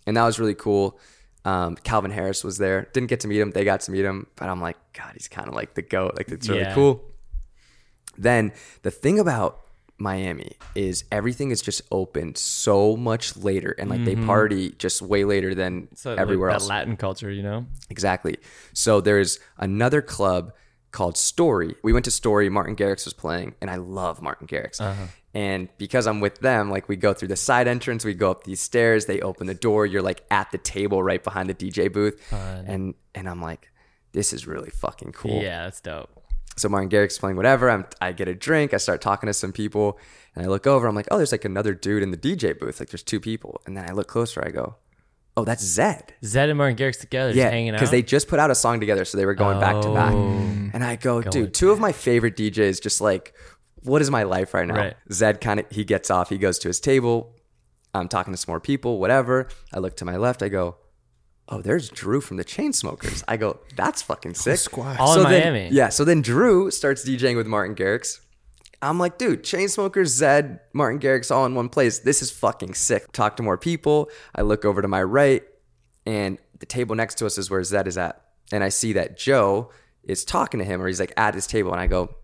and 0.07 0.17
that 0.17 0.25
was 0.25 0.39
really 0.39 0.55
cool. 0.55 0.99
Um, 1.45 1.77
Calvin 1.77 2.11
Harris 2.11 2.43
was 2.43 2.57
there. 2.59 2.89
Didn't 2.95 3.09
get 3.09 3.21
to 3.21 3.29
meet 3.29 3.39
him. 3.41 3.51
They 3.51 3.65
got 3.65 3.81
to 3.81 3.91
meet 3.93 4.05
him, 4.05 4.27
but 4.37 4.49
I'm 4.49 4.61
like, 4.63 4.77
God, 4.95 5.11
he's 5.13 5.29
kind 5.29 5.47
of 5.49 5.55
like 5.55 5.75
the 5.75 5.83
goat. 5.83 6.15
Like 6.17 6.29
it's 6.31 6.49
really 6.49 6.63
Yeah. 6.63 6.75
cool. 6.75 7.05
Then 8.17 8.53
the 8.83 8.91
thing 8.91 9.19
about 9.19 9.61
Miami 9.99 10.53
is 10.75 11.05
everything 11.13 11.51
is 11.51 11.61
just 11.61 11.83
open 11.93 12.35
so 12.35 12.97
much 12.97 13.37
later, 13.37 13.75
and 13.79 13.91
like 13.91 14.05
they 14.05 14.17
party 14.17 14.71
just 14.79 15.03
way 15.03 15.25
later 15.25 15.55
than 15.55 15.83
Mm-hmm. 15.83 15.95
So 15.97 16.15
everywhere 16.15 16.49
like 16.51 16.55
else. 16.55 16.69
Latin 16.69 16.97
culture, 16.97 17.31
you 17.31 17.43
know. 17.43 17.67
Exactly. 17.91 18.39
So 18.73 19.01
there's 19.01 19.39
another 19.59 20.03
club 20.03 20.53
called 20.91 21.17
Story. 21.17 21.75
We 21.83 21.93
went 21.93 22.05
to 22.07 22.11
Story. 22.11 22.49
Martin 22.49 22.75
Garrix 22.77 23.05
was 23.05 23.15
playing, 23.15 23.55
and 23.61 23.71
I 23.71 23.77
love 23.77 24.23
Martin 24.23 24.47
Garrix. 24.47 24.81
Uh-huh. 24.81 25.07
And 25.35 25.69
because 25.79 26.07
I'm 26.07 26.21
with 26.21 26.39
them, 26.39 26.71
like 26.71 26.89
we 26.89 26.95
go 26.97 27.13
through 27.13 27.29
the 27.29 27.37
side 27.37 27.67
entrance, 27.67 28.05
we 28.05 28.15
go 28.15 28.31
up 28.31 28.45
these 28.45 28.61
stairs, 28.61 29.07
they 29.07 29.21
open 29.21 29.49
the 29.49 29.55
door, 29.55 29.85
you're 29.85 30.01
like 30.03 30.23
at 30.31 30.53
the 30.53 30.59
table 30.59 31.03
right 31.03 31.23
behind 31.23 31.49
the 31.51 31.55
DJ 31.55 31.93
booth, 31.93 32.23
and 32.33 32.95
and 33.17 33.29
I'm 33.29 33.43
like, 33.43 33.71
this 34.13 34.33
is 34.33 34.47
really 34.47 34.71
fucking 34.71 35.13
cool. 35.13 35.43
Yeah, 35.43 35.65
that's 35.65 35.81
dope. 35.81 36.09
So 36.57 36.69
Martin 36.69 36.89
Garrix 36.89 37.19
playing 37.19 37.35
whatever. 37.37 37.69
I'm, 37.69 37.85
I 38.01 38.13
get 38.13 38.29
a 38.29 38.35
drink. 38.35 38.73
I 38.73 38.77
start 38.77 39.01
talking 39.01 39.27
to 39.27 39.33
some 39.35 39.51
people, 39.53 39.99
and 40.37 40.45
I 40.45 40.49
look 40.49 40.69
over. 40.69 40.87
I'm 40.87 40.95
like, 40.95 41.09
oh, 41.11 41.17
there's 41.17 41.33
like 41.33 41.45
another 41.45 41.75
dude 41.75 42.05
in 42.05 42.13
the 42.13 42.17
DJ 42.17 42.57
booth. 42.57 42.79
Like 42.79 42.91
there's 42.91 43.03
two 43.03 43.19
people, 43.19 43.61
and 43.67 43.77
then 43.77 43.89
I 43.91 43.93
look 43.93 44.07
closer. 44.07 44.41
I 44.47 44.51
go, 44.51 44.77
oh, 45.37 45.45
that's 45.45 45.65
Zedd. 45.65 46.11
Zedd 46.23 46.51
and 46.51 46.57
Martin 46.59 46.77
Garrix 46.77 47.01
together, 47.01 47.31
just 47.31 47.39
Yeah, 47.39 47.51
hanging 47.51 47.71
out. 47.71 47.79
because 47.79 47.91
they 47.91 48.03
just 48.03 48.29
put 48.29 48.39
out 48.39 48.53
a 48.53 48.55
song 48.55 48.79
together, 48.79 49.05
so 49.05 49.19
they 49.19 49.27
were 49.27 49.35
going 49.35 49.59
back 49.59 49.83
to 49.83 49.93
back. 49.93 50.13
Oh. 50.15 50.71
And 50.73 50.85
I 50.85 50.95
go, 50.95 51.23
dude, 51.23 51.55
two 51.55 51.73
of 51.73 51.81
my 51.81 51.91
favorite 51.91 52.37
DJs. 52.37 52.81
Just 52.81 53.01
like, 53.01 53.35
what 53.85 54.03
is 54.03 54.11
my 54.11 54.23
life 54.25 54.55
right 54.55 54.67
now? 54.67 54.75
Right. 54.75 54.97
Zedd 55.11 55.41
kind 55.41 55.61
of 55.61 55.67
he 55.71 55.85
gets 55.85 56.11
off, 56.11 56.31
he 56.31 56.39
goes 56.39 56.59
to 56.61 56.69
his 56.69 56.81
table. 56.81 57.35
I'm 57.95 58.09
talking 58.09 58.33
to 58.33 58.37
some 58.37 58.51
more 58.51 58.61
people, 58.61 58.99
whatever. 58.99 59.49
I 59.73 59.79
look 59.79 59.97
to 59.99 60.05
my 60.05 60.17
left. 60.17 60.43
I 60.43 60.49
go, 60.49 60.77
oh, 61.49 61.63
there's 61.63 61.89
Drew 61.91 62.21
from 62.21 62.39
the 62.39 62.45
Chainsmokers. 62.45 63.23
I 63.29 63.37
go, 63.37 63.61
that's 63.77 64.03
fucking 64.03 64.35
sick. 64.35 64.55
Oh, 64.55 64.57
squad. 64.57 64.97
All 64.99 65.17
in 65.19 65.31
then- 65.31 65.53
Miami. 65.55 65.69
yeah. 65.73 65.91
So 65.91 66.05
then 66.05 66.21
Drew 66.21 66.71
starts 66.73 67.09
DJing 67.09 67.37
with 67.37 67.47
Martin 67.47 67.77
Garrix. 67.77 68.19
I'm 68.83 68.99
like, 68.99 69.17
dude, 69.17 69.45
Chainsmokers, 69.45 70.21
Zedd, 70.21 70.59
Martin 70.75 70.99
Garrix 71.01 71.31
all 71.31 71.47
in 71.47 71.55
one 71.55 71.69
place. 71.69 72.01
This 72.01 72.21
is 72.21 72.31
fucking 72.31 72.75
sick. 72.75 73.13
Talk 73.13 73.37
to 73.37 73.43
more 73.43 73.57
people. 73.57 74.11
I 74.35 74.43
look 74.43 74.65
over 74.65 74.83
to 74.83 74.89
my 74.89 75.03
right, 75.03 75.43
and 76.05 76.37
the 76.59 76.67
table 76.67 76.95
next 76.95 77.15
to 77.19 77.27
us 77.27 77.39
is 77.39 77.49
where 77.51 77.61
Zedd 77.63 77.87
is 77.87 77.97
at. 77.97 78.21
And 78.53 78.63
I 78.63 78.69
see 78.69 78.93
that 78.95 79.17
Joe 79.17 79.71
is 80.03 80.25
talking 80.25 80.59
to 80.59 80.67
him, 80.67 80.83
or 80.83 80.89
he's 80.89 81.01
like 81.01 81.15
at 81.17 81.35
his 81.35 81.47
table, 81.47 81.73
and 81.73 81.81
I 81.81 81.87
go, 81.87 82.15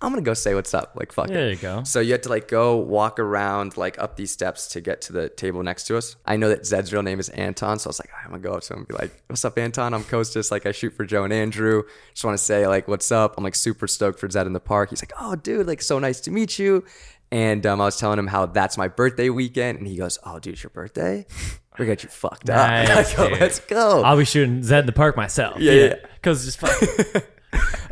I'm 0.00 0.10
gonna 0.10 0.22
go 0.22 0.34
say 0.34 0.54
what's 0.54 0.74
up. 0.74 0.94
Like, 0.96 1.12
fuck 1.12 1.28
it. 1.28 1.32
There 1.32 1.50
you 1.50 1.56
go. 1.56 1.84
So 1.84 2.00
you 2.00 2.10
had 2.12 2.24
to 2.24 2.28
like 2.28 2.48
go 2.48 2.76
walk 2.76 3.20
around 3.20 3.76
like 3.76 4.00
up 4.00 4.16
these 4.16 4.32
steps 4.32 4.68
to 4.68 4.80
get 4.80 5.02
to 5.02 5.12
the 5.12 5.28
table 5.28 5.62
next 5.62 5.84
to 5.84 5.96
us. 5.96 6.16
I 6.26 6.36
know 6.36 6.48
that 6.48 6.62
Zedd's 6.62 6.92
real 6.92 7.02
name 7.04 7.20
is 7.20 7.28
Anton, 7.28 7.78
so 7.78 7.86
I 7.86 7.90
was 7.90 8.00
like, 8.00 8.10
I'm 8.24 8.30
gonna 8.30 8.42
go 8.42 8.52
up 8.54 8.62
to 8.64 8.72
him 8.72 8.80
and 8.80 8.88
be 8.88 8.94
like, 8.94 9.12
"What's 9.28 9.44
up, 9.44 9.56
Anton? 9.58 9.94
I'm 9.94 10.02
Kostas. 10.02 10.50
Like, 10.50 10.66
I 10.66 10.72
shoot 10.72 10.94
for 10.94 11.04
Joe 11.04 11.22
and 11.22 11.32
Andrew. 11.32 11.84
Just 12.14 12.24
want 12.24 12.36
to 12.36 12.42
say 12.42 12.66
like, 12.66 12.88
what's 12.88 13.12
up? 13.12 13.34
I'm 13.38 13.44
like 13.44 13.54
super 13.54 13.86
stoked 13.86 14.18
for 14.18 14.26
Zedd 14.28 14.46
in 14.46 14.52
the 14.54 14.60
park. 14.60 14.90
He's 14.90 15.02
like, 15.02 15.12
Oh, 15.20 15.36
dude, 15.36 15.66
like 15.68 15.82
so 15.82 15.98
nice 16.00 16.20
to 16.22 16.30
meet 16.32 16.58
you. 16.58 16.84
And 17.30 17.64
um, 17.64 17.80
I 17.80 17.84
was 17.86 17.96
telling 17.96 18.18
him 18.18 18.26
how 18.26 18.44
that's 18.46 18.76
my 18.76 18.88
birthday 18.88 19.30
weekend, 19.30 19.78
and 19.78 19.86
he 19.86 19.96
goes, 19.96 20.18
"Oh, 20.22 20.38
dude, 20.38 20.52
it's 20.52 20.62
your 20.62 20.68
birthday? 20.70 21.24
We 21.78 21.86
got 21.86 22.02
you 22.02 22.10
fucked 22.10 22.50
up. 22.50 22.68
Nice, 22.68 23.14
I 23.18 23.28
go. 23.30 23.34
Let's 23.40 23.60
go." 23.60 24.02
I'll 24.02 24.18
be 24.18 24.26
shooting 24.26 24.60
Zedd 24.60 24.80
in 24.80 24.86
the 24.86 24.92
park 24.92 25.16
myself. 25.16 25.58
Yeah, 25.58 25.72
yeah. 25.72 25.94
Because 26.16 26.44
just 26.44 26.58
fuck. 26.58 27.24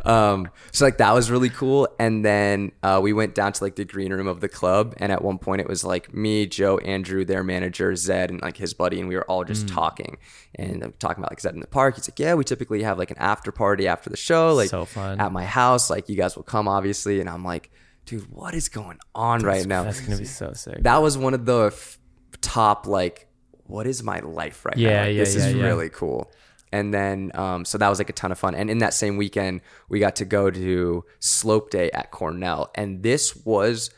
Um, 0.03 0.49
so 0.71 0.85
like 0.85 0.97
that 0.97 1.13
was 1.13 1.29
really 1.29 1.49
cool. 1.49 1.87
And 1.99 2.25
then 2.25 2.71
uh, 2.81 2.99
we 3.03 3.13
went 3.13 3.35
down 3.35 3.53
to 3.53 3.63
like 3.63 3.75
the 3.75 3.85
green 3.85 4.11
room 4.13 4.27
of 4.27 4.39
the 4.41 4.49
club, 4.49 4.93
and 4.97 5.11
at 5.11 5.23
one 5.23 5.37
point 5.37 5.61
it 5.61 5.67
was 5.67 5.83
like 5.83 6.13
me, 6.13 6.47
Joe, 6.47 6.77
Andrew, 6.79 7.23
their 7.25 7.43
manager, 7.43 7.91
Zedd, 7.93 8.29
and 8.29 8.41
like 8.41 8.57
his 8.57 8.73
buddy, 8.73 8.99
and 8.99 9.07
we 9.07 9.15
were 9.15 9.25
all 9.25 9.43
just 9.43 9.67
Mm. 9.67 9.73
talking 9.73 10.17
and 10.55 10.83
I'm 10.83 10.93
talking 10.99 11.23
about 11.23 11.31
like 11.31 11.39
Zedd 11.41 11.53
in 11.53 11.59
the 11.59 11.67
park. 11.67 11.95
He's 11.95 12.09
like, 12.09 12.19
yeah, 12.19 12.33
we 12.33 12.43
typically 12.43 12.83
have 12.83 12.97
like 12.97 13.11
an 13.11 13.17
after 13.19 13.51
party 13.51 13.87
after 13.87 14.09
the 14.09 14.17
show, 14.17 14.53
like 14.53 14.69
So 14.69 14.87
at 15.19 15.31
my 15.31 15.45
house. 15.45 15.89
Like 15.89 16.09
you 16.09 16.15
guys 16.15 16.35
will 16.35 16.43
come, 16.43 16.67
obviously, 16.67 17.19
and 17.21 17.29
I'm 17.29 17.43
like, 17.43 17.71
dude, 18.05 18.29
what 18.31 18.53
is 18.55 18.67
going 18.69 18.97
on 19.13 19.41
right 19.41 19.65
now? 19.65 19.83
That's 19.83 20.01
gonna 20.01 20.17
be 20.17 20.25
so 20.25 20.53
sick. 20.53 20.83
that 20.83 21.01
was 21.01 21.17
one 21.17 21.33
of 21.33 21.45
the 21.45 21.67
f- 21.67 21.97
top 22.41 22.87
like 22.87 23.27
what 23.67 23.87
is 23.87 24.03
my 24.03 24.19
life 24.19 24.65
right 24.65 24.75
now 24.75 24.81
Yeah, 24.83 25.01
Like, 25.03 25.13
yeah, 25.13 25.19
this 25.23 25.35
yeah, 25.35 25.47
is 25.47 25.53
yeah. 25.55 25.63
really 25.63 25.89
cool 25.89 26.29
and 26.71 26.93
then 26.93 27.31
um, 27.35 27.65
so 27.65 27.77
that 27.77 27.89
was 27.89 27.99
like 27.99 28.09
a 28.09 28.13
ton 28.13 28.31
of 28.31 28.39
fun 28.39 28.55
and 28.55 28.69
in 28.69 28.79
that 28.79 28.93
same 28.93 29.17
weekend 29.17 29.61
we 29.89 29.99
got 29.99 30.15
to 30.15 30.25
go 30.25 30.49
to 30.49 31.03
slope 31.19 31.69
day 31.69 31.91
at 31.91 32.11
cornell 32.11 32.71
and 32.75 33.03
this 33.03 33.35
was 33.45 33.89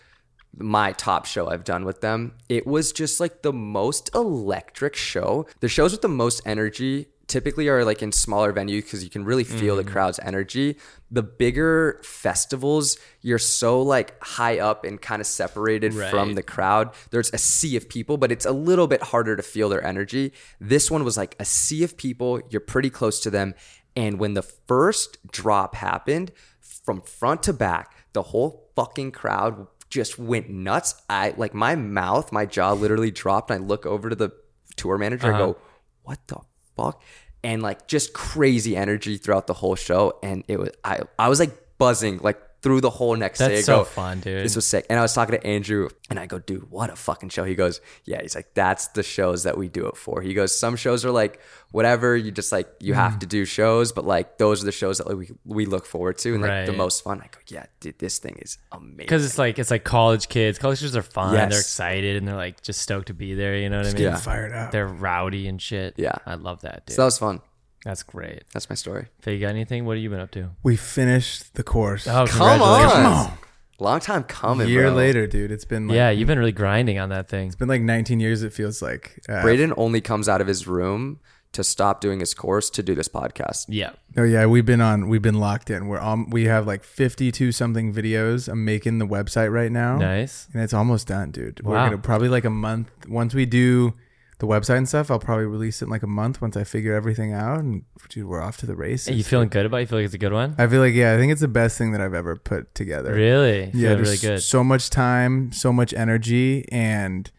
my 0.57 0.91
top 0.93 1.25
show 1.25 1.49
I've 1.49 1.63
done 1.63 1.85
with 1.85 2.01
them. 2.01 2.33
It 2.47 2.67
was 2.67 2.91
just 2.91 3.19
like 3.19 3.41
the 3.41 3.53
most 3.53 4.13
electric 4.13 4.95
show. 4.95 5.47
The 5.61 5.67
shows 5.67 5.91
with 5.91 6.01
the 6.01 6.07
most 6.07 6.41
energy 6.45 7.07
typically 7.27 7.67
are 7.69 7.85
like 7.85 8.01
in 8.01 8.11
smaller 8.11 8.51
venues 8.53 8.83
because 8.83 9.03
you 9.03 9.09
can 9.09 9.23
really 9.25 9.43
feel 9.43 9.75
Mm. 9.75 9.85
the 9.85 9.91
crowd's 9.91 10.19
energy. 10.23 10.77
The 11.09 11.23
bigger 11.23 11.99
festivals, 12.03 12.97
you're 13.21 13.39
so 13.39 13.81
like 13.81 14.21
high 14.23 14.59
up 14.59 14.83
and 14.83 15.01
kind 15.01 15.21
of 15.21 15.25
separated 15.27 15.93
from 16.09 16.33
the 16.35 16.43
crowd. 16.43 16.91
There's 17.11 17.31
a 17.33 17.37
sea 17.37 17.75
of 17.77 17.87
people, 17.87 18.17
but 18.17 18.31
it's 18.31 18.45
a 18.45 18.51
little 18.51 18.87
bit 18.87 19.01
harder 19.03 19.35
to 19.35 19.43
feel 19.43 19.69
their 19.69 19.83
energy. 19.85 20.33
This 20.59 20.91
one 20.91 21.03
was 21.03 21.15
like 21.17 21.35
a 21.39 21.45
sea 21.45 21.83
of 21.83 21.95
people. 21.97 22.41
You're 22.49 22.59
pretty 22.61 22.89
close 22.89 23.19
to 23.21 23.29
them. 23.29 23.53
And 23.95 24.19
when 24.19 24.33
the 24.33 24.41
first 24.41 25.17
drop 25.31 25.75
happened, 25.75 26.31
from 26.59 27.01
front 27.01 27.43
to 27.43 27.53
back, 27.53 27.95
the 28.13 28.23
whole 28.23 28.69
fucking 28.75 29.11
crowd 29.11 29.67
just 29.89 30.17
went 30.19 30.49
nuts. 30.49 30.95
I 31.09 31.33
like 31.37 31.53
my 31.53 31.75
mouth, 31.75 32.31
my 32.31 32.45
jaw 32.45 32.73
literally 32.73 33.11
dropped. 33.11 33.49
And 33.51 33.63
I 33.63 33.67
look 33.67 33.85
over 33.85 34.09
to 34.09 34.15
the 34.15 34.31
tour 34.75 34.97
manager. 34.97 35.33
I 35.33 35.37
go, 35.37 35.57
"What 36.01 36.19
the 36.27 36.37
fuck?" 36.75 37.01
And 37.43 37.61
like 37.61 37.87
just 37.87 38.13
crazy 38.13 38.75
energy 38.75 39.17
throughout 39.17 39.47
the 39.47 39.53
whole 39.53 39.75
show. 39.75 40.19
And 40.23 40.43
it 40.47 40.57
was 40.59 40.69
I 40.83 41.01
I 41.19 41.29
was 41.29 41.39
like 41.39 41.51
buzzing 41.77 42.19
like 42.19 42.39
through 42.63 42.81
the 42.81 42.89
whole 42.89 43.15
next 43.15 43.39
day. 43.39 43.45
I 43.45 43.49
That's 43.49 43.65
so 43.65 43.79
go, 43.79 43.83
fun, 43.83 44.21
dude. 44.21 44.43
This 44.43 44.55
was 44.55 44.65
sick. 44.65 44.85
And 44.89 44.97
I 44.97 45.01
was 45.01 45.13
talking 45.13 45.37
to 45.37 45.45
Andrew 45.45 45.89
and 46.09 46.17
I 46.17 46.25
go, 46.25 46.39
dude, 46.39 46.71
what 46.71 46.89
a 46.89 46.95
fucking 46.95 47.29
show. 47.29 47.43
He 47.43 47.55
goes, 47.55 47.81
yeah. 48.05 48.21
He's 48.21 48.35
like, 48.35 48.53
that's 48.53 48.87
the 48.87 49.03
shows 49.03 49.43
that 49.43 49.57
we 49.57 49.67
do 49.67 49.87
it 49.87 49.97
for. 49.97 50.21
He 50.21 50.33
goes, 50.33 50.57
some 50.57 50.75
shows 50.77 51.03
are 51.05 51.11
like, 51.11 51.39
whatever. 51.71 52.15
You 52.15 52.31
just 52.31 52.51
like, 52.53 52.69
you 52.79 52.93
Mm. 52.93 52.95
have 52.95 53.19
to 53.19 53.25
do 53.25 53.43
shows, 53.45 53.91
but 53.91 54.05
like, 54.05 54.37
those 54.37 54.63
are 54.63 54.65
the 54.65 54.71
shows 54.71 54.99
that 54.99 55.07
like, 55.07 55.17
we, 55.17 55.29
we 55.45 55.65
look 55.65 55.85
forward 55.85 56.17
to 56.19 56.33
and 56.33 56.41
like 56.41 56.65
the 56.65 56.73
most 56.73 57.03
fun. 57.03 57.19
I 57.19 57.25
go, 57.25 57.39
yeah, 57.47 57.65
dude, 57.81 57.99
this 57.99 58.17
thing 58.17 58.37
is 58.41 58.57
amazing. 58.71 58.95
Because 58.97 59.25
it's 59.25 59.37
like 59.37 59.59
it's 59.59 59.69
like 59.69 59.83
college 59.83 60.29
kids. 60.29 60.57
College 60.57 60.79
kids 60.79 60.95
are 60.95 61.01
fun. 61.03 61.33
Yes. 61.33 61.51
They're 61.51 61.59
excited 61.59 62.15
and 62.15 62.27
they're 62.27 62.35
like 62.35 62.61
just 62.61 62.79
stoked 62.81 63.07
to 63.07 63.13
be 63.13 63.33
there. 63.33 63.57
You 63.57 63.69
know 63.69 63.79
what 63.79 63.87
I 63.87 63.93
mean? 63.93 64.03
Yeah. 64.03 64.15
Fired 64.15 64.53
up. 64.53 64.71
They're 64.71 64.87
rowdy 64.87 65.47
and 65.49 65.61
shit. 65.61 65.95
Yeah. 65.97 66.15
I 66.25 66.35
love 66.35 66.61
that, 66.61 66.85
dude. 66.85 66.95
So 66.95 67.01
that 67.01 67.05
was 67.07 67.17
fun. 67.17 67.41
That's 67.83 68.03
great. 68.03 68.43
That's 68.53 68.69
my 68.69 68.75
story. 68.75 69.07
Faye, 69.21 69.33
you 69.35 69.39
got 69.41 69.49
anything? 69.49 69.85
What 69.85 69.97
have 69.97 70.03
you 70.03 70.09
been 70.09 70.19
up 70.21 70.31
to? 70.31 70.51
We 70.63 70.75
finished 70.77 71.55
the 71.55 71.63
course. 71.63 72.07
Oh, 72.07 72.25
Come 72.27 72.41
on. 72.41 72.57
congratulations. 72.59 72.93
Come 72.93 73.05
on. 73.05 73.37
Long 73.79 73.99
time 73.99 74.23
coming, 74.23 74.67
A 74.67 74.69
year 74.69 74.83
bro. 74.83 74.93
later, 74.93 75.27
dude. 75.27 75.51
It's 75.51 75.65
been 75.65 75.87
like, 75.89 75.95
Yeah, 75.95 76.09
you've 76.09 76.27
been 76.27 76.39
really 76.39 76.51
grinding 76.53 76.99
on 76.99 77.09
that 77.09 77.27
thing. 77.27 77.47
it's 77.47 77.55
been 77.55 77.67
like 77.67 77.81
19 77.81 78.19
years. 78.19 78.41
It 78.43 78.53
feels 78.53 78.81
like. 78.81 79.19
Uh, 79.27 79.41
Braden 79.41 79.73
only 79.75 79.99
comes 79.99 80.29
out 80.29 80.39
of 80.39 80.47
his 80.47 80.67
room 80.67 81.19
to 81.51 81.63
stop 81.63 81.99
doing 81.99 82.19
his 82.19 82.33
course 82.33 82.69
to 82.71 82.81
do 82.81 82.95
this 82.95 83.07
podcast. 83.09 83.65
Yeah. 83.67 83.91
Oh 84.15 84.23
yeah, 84.23 84.45
we've 84.45 84.65
been 84.65 84.79
on. 84.81 85.09
We've 85.09 85.21
been 85.21 85.39
locked 85.39 85.69
in. 85.69 85.87
We're 85.87 85.99
um, 85.99 86.29
we 86.29 86.45
have 86.45 86.65
like 86.65 86.83
52 86.83 87.51
something 87.51 87.93
videos. 87.93 88.47
I'm 88.47 88.63
making 88.63 88.99
the 88.99 89.05
website 89.07 89.51
right 89.51 89.71
now. 89.71 89.97
Nice. 89.97 90.47
and 90.53 90.63
it's 90.63 90.73
almost 90.73 91.07
done, 91.07 91.31
dude. 91.31 91.59
We're 91.63 91.73
Wow. 91.75 91.85
gonna 91.87 91.97
probably 91.97 92.29
like 92.29 92.45
a 92.45 92.49
month 92.49 92.89
once 93.07 93.33
we 93.35 93.45
do 93.45 93.93
the 94.39 94.47
website 94.47 94.77
and 94.77 94.87
stuff. 94.87 95.11
I'll 95.11 95.19
probably 95.19 95.45
release 95.45 95.81
it 95.81 95.85
in 95.85 95.91
like 95.91 96.03
a 96.03 96.07
month 96.07 96.41
once 96.41 96.57
I 96.57 96.63
figure 96.63 96.93
everything 96.93 97.33
out. 97.33 97.59
And 97.59 97.83
dude, 98.09 98.25
we're 98.27 98.41
off 98.41 98.57
to 98.57 98.65
the 98.65 98.75
races. 98.75 99.09
Are 99.09 99.13
you 99.13 99.23
feeling 99.23 99.49
good 99.49 99.65
about 99.65 99.77
it? 99.77 99.81
You 99.81 99.87
feel 99.87 99.99
like 99.99 100.05
it's 100.05 100.13
a 100.13 100.19
good 100.19 100.33
one? 100.33 100.55
I 100.57 100.67
feel 100.67 100.81
like 100.81 100.93
yeah, 100.93 101.13
I 101.13 101.17
think 101.17 101.31
it's 101.31 101.41
the 101.41 101.47
best 101.47 101.77
thing 101.77 101.91
that 101.91 102.01
I've 102.01 102.13
ever 102.13 102.35
put 102.35 102.73
together. 102.75 103.13
Really? 103.13 103.71
Yeah, 103.73 103.93
really 103.93 104.17
good. 104.17 104.41
So 104.41 104.63
much 104.63 104.89
time, 104.89 105.51
so 105.51 105.71
much 105.71 105.93
energy, 105.93 106.65
and 106.71 107.29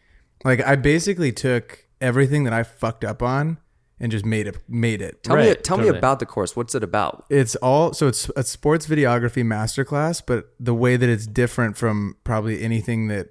like 0.43 0.61
I 0.65 0.75
basically 0.75 1.31
took 1.31 1.85
everything 2.01 2.43
that 2.43 2.53
I 2.53 2.63
fucked 2.63 3.03
up 3.03 3.21
on 3.21 3.57
and 3.99 4.11
just 4.11 4.25
made 4.25 4.47
it. 4.47 4.57
Made 4.67 5.01
it. 5.01 5.23
Tell 5.23 5.37
me, 5.37 5.47
Right, 5.47 5.63
tell 5.63 5.77
me 5.77 5.87
about 5.87 6.19
the 6.19 6.25
course. 6.25 6.55
What's 6.55 6.75
it 6.75 6.83
about? 6.83 7.25
It's 7.29 7.55
all 7.57 7.93
so 7.93 8.07
it's 8.07 8.29
a 8.35 8.43
sports 8.43 8.87
videography 8.87 9.43
masterclass, 9.43 10.21
but 10.25 10.53
the 10.59 10.73
way 10.73 10.97
that 10.97 11.09
it's 11.09 11.27
different 11.27 11.77
from 11.77 12.17
probably 12.23 12.61
anything 12.61 13.07
that 13.07 13.29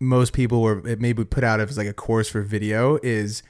most 0.00 0.32
people 0.32 0.62
were 0.62 0.86
it 0.88 1.00
maybe 1.00 1.24
put 1.24 1.44
out 1.44 1.60
as 1.60 1.76
like 1.76 1.86
a 1.86 1.92
course 1.92 2.28
for 2.28 2.40
video 2.42 2.98
is 3.02 3.42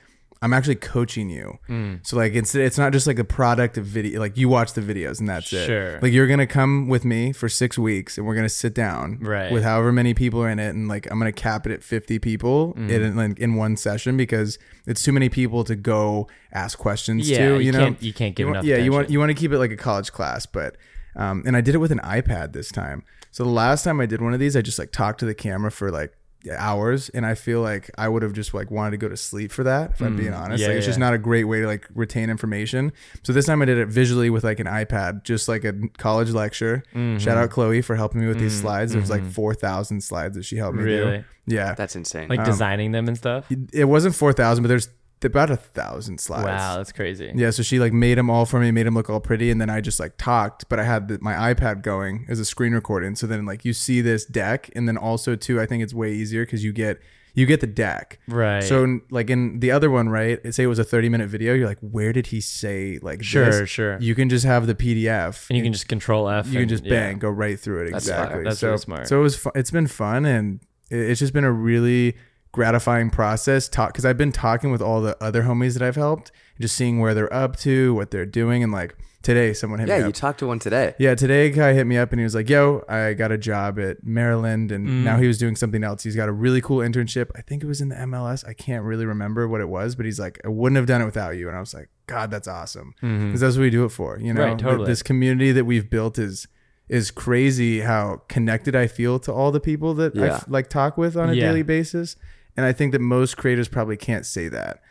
I'm 0.43 0.55
actually 0.55 0.77
coaching 0.77 1.29
you. 1.29 1.59
Mm. 1.69 2.05
So 2.05 2.17
like 2.17 2.35
it's 2.35 2.55
it's 2.55 2.79
not 2.79 2.93
just 2.93 3.07
like 3.07 3.19
a 3.19 3.25
product 3.25 3.77
of 3.79 3.85
video 3.85 4.19
like 4.19 4.37
you 4.39 4.49
watch 4.49 4.73
the 4.73 4.81
videos 4.81 5.21
and 5.21 5.29
that's 5.29 5.47
Sure. 5.49 5.97
it. 5.97 6.03
Like 6.03 6.13
you're 6.13 6.27
gonna 6.27 6.47
come 6.47 6.89
with 6.89 7.05
me 7.05 7.33
for 7.33 7.49
six 7.49 7.79
weeks 7.79 8.17
and 8.17 8.27
we're 8.27 8.35
gonna 8.35 8.49
sit 8.49 8.75
down 8.75 9.19
Right. 9.21 9.53
with 9.53 9.63
however 9.63 9.93
many 9.93 10.15
people 10.15 10.43
are 10.43 10.49
in 10.49 10.59
it 10.59 10.71
and 10.71 10.89
like 10.89 11.07
I'm 11.11 11.19
gonna 11.19 11.31
cap 11.31 11.67
it 11.67 11.73
at 11.73 11.83
50 11.85 12.19
people 12.19 12.73
Mm. 12.75 12.91
in 12.91 13.17
like 13.17 13.39
in 13.39 13.55
one 13.55 13.77
session 13.77 14.17
because 14.17 14.59
it's 14.87 15.03
too 15.03 15.13
many 15.13 15.29
people 15.29 15.63
to 15.65 15.77
go 15.77 16.27
ask 16.53 16.79
questions 16.79 17.29
Yeah, 17.29 17.39
to. 17.51 17.55
You, 17.57 17.61
you 17.61 17.73
know, 17.73 17.79
can't- 17.79 18.03
you 18.03 18.13
can't 18.15 18.35
give 18.35 18.47
want- 18.47 18.57
enough 18.57 18.65
Yeah, 18.65 18.79
you 18.79 18.91
want 18.93 19.11
you 19.11 19.19
want 19.19 19.29
to 19.29 19.35
keep 19.35 19.53
it 19.53 19.59
like 19.59 19.71
a 19.73 19.77
college 19.77 20.11
class, 20.11 20.47
but 20.47 20.77
um, 21.17 21.43
and 21.45 21.55
I 21.57 21.61
did 21.61 21.75
it 21.75 21.79
with 21.79 21.93
an 21.93 22.01
iPad 22.03 22.53
this 22.55 22.71
time. 22.71 23.03
So 23.33 23.45
the 23.45 23.51
last 23.51 23.83
time 23.85 24.01
I 24.01 24.07
did 24.07 24.21
one 24.23 24.33
of 24.33 24.41
these, 24.41 24.57
I 24.57 24.63
just 24.63 24.79
like 24.79 24.91
talked 24.91 25.21
to 25.21 25.27
the 25.27 25.35
camera 25.35 25.71
for 25.71 25.91
like 25.91 26.15
hours, 26.59 27.09
and 27.11 27.25
I 27.27 27.35
feel 27.35 27.61
like 27.61 27.91
I 27.99 28.09
would 28.09 28.23
have 28.23 28.33
just 28.33 28.55
like 28.55 28.71
wanted 28.71 28.93
to 28.93 28.97
go 28.97 29.09
to 29.09 29.17
sleep 29.17 29.53
for 29.53 29.65
that. 29.65 29.91
If 29.93 30.01
I'm 30.01 30.17
being 30.17 30.33
honest, 30.33 30.61
Mm. 30.61 30.63
yeah, 30.63 30.69
like 30.69 30.77
it's 30.79 30.87
just 30.87 30.99
yeah. 30.99 31.05
not 31.07 31.15
a 31.15 31.19
great 31.19 31.45
way 31.45 31.61
to 31.61 31.67
like 31.67 31.87
retain 31.95 32.31
information. 32.31 32.93
So 33.23 33.33
this 33.33 33.47
time 33.47 33.61
I 33.63 33.65
did 33.67 33.79
it 33.79 33.89
visually 33.89 34.31
with 34.31 34.45
like 34.45 34.61
an 34.61 34.67
iPad, 34.67 35.25
just 35.25 35.49
like 35.49 35.65
a 35.65 35.75
college 35.99 36.31
lecture. 36.31 36.83
Mm-hmm. 36.95 37.19
Shout 37.19 37.37
out 37.37 37.51
Chloe 37.51 37.83
for 37.83 37.97
helping 37.97 38.21
me 38.21 38.27
with 38.29 38.39
these 38.39 38.59
slides. 38.59 38.93
There's 38.93 39.11
like 39.11 39.25
four 39.25 39.55
thousand 39.55 40.01
slides 40.03 40.37
that 40.37 40.45
she 40.45 40.57
helped 40.57 40.77
me 40.79 40.85
Really? 40.85 41.19
do. 41.19 41.25
Yeah, 41.47 41.75
That's 41.75 41.97
insane. 41.97 42.29
Like 42.29 42.45
designing 42.45 42.93
them 42.93 43.09
and 43.09 43.17
stuff? 43.17 43.47
it 43.73 43.85
wasn't 43.87 44.15
four 44.15 44.33
thousand, 44.33 44.63
but 44.63 44.69
there's 44.69 44.89
about 45.25 45.51
a 45.51 45.57
thousand 45.57 46.19
slides. 46.21 46.45
Wow, 46.47 46.77
that's 46.79 46.93
crazy. 46.93 47.31
Yeah, 47.35 47.51
so 47.51 47.63
she 47.63 47.79
like 47.79 47.93
made 47.93 48.17
them 48.19 48.31
all 48.31 48.47
for 48.47 48.59
me, 48.61 48.71
made 48.71 48.87
them 48.87 48.95
look 48.95 49.11
all 49.11 49.21
pretty, 49.21 49.51
and 49.51 49.61
then 49.61 49.71
I 49.71 49.81
just 49.81 50.01
like 50.01 50.17
talked, 50.17 50.69
but 50.69 50.79
I 50.81 50.85
had 50.85 51.09
the, 51.09 51.19
my 51.21 51.53
iPad 51.55 51.83
going 51.83 52.27
as 52.29 52.39
a 52.41 52.45
screen 52.45 52.73
recording. 52.73 53.15
So 53.17 53.27
then 53.27 53.45
like 53.47 53.65
you 53.65 53.73
see 53.73 54.01
this 54.01 54.25
deck, 54.25 54.71
and 54.75 54.89
then 54.89 54.97
also 54.97 55.37
too, 55.37 55.61
I 55.61 55.67
think 55.67 55.83
it's 55.83 55.95
way 55.95 56.13
easier 56.13 56.45
because 56.45 56.65
you 56.65 56.73
get 56.73 57.01
you 57.33 57.47
get 57.47 57.61
the 57.61 57.67
deck. 57.69 58.19
Right. 58.27 58.63
So 58.63 59.01
like 59.11 59.31
in 59.31 59.61
the 59.61 59.71
other 59.71 59.89
one, 59.89 60.09
right? 60.09 60.41
Say 60.53 60.65
it 60.65 60.67
was 60.67 60.81
a 60.81 60.85
thirty 60.85 61.09
minute 61.09 61.29
video. 61.29 61.55
You're 61.55 61.69
like, 61.69 61.79
where 61.81 62.13
did 62.13 62.27
he 62.29 62.41
say 62.41 62.99
like 63.03 63.23
Sure, 63.23 63.45
this? 63.61 63.69
sure. 63.71 63.99
You 64.01 64.15
can 64.15 64.29
just 64.29 64.45
have 64.45 64.67
the 64.67 64.75
PDF, 64.75 65.49
and 65.49 65.57
you 65.57 65.63
can 65.63 65.73
just 65.73 65.87
control 65.87 66.29
F. 66.29 66.47
you 66.47 66.53
can 66.55 66.61
and- 66.63 66.69
just 66.71 66.85
yeah. 66.85 66.91
bang 66.91 67.19
go 67.19 67.29
right 67.31 67.59
through 67.61 67.83
it 67.87 67.91
That's 67.93 68.05
exactly. 68.07 68.43
That's 68.45 68.59
so 68.59 68.69
really 68.69 68.79
smart. 68.79 69.07
so 69.09 69.21
it 69.21 69.23
was 69.23 69.37
fu- 69.37 69.53
it's 69.55 69.71
been 69.71 69.87
fun 69.87 70.25
and 70.27 70.61
it- 70.91 71.11
it's 71.11 71.21
just 71.21 71.33
been 71.33 71.45
a 71.45 71.53
really 71.53 72.17
gratifying 72.53 73.11
process 73.11 73.69
talk 73.69 73.93
because 73.93 74.05
I've 74.05 74.19
been 74.19 74.33
talking 74.33 74.71
with 74.73 74.83
all 74.83 75.01
the 75.01 75.17
other 75.23 75.43
homies 75.45 75.75
that 75.75 75.83
I've 75.83 75.97
helped 75.97 76.33
just 76.61 76.77
seeing 76.77 76.99
where 77.01 77.15
they're 77.15 77.33
up 77.33 77.57
to 77.59 77.95
what 77.95 78.11
they're 78.11 78.27
doing 78.27 78.63
and 78.63 78.73
like 78.73 78.97
today 79.23 79.53
someone 79.53 79.79
hit 79.79 79.89
yeah, 79.89 79.99
me 80.01 80.07
you 80.07 80.13
talked 80.13 80.41
to 80.41 80.47
one 80.47 80.59
today. 80.59 80.95
yeah 80.99 81.15
today 81.15 81.47
a 81.47 81.51
guy 81.51 81.75
hit 81.75 81.87
me 81.87 81.97
up 81.97 82.11
and 82.11 82.19
he 82.19 82.25
was 82.25 82.35
like 82.35 82.49
yo 82.51 82.83
I 82.89 83.13
got 83.13 83.31
a 83.31 83.39
job 83.39 83.79
at 83.79 84.03
Maryland 84.05 84.73
and 84.73 84.89
Mm. 84.89 85.03
now 85.05 85.19
he 85.19 85.27
was 85.29 85.39
doing 85.39 85.55
something 85.57 85.85
else 85.85 86.03
he's 86.03 86.17
got 86.17 86.29
a 86.29 86.33
really 86.33 86.61
cool 86.61 86.79
internship 86.79 87.31
I 87.37 87.43
think 87.43 87.63
it 87.63 87.67
was 87.67 87.81
in 87.81 87.91
the 87.91 87.97
MLS 87.97 88.45
I 88.49 88.53
can't 88.55 88.83
really 88.85 89.07
remember 89.07 89.47
what 89.47 89.61
it 89.61 89.69
was 89.69 89.95
but 89.95 90.05
he's 90.07 90.19
like 90.19 90.41
I 90.45 90.49
wouldn't 90.49 90.77
have 90.77 90.87
done 90.87 91.03
it 91.03 91.05
without 91.05 91.37
you 91.37 91.47
and 91.49 91.57
I 91.57 91.61
was 91.61 91.73
like 91.73 91.89
God 92.09 92.31
that's 92.33 92.49
awesome 92.49 92.95
because 93.01 93.41
that's 93.41 93.57
what 93.57 93.63
we 93.63 93.71
do 93.71 93.85
it 93.85 93.91
for 93.91 94.19
you 94.19 94.35
know 94.35 94.41
Mm-hmm. 94.41 94.51
Right, 94.51 94.59
totally. 94.59 94.87
this 94.87 95.03
community 95.05 95.53
that 95.53 95.67
we've 95.67 95.89
built 95.89 96.19
is 96.19 96.49
is 96.89 97.13
crazy 97.13 97.81
how 97.83 98.23
connected 98.29 98.75
I 98.75 98.89
feel 98.89 99.21
to 99.21 99.33
all 99.33 99.53
the 99.53 99.61
people 99.61 99.95
that 99.95 100.17
I 100.17 100.27
Yeah. 100.27 100.35
f- 100.37 100.47
like 100.49 100.69
talk 100.69 100.97
with 100.99 101.17
on 101.17 101.31
a 101.31 101.35
Yeah. 101.35 101.47
daily 101.47 101.63
basis. 101.63 102.17
And 102.61 102.67
I 102.67 102.73
think 102.73 102.93
that 102.93 103.01
most 103.01 103.37
creators 103.39 103.69
probably 103.69 103.97
can't 103.97 104.27
say 104.27 104.49
that. 104.49 104.83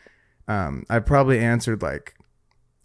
Um, 0.48 0.84
I 0.90 0.98
probably 0.98 1.38
answered 1.38 1.82
like, 1.82 2.14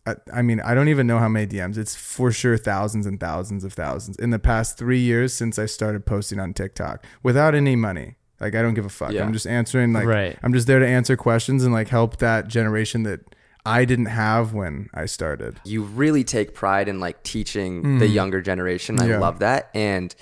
I, 0.06 0.16
I 0.32 0.42
mean, 0.44 0.60
I 0.62 0.76
don't 0.76 0.90
even 0.90 1.08
know 1.08 1.18
how 1.18 1.28
many 1.28 1.48
DMs. 1.48 1.78
It's 1.78 1.96
for 1.96 2.32
sure 2.32 2.58
thousands 2.58 3.08
and 3.08 3.20
thousands 3.20 3.64
of 3.64 3.74
thousands 3.74 4.18
in 4.18 4.30
the 4.30 4.38
past 4.38 4.78
three 4.78 5.00
years 5.00 5.34
since 5.34 5.58
I 5.58 5.66
started 5.66 6.06
posting 6.06 6.40
on 6.40 6.54
TikTok 6.54 7.04
without 7.24 7.56
any 7.56 7.76
money. 7.76 8.16
Like 8.40 8.54
I 8.54 8.62
don't 8.62 8.76
give 8.76 8.86
a 8.86 8.90
fuck. 8.90 9.12
Yeah. 9.14 9.24
I'm 9.24 9.34
just 9.34 9.48
answering 9.48 9.94
like 9.94 10.06
Right. 10.06 10.38
I'm 10.44 10.54
just 10.54 10.68
there 10.68 10.78
to 10.80 10.88
answer 10.88 11.18
questions 11.18 11.64
and 11.64 11.74
like 11.74 11.88
help 11.88 12.18
that 12.18 12.48
generation 12.48 13.02
that 13.04 13.22
I 13.66 13.84
didn't 13.86 14.06
have 14.08 14.54
when 14.54 14.90
I 14.94 15.08
started. 15.08 15.60
you 15.66 15.82
really 15.82 16.24
take 16.24 16.54
pride 16.54 16.88
in 16.88 17.00
like 17.00 17.24
teaching 17.24 17.98
the 17.98 18.08
younger 18.08 18.42
generation. 18.42 19.00
I 19.00 19.06
Mm. 19.06 19.10
Yeah. 19.10 19.20
love 19.20 19.40
that. 19.40 19.72
And 19.74 20.14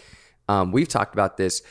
um, 0.47 0.71
we've 0.71 0.87
talked 0.87 1.13
about 1.13 1.35
this. 1.35 1.61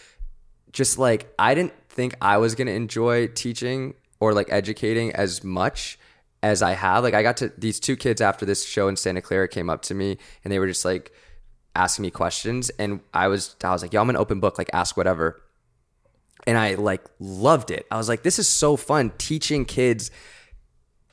just 0.73 0.99
like 0.99 1.33
I 1.39 1.55
didn't 1.55 1.73
think 1.93 2.15
I 2.21 2.39
was 2.39 2.55
gonna 2.55 2.73
enjoy 2.73 3.29
teaching 3.29 3.95
or 4.21 4.33
like 4.35 4.49
educating 4.51 5.13
as 5.13 5.43
much 5.45 5.99
as 6.43 6.63
I 6.63 6.73
have. 6.73 7.05
Like 7.05 7.15
I 7.15 7.23
got 7.23 7.37
to 7.39 7.53
these 7.57 7.79
two 7.79 7.97
kids 7.97 8.21
after 8.21 8.45
this 8.45 8.65
show 8.65 8.89
in 8.89 8.97
Santa 8.97 9.23
Clara 9.23 9.49
came 9.49 9.71
up 9.71 9.83
to 9.83 9.95
me 9.95 10.19
and 10.45 10.53
they 10.53 10.59
were 10.59 10.67
just 10.67 10.85
like 10.85 11.13
asking 11.75 12.03
me 12.03 12.11
questions 12.11 12.71
and 12.79 13.01
I 13.15 13.29
was 13.29 13.57
I 13.63 13.73
was 13.73 13.83
like, 13.83 13.93
yo, 13.93 14.01
I'm 14.01 14.11
an 14.11 14.17
open 14.17 14.41
book, 14.41 14.59
like 14.59 14.71
ask 14.73 14.97
whatever. 14.97 15.43
And 16.47 16.59
I 16.59 16.75
like 16.75 17.03
loved 17.21 17.71
it. 17.71 17.87
I 17.91 17.97
was 17.97 18.09
like, 18.09 18.23
this 18.23 18.39
is 18.39 18.49
so 18.49 18.77
fun 18.77 19.13
teaching 19.19 19.65
kids 19.65 20.11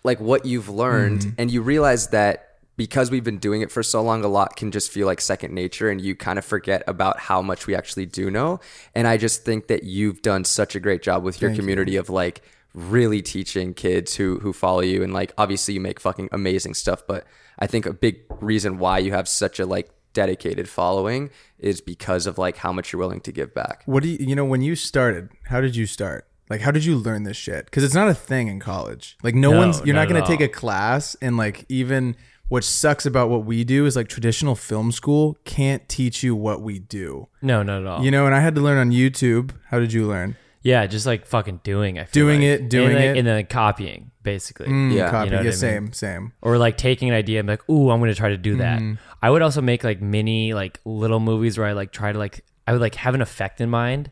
like 0.03 0.19
what 0.19 0.45
you've 0.45 0.69
learned 0.69 1.21
mm-hmm. 1.21 1.35
and 1.37 1.51
you 1.51 1.61
realize 1.61 2.07
that 2.07 2.48
because 2.79 3.11
we've 3.11 3.25
been 3.25 3.39
doing 3.39 3.61
it 3.61 3.69
for 3.69 3.83
so 3.83 4.01
long 4.01 4.23
a 4.23 4.27
lot 4.29 4.55
can 4.55 4.71
just 4.71 4.89
feel 4.89 5.05
like 5.05 5.19
second 5.19 5.53
nature 5.53 5.89
and 5.89 5.99
you 5.99 6.15
kind 6.15 6.39
of 6.39 6.45
forget 6.45 6.81
about 6.87 7.19
how 7.19 7.41
much 7.41 7.67
we 7.67 7.75
actually 7.75 8.05
do 8.05 8.31
know 8.31 8.57
and 8.95 9.05
i 9.05 9.17
just 9.17 9.43
think 9.43 9.67
that 9.67 9.83
you've 9.83 10.21
done 10.21 10.45
such 10.45 10.75
a 10.75 10.79
great 10.79 11.01
job 11.03 11.21
with 11.21 11.41
your 11.41 11.53
community 11.53 11.97
of 11.97 12.09
like 12.09 12.41
really 12.73 13.21
teaching 13.21 13.73
kids 13.73 14.15
who 14.15 14.39
who 14.39 14.53
follow 14.53 14.79
you 14.79 15.03
and 15.03 15.13
like 15.13 15.33
obviously 15.37 15.73
you 15.73 15.81
make 15.81 15.99
fucking 15.99 16.29
amazing 16.31 16.73
stuff 16.73 17.03
but 17.05 17.27
i 17.59 17.67
think 17.67 17.85
a 17.85 17.91
big 17.91 18.21
reason 18.39 18.79
why 18.79 18.97
you 18.97 19.11
have 19.11 19.27
such 19.27 19.59
a 19.59 19.65
like 19.65 19.89
dedicated 20.13 20.69
following 20.69 21.29
is 21.59 21.81
because 21.81 22.25
of 22.27 22.37
like 22.37 22.55
how 22.57 22.71
much 22.71 22.93
you're 22.93 22.99
willing 22.99 23.19
to 23.19 23.31
give 23.31 23.53
back 23.53 23.83
What 23.85 24.03
do 24.03 24.09
you, 24.09 24.17
you 24.19 24.35
know, 24.35 24.45
when 24.45 24.61
you 24.61 24.75
started, 24.75 25.29
how 25.45 25.59
did 25.61 25.75
you 25.75 25.85
start? 25.85 26.25
Like, 26.49 26.61
how 26.61 26.71
did 26.71 26.83
you 26.83 26.95
learn 26.97 27.23
this 27.23 27.37
shit? 27.37 27.65
Because 27.65 27.83
it's 27.83 27.93
not 27.93 28.09
a 28.09 28.13
thing 28.15 28.47
in 28.47 28.59
college. 28.59 29.17
Like, 29.21 29.35
no, 29.35 29.51
No, 29.51 29.59
one's, 29.59 29.85
you're 29.85 29.93
not 29.93 30.07
not 30.07 30.09
going 30.09 30.21
to 30.23 30.27
take 30.27 30.41
a 30.41 30.51
class 30.51 31.15
and, 31.21 31.37
like, 31.37 31.63
even 31.69 32.15
what 32.49 32.63
sucks 32.63 33.05
about 33.05 33.29
what 33.29 33.45
we 33.45 33.63
do 33.63 33.85
is 33.85 33.95
like 33.95 34.07
traditional 34.09 34.55
film 34.55 34.91
school 34.91 35.37
can't 35.45 35.87
teach 35.87 36.21
you 36.23 36.35
what 36.35 36.61
we 36.61 36.79
do. 36.79 37.27
No, 37.41 37.63
not 37.63 37.81
at 37.81 37.87
all. 37.87 38.03
You 38.03 38.11
know, 38.11 38.25
and 38.25 38.35
I 38.35 38.39
had 38.41 38.55
to 38.55 38.61
learn 38.61 38.77
on 38.77 38.91
YouTube. 38.91 39.51
How 39.67 39.79
did 39.79 39.93
you 39.93 40.05
learn? 40.07 40.35
yeah, 40.61 40.85
just 40.87 41.05
like 41.05 41.25
fucking 41.25 41.61
doing. 41.63 41.97
I 41.97 42.03
feel 42.03 42.25
Doing 42.25 42.41
like. 42.41 42.49
it, 42.61 42.69
doing 42.69 42.87
and, 42.87 42.95
like, 42.95 43.03
it. 43.05 43.17
and 43.19 43.25
then 43.27 43.45
copying, 43.45 44.11
basically. 44.23 44.67
Mm, 44.67 44.93
Yeah. 44.93 45.09
copy. 45.09 45.27
You 45.27 45.31
know 45.31 45.37
what 45.37 45.43
yeah, 45.45 45.49
I 45.49 45.51
mean? 45.51 45.57
same, 45.57 45.93
same. 45.93 46.33
or 46.41 46.57
like 46.57 46.75
taking 46.77 47.07
an 47.09 47.15
idea 47.15 47.39
and 47.39 47.47
be 47.47 47.53
like, 47.53 47.69
ooh, 47.69 47.89
I'm 47.91 47.99
gonna 48.01 48.13
try 48.13 48.29
to 48.29 48.37
do 48.37 48.57
that. 48.57 48.79
Mm-hmm. 48.79 48.95
I 49.21 49.29
would 49.29 49.41
also 49.41 49.61
make 49.61 49.83
like 49.85 50.01
mini 50.01 50.53
like 50.53 50.79
little 50.83 51.21
movies 51.21 51.57
where 51.57 51.65
I 51.65 51.71
like 51.71 51.91
try 51.93 52.11
to 52.11 52.19
like 52.19 52.43
I 52.67 52.73
would 52.73 52.81
like 52.81 52.95
have 52.95 53.15
an 53.15 53.21
effect 53.21 53.61
in 53.61 53.69
mind 53.69 54.11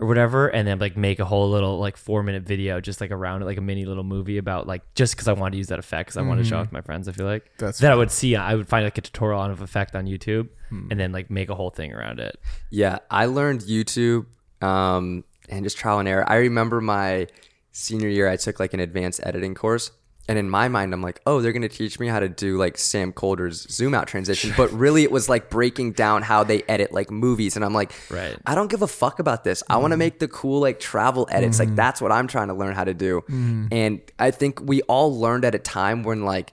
or 0.00 0.06
whatever, 0.08 0.48
and 0.48 0.66
then 0.66 0.78
like 0.78 0.96
make 0.96 1.20
a 1.20 1.24
whole 1.24 1.48
little 1.50 1.78
like 1.78 1.96
four 1.96 2.22
minute 2.22 2.42
video 2.42 2.80
just 2.80 3.00
like 3.00 3.10
around 3.10 3.42
it, 3.42 3.44
like 3.44 3.58
a 3.58 3.60
mini 3.60 3.84
little 3.84 4.02
movie 4.04 4.38
about 4.38 4.66
like 4.66 4.82
just 4.94 5.14
because 5.14 5.28
I 5.28 5.32
wanted 5.34 5.52
to 5.52 5.58
use 5.58 5.68
that 5.68 5.78
effect 5.78 6.08
because 6.08 6.16
I 6.16 6.22
wanted 6.22 6.42
to 6.42 6.48
show 6.48 6.58
off 6.58 6.68
to 6.68 6.74
my 6.74 6.80
friends. 6.80 7.08
I 7.08 7.12
feel 7.12 7.26
like 7.26 7.44
Mm-hmm. 7.44 7.64
That's 7.64 7.78
that 7.78 7.92
I 7.92 7.94
would 7.94 8.10
see. 8.10 8.34
I 8.36 8.54
would 8.54 8.68
find 8.68 8.84
like 8.84 8.98
a 8.98 9.00
tutorial 9.02 9.40
on 9.40 9.50
of 9.50 9.60
effect 9.60 9.94
on 9.94 10.06
YouTube 10.06 10.48
Hmm. 10.70 10.88
and 10.90 10.98
then 10.98 11.12
like 11.12 11.30
make 11.30 11.50
a 11.50 11.54
whole 11.54 11.70
thing 11.70 11.92
around 11.92 12.20
it. 12.20 12.38
Yeah, 12.70 12.98
I 13.10 13.26
learned 13.26 13.60
YouTube 13.60 14.26
um, 14.62 15.24
and 15.48 15.62
just 15.64 15.76
trial 15.76 15.98
and 15.98 16.08
error. 16.08 16.24
I 16.28 16.36
remember 16.36 16.80
my 16.80 17.26
senior 17.72 18.08
year, 18.08 18.28
I 18.28 18.36
took 18.36 18.58
like 18.58 18.72
an 18.74 18.80
advanced 18.80 19.20
editing 19.22 19.54
course. 19.54 19.90
And 20.26 20.38
in 20.38 20.48
my 20.48 20.68
mind, 20.68 20.94
I'm 20.94 21.02
like, 21.02 21.20
oh, 21.26 21.42
they're 21.42 21.52
going 21.52 21.62
to 21.62 21.68
teach 21.68 22.00
me 22.00 22.06
how 22.06 22.18
to 22.18 22.30
do 22.30 22.56
like 22.56 22.78
Sam 22.78 23.12
Kolder's 23.12 23.70
zoom 23.70 23.92
out 23.92 24.06
transition. 24.06 24.54
But 24.56 24.72
really, 24.72 25.02
it 25.02 25.12
was 25.12 25.28
like 25.28 25.50
breaking 25.50 25.92
down 25.92 26.22
how 26.22 26.44
they 26.44 26.62
edit 26.62 26.92
like 26.92 27.10
movies. 27.10 27.56
And 27.56 27.64
I'm 27.64 27.74
like, 27.74 27.92
Right. 28.10 28.34
I 28.46 28.54
don't 28.54 28.70
give 28.70 28.80
a 28.80 28.86
fuck 28.86 29.18
about 29.18 29.44
this. 29.44 29.62
I 29.68 29.76
want 29.76 29.90
to 29.90 29.98
make 29.98 30.20
the 30.20 30.28
cool 30.28 30.60
like 30.60 30.80
travel 30.80 31.28
edits. 31.30 31.58
Like, 31.58 31.74
that's 31.74 32.00
what 32.00 32.10
I'm 32.10 32.26
trying 32.26 32.48
to 32.48 32.54
learn 32.54 32.74
how 32.74 32.84
to 32.84 32.94
do. 32.94 33.22
And 33.70 34.00
I 34.18 34.30
think 34.30 34.60
we 34.62 34.80
all 34.82 35.14
learned 35.18 35.44
at 35.44 35.54
a 35.54 35.58
time 35.58 36.02
when 36.04 36.24
like, 36.24 36.52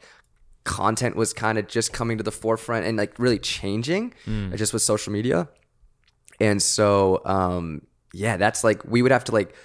content 0.63 1.15
was 1.15 1.33
kind 1.33 1.57
of 1.57 1.67
just 1.67 1.91
coming 1.91 2.17
to 2.19 2.23
the 2.23 2.31
forefront 2.31 2.85
and 2.85 2.95
like 2.95 3.17
really 3.17 3.39
changing 3.39 4.13
uh, 4.27 4.55
just 4.55 4.73
with 4.73 4.81
social 4.83 5.11
media. 5.11 5.47
And 6.39 6.61
so, 6.61 7.21
um, 7.25 7.81
yeah, 8.13 8.37
that's 8.37 8.63
like 8.63 8.83
we 8.85 9.01
would 9.01 9.11
have 9.11 9.23
to 9.25 9.31
like 9.31 9.55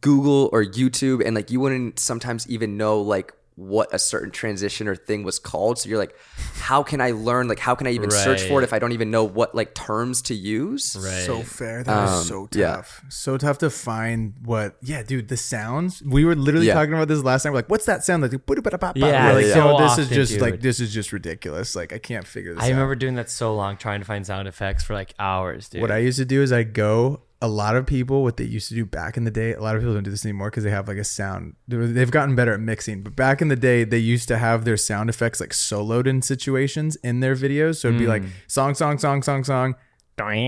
Google 0.00 0.48
or 0.52 0.64
YouTube, 0.64 1.24
and 1.24 1.34
like 1.34 1.50
you 1.50 1.60
wouldn't 1.60 1.98
sometimes 1.98 2.48
even 2.48 2.76
know 2.76 3.00
like 3.00 3.32
what 3.56 3.92
a 3.92 3.98
certain 3.98 4.30
transition 4.30 4.88
or 4.88 4.96
thing 4.96 5.22
was 5.22 5.38
called. 5.38 5.78
So 5.78 5.86
you're 5.90 5.98
like, 5.98 6.14
how 6.54 6.82
can 6.82 7.02
I 7.02 7.10
learn? 7.10 7.46
Like, 7.46 7.58
how 7.58 7.74
can 7.74 7.86
I 7.86 7.90
even 7.90 8.10
search 8.10 8.40
for 8.42 8.58
it 8.62 8.64
if 8.64 8.72
I 8.72 8.78
don't 8.78 8.92
even 8.92 9.10
know 9.10 9.24
what 9.24 9.54
like 9.54 9.74
terms 9.74 10.22
to 10.22 10.34
use? 10.34 10.96
Right. 10.98 11.24
So 11.26 11.42
fair. 11.42 11.82
That 11.84 12.04
is 12.04 12.10
Um, 12.10 12.24
so 12.24 12.48
yeah. 12.54 12.76
tough. 12.76 13.02
So 13.10 13.36
tough 13.36 13.58
to 13.58 13.68
find 13.68 14.32
what. 14.44 14.76
Yeah, 14.80 15.02
dude, 15.02 15.28
the 15.28 15.36
sounds. 15.36 16.02
We 16.02 16.24
were 16.24 16.34
literally 16.36 16.68
Yeah. 16.68 16.74
talking 16.74 16.94
about 16.94 17.08
this 17.08 17.22
last 17.22 17.42
time. 17.42 17.52
We're 17.52 17.58
like, 17.58 17.68
what's 17.70 17.84
that 17.84 18.02
sound? 18.02 18.22
Like, 18.22 18.30
ba-da-ba-da-ba-ba. 18.46 18.98
Yeah, 18.98 19.28
We're 19.32 19.42
like, 19.42 19.46
so 19.52 19.78
yo, 19.78 19.78
this 19.78 19.98
is 19.98 20.08
just 20.08 20.32
dude. 20.32 20.40
like 20.42 20.60
this 20.62 20.80
is 20.80 20.94
just 20.94 21.12
ridiculous. 21.12 21.76
Like, 21.76 21.92
I 21.92 21.98
can't 21.98 22.26
figure 22.26 22.54
this 22.54 22.62
I 22.62 22.68
out. 22.68 22.70
remember 22.70 22.94
doing 22.94 23.16
that 23.16 23.28
so 23.28 23.54
long, 23.54 23.76
trying 23.76 24.00
to 24.00 24.06
find 24.06 24.24
sound 24.24 24.48
effects 24.48 24.84
for 24.84 24.94
like 24.94 25.12
hours, 25.18 25.68
dude. 25.68 25.82
What 25.82 25.90
I 25.90 25.98
used 25.98 26.18
to 26.18 26.24
do 26.24 26.40
is 26.42 26.50
I 26.50 26.62
go. 26.62 27.22
A 27.42 27.48
lot 27.48 27.74
of 27.74 27.86
people, 27.86 28.22
what 28.22 28.36
they 28.36 28.44
used 28.44 28.68
to 28.68 28.74
do 28.74 28.84
back 28.84 29.16
in 29.16 29.24
the 29.24 29.30
day, 29.30 29.54
a 29.54 29.62
lot 29.62 29.74
of 29.74 29.80
people 29.80 29.94
don't 29.94 30.02
do 30.02 30.10
this 30.10 30.26
anymore 30.26 30.50
because 30.50 30.62
they 30.62 30.70
have 30.70 30.88
like 30.88 30.98
a 30.98 31.04
sound. 31.04 31.54
They've 31.68 32.10
gotten 32.10 32.34
better 32.34 32.52
at 32.52 32.60
mixing, 32.60 33.02
but 33.02 33.16
back 33.16 33.40
in 33.40 33.48
the 33.48 33.56
day, 33.56 33.84
they 33.84 33.96
used 33.98 34.28
to 34.28 34.36
have 34.36 34.66
their 34.66 34.76
sound 34.76 35.08
effects 35.08 35.40
like 35.40 35.50
soloed 35.50 36.06
in 36.06 36.20
situations 36.20 36.96
in 36.96 37.20
their 37.20 37.34
videos. 37.34 37.76
So 37.76 37.88
it'd 37.88 37.98
be 37.98 38.06
like 38.06 38.24
song, 38.46 38.74
song, 38.74 38.98
song, 38.98 39.22
song, 39.22 39.44
song, 39.44 39.74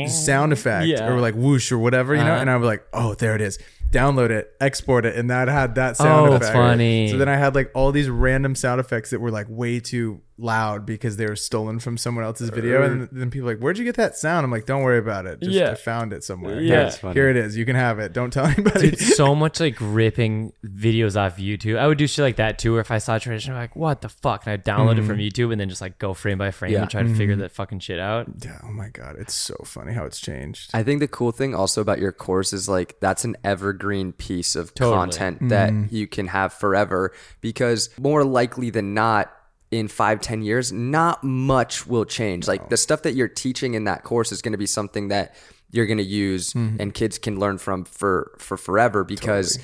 sound 0.09 0.53
effect 0.53 0.87
Yeah. 0.87 1.09
or 1.09 1.19
like 1.21 1.35
whoosh 1.35 1.73
or 1.73 1.79
whatever, 1.79 2.15
you 2.15 2.23
know. 2.23 2.33
Uh-huh. 2.33 2.41
And 2.43 2.51
I 2.51 2.57
was 2.57 2.67
like, 2.67 2.85
oh, 2.93 3.15
there 3.15 3.35
it 3.35 3.41
is. 3.41 3.59
Download 3.91 4.31
it, 4.31 4.51
export 4.61 5.05
it, 5.07 5.17
and 5.17 5.31
that 5.31 5.49
had 5.49 5.75
that 5.77 5.97
sound 5.99 6.09
Oh, 6.21 6.27
effect. 6.29 6.43
that's 6.45 6.55
funny. 6.55 7.09
So 7.11 7.17
then 7.19 7.29
I 7.29 7.37
had 7.37 7.55
like 7.55 7.71
all 7.75 7.93
these 7.93 8.09
random 8.09 8.55
sound 8.55 8.81
effects 8.81 9.11
that 9.11 9.21
were 9.21 9.31
like 9.31 9.47
way 9.49 9.81
too 9.81 10.21
loud 10.43 10.85
because 10.85 11.17
they 11.17 11.27
were 11.27 11.37
stolen 11.37 11.79
from 11.79 11.97
someone 11.97 12.25
else's 12.25 12.51
uh, 12.51 12.55
video. 12.55 12.83
And 12.83 13.09
then 13.13 13.31
people 13.31 13.47
were 13.47 13.55
like, 13.55 13.63
where'd 13.63 13.79
you 13.79 13.85
get 13.85 13.97
that 13.97 14.17
sound? 14.17 14.45
I'm 14.45 14.51
like, 14.51 14.67
don't 14.67 14.83
worry 14.83 14.99
about 14.99 15.27
it. 15.27 15.41
Just 15.41 15.53
Yeah. 15.53 15.71
I 15.71 15.75
found 15.75 16.13
it 16.13 16.25
somewhere. 16.25 16.61
Yeah. 16.61 16.85
That's 16.85 16.99
funny. 16.99 17.15
Here 17.15 17.29
it 17.29 17.37
is. 17.37 17.57
You 17.57 17.65
can 17.65 17.77
have 17.77 17.99
it. 17.99 18.13
Don't 18.13 18.33
tell 18.33 18.47
anybody. 18.57 18.91
Dude, 18.91 18.99
so 18.99 19.35
much 19.35 19.61
like 19.61 19.77
ripping 19.81 20.53
videos 20.65 21.17
off 21.17 21.37
YouTube. 21.37 21.79
I 21.79 21.87
would 21.87 21.99
do 21.99 22.07
shit 22.07 22.23
like 22.23 22.37
that 22.37 22.59
too. 22.59 22.73
Where 22.73 22.81
if 22.81 22.91
I 22.91 22.99
saw 22.99 23.17
a 23.17 23.21
transition, 23.21 23.55
I'm 23.55 23.61
like, 23.61 23.77
what 23.77 24.01
the 24.01 24.09
fuck? 24.09 24.47
And 24.47 24.53
I'd 24.53 24.65
download 24.65 24.99
it 24.99 25.05
from 25.05 25.19
mm-hmm. 25.19 25.43
YouTube 25.43 25.53
and 25.53 25.61
then 25.61 25.69
just 25.69 25.81
like 25.81 25.99
go 25.99 26.15
frame 26.15 26.39
by 26.39 26.51
frame 26.51 26.73
Yeah. 26.73 26.83
and 26.83 26.91
try 26.91 27.03
to 27.03 27.15
figure 27.15 27.35
mm-hmm. 27.35 27.43
that 27.43 27.53
fucking 27.53 27.81
shit 27.81 27.99
out. 27.99 28.27
yeah. 28.45 28.61
Oh 28.65 28.73
my 28.73 28.89
god, 28.89 29.17
it's 29.19 29.35
so 29.35 29.57
funny 29.65 29.93
how 29.93 30.05
it's 30.05 30.21
changed. 30.21 30.71
I 30.75 30.83
think 30.83 31.01
the 31.01 31.09
cool 31.09 31.33
thing 31.33 31.55
also 31.55 31.81
about 31.81 31.99
your 31.99 32.13
course 32.13 32.53
is 32.53 32.69
like 32.69 32.99
that's 33.01 33.25
an 33.25 33.37
evergreen 33.45 34.13
piece 34.13 34.57
of 34.57 34.75
Totally. 34.75 34.97
content 34.97 35.49
that 35.49 35.71
mm-hmm. 35.71 35.95
you 35.95 36.07
can 36.07 36.29
have 36.29 36.53
forever 36.53 37.13
because 37.41 37.91
more 37.99 38.25
likely 38.25 38.71
than 38.71 38.95
not 38.95 39.33
in 39.73 39.89
five 39.89 40.21
ten 40.21 40.43
years 40.43 40.71
not 40.71 41.25
much 41.25 41.87
will 41.87 42.05
change. 42.05 42.47
Like 42.47 42.69
the 42.69 42.77
stuff 42.77 43.03
that 43.03 43.15
you're 43.15 43.27
teaching 43.27 43.75
in 43.75 43.85
that 43.85 44.05
course 44.05 44.31
is 44.31 44.43
going 44.43 44.53
to 44.53 44.59
be 44.59 44.67
something 44.67 45.09
that 45.09 45.35
you're 45.73 45.87
going 45.87 45.99
to 45.99 46.05
use 46.05 46.53
mm-hmm. 46.53 46.77
and 46.79 46.95
kids 46.95 47.19
can 47.19 47.41
learn 47.41 47.59
from 47.59 47.85
for 47.85 48.37
for 48.39 48.59
forever 48.59 49.03
because 49.05 49.59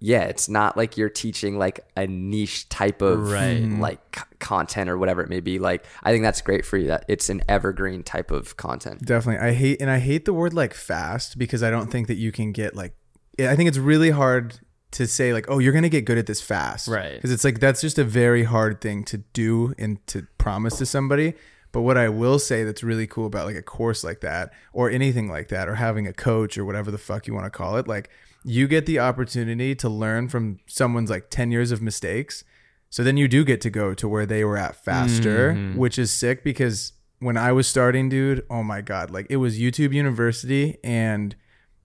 yeah 0.00 0.22
it's 0.22 0.48
not 0.48 0.74
like 0.74 0.96
you're 0.96 1.10
teaching 1.10 1.58
like 1.58 1.80
a 1.98 2.06
niche 2.06 2.66
type 2.70 3.02
of 3.02 3.30
Right. 3.30 3.58
Mm-hmm. 3.58 3.80
like 3.80 4.16
c- 4.16 4.22
content 4.38 4.88
or 4.88 4.96
whatever 4.96 5.22
it 5.22 5.28
may 5.28 5.40
be. 5.40 5.58
Like 5.58 5.84
i 6.02 6.10
think 6.10 6.24
that's 6.24 6.40
great 6.40 6.64
for 6.64 6.78
you 6.78 6.88
that 6.88 7.04
it's 7.06 7.28
an 7.28 7.42
evergreen 7.46 8.02
type 8.02 8.30
of 8.30 8.56
content. 8.56 9.04
Definitely. 9.04 9.46
I 9.46 9.52
hate 9.52 9.80
and 9.82 9.90
I 9.90 9.98
hate 9.98 10.24
the 10.24 10.32
word 10.32 10.54
like 10.54 10.72
fast 10.72 11.38
because 11.38 11.62
I 11.62 11.70
don't 11.70 11.90
think 11.92 12.08
that 12.08 12.16
you 12.16 12.32
can 12.32 12.52
get 12.52 12.74
like 12.74 12.94
I 13.38 13.54
think 13.56 13.68
it's 13.68 13.78
really 13.78 14.10
hard 14.10 14.58
to 14.94 15.06
say 15.06 15.32
like, 15.32 15.46
oh, 15.48 15.58
you're 15.58 15.72
gonna 15.72 15.88
get 15.88 16.04
good 16.04 16.18
at 16.18 16.26
this 16.26 16.40
fast. 16.40 16.88
Right. 16.88 17.14
Because 17.14 17.30
it's 17.30 17.44
like 17.44 17.60
that's 17.60 17.80
just 17.80 17.98
a 17.98 18.04
very 18.04 18.44
hard 18.44 18.80
thing 18.80 19.04
to 19.04 19.18
do 19.18 19.74
and 19.78 20.04
to 20.08 20.26
promise 20.38 20.78
to 20.78 20.86
somebody. 20.86 21.34
But 21.72 21.82
what 21.82 21.98
I 21.98 22.08
will 22.08 22.38
say 22.38 22.62
that's 22.62 22.84
really 22.84 23.08
cool 23.08 23.26
about 23.26 23.46
like 23.46 23.56
a 23.56 23.62
course 23.62 24.04
like 24.04 24.20
that 24.20 24.52
or 24.72 24.88
anything 24.90 25.28
like 25.28 25.48
that 25.48 25.68
or 25.68 25.74
having 25.74 26.06
a 26.06 26.12
coach 26.12 26.56
or 26.56 26.64
whatever 26.64 26.92
the 26.92 26.98
fuck 26.98 27.26
you 27.26 27.34
want 27.34 27.46
to 27.46 27.50
call 27.50 27.76
it, 27.76 27.88
like 27.88 28.10
you 28.44 28.68
get 28.68 28.86
the 28.86 29.00
opportunity 29.00 29.74
to 29.74 29.88
learn 29.88 30.28
from 30.28 30.60
someone's 30.66 31.10
like 31.10 31.30
10 31.30 31.50
years 31.50 31.72
of 31.72 31.82
mistakes. 31.82 32.44
So 32.90 33.02
then 33.02 33.16
you 33.16 33.26
do 33.26 33.44
get 33.44 33.60
to 33.62 33.70
go 33.70 33.92
to 33.92 34.08
where 34.08 34.24
they 34.24 34.44
were 34.44 34.56
at 34.56 34.76
faster, 34.76 35.52
mm-hmm. 35.52 35.76
which 35.76 35.98
is 35.98 36.12
sick 36.12 36.44
because 36.44 36.92
when 37.18 37.36
I 37.36 37.50
was 37.50 37.66
starting, 37.66 38.08
dude, 38.08 38.46
oh 38.48 38.62
my 38.62 38.80
God, 38.80 39.10
like 39.10 39.26
it 39.28 39.38
was 39.38 39.58
YouTube 39.58 39.92
University 39.92 40.78
and 40.84 41.34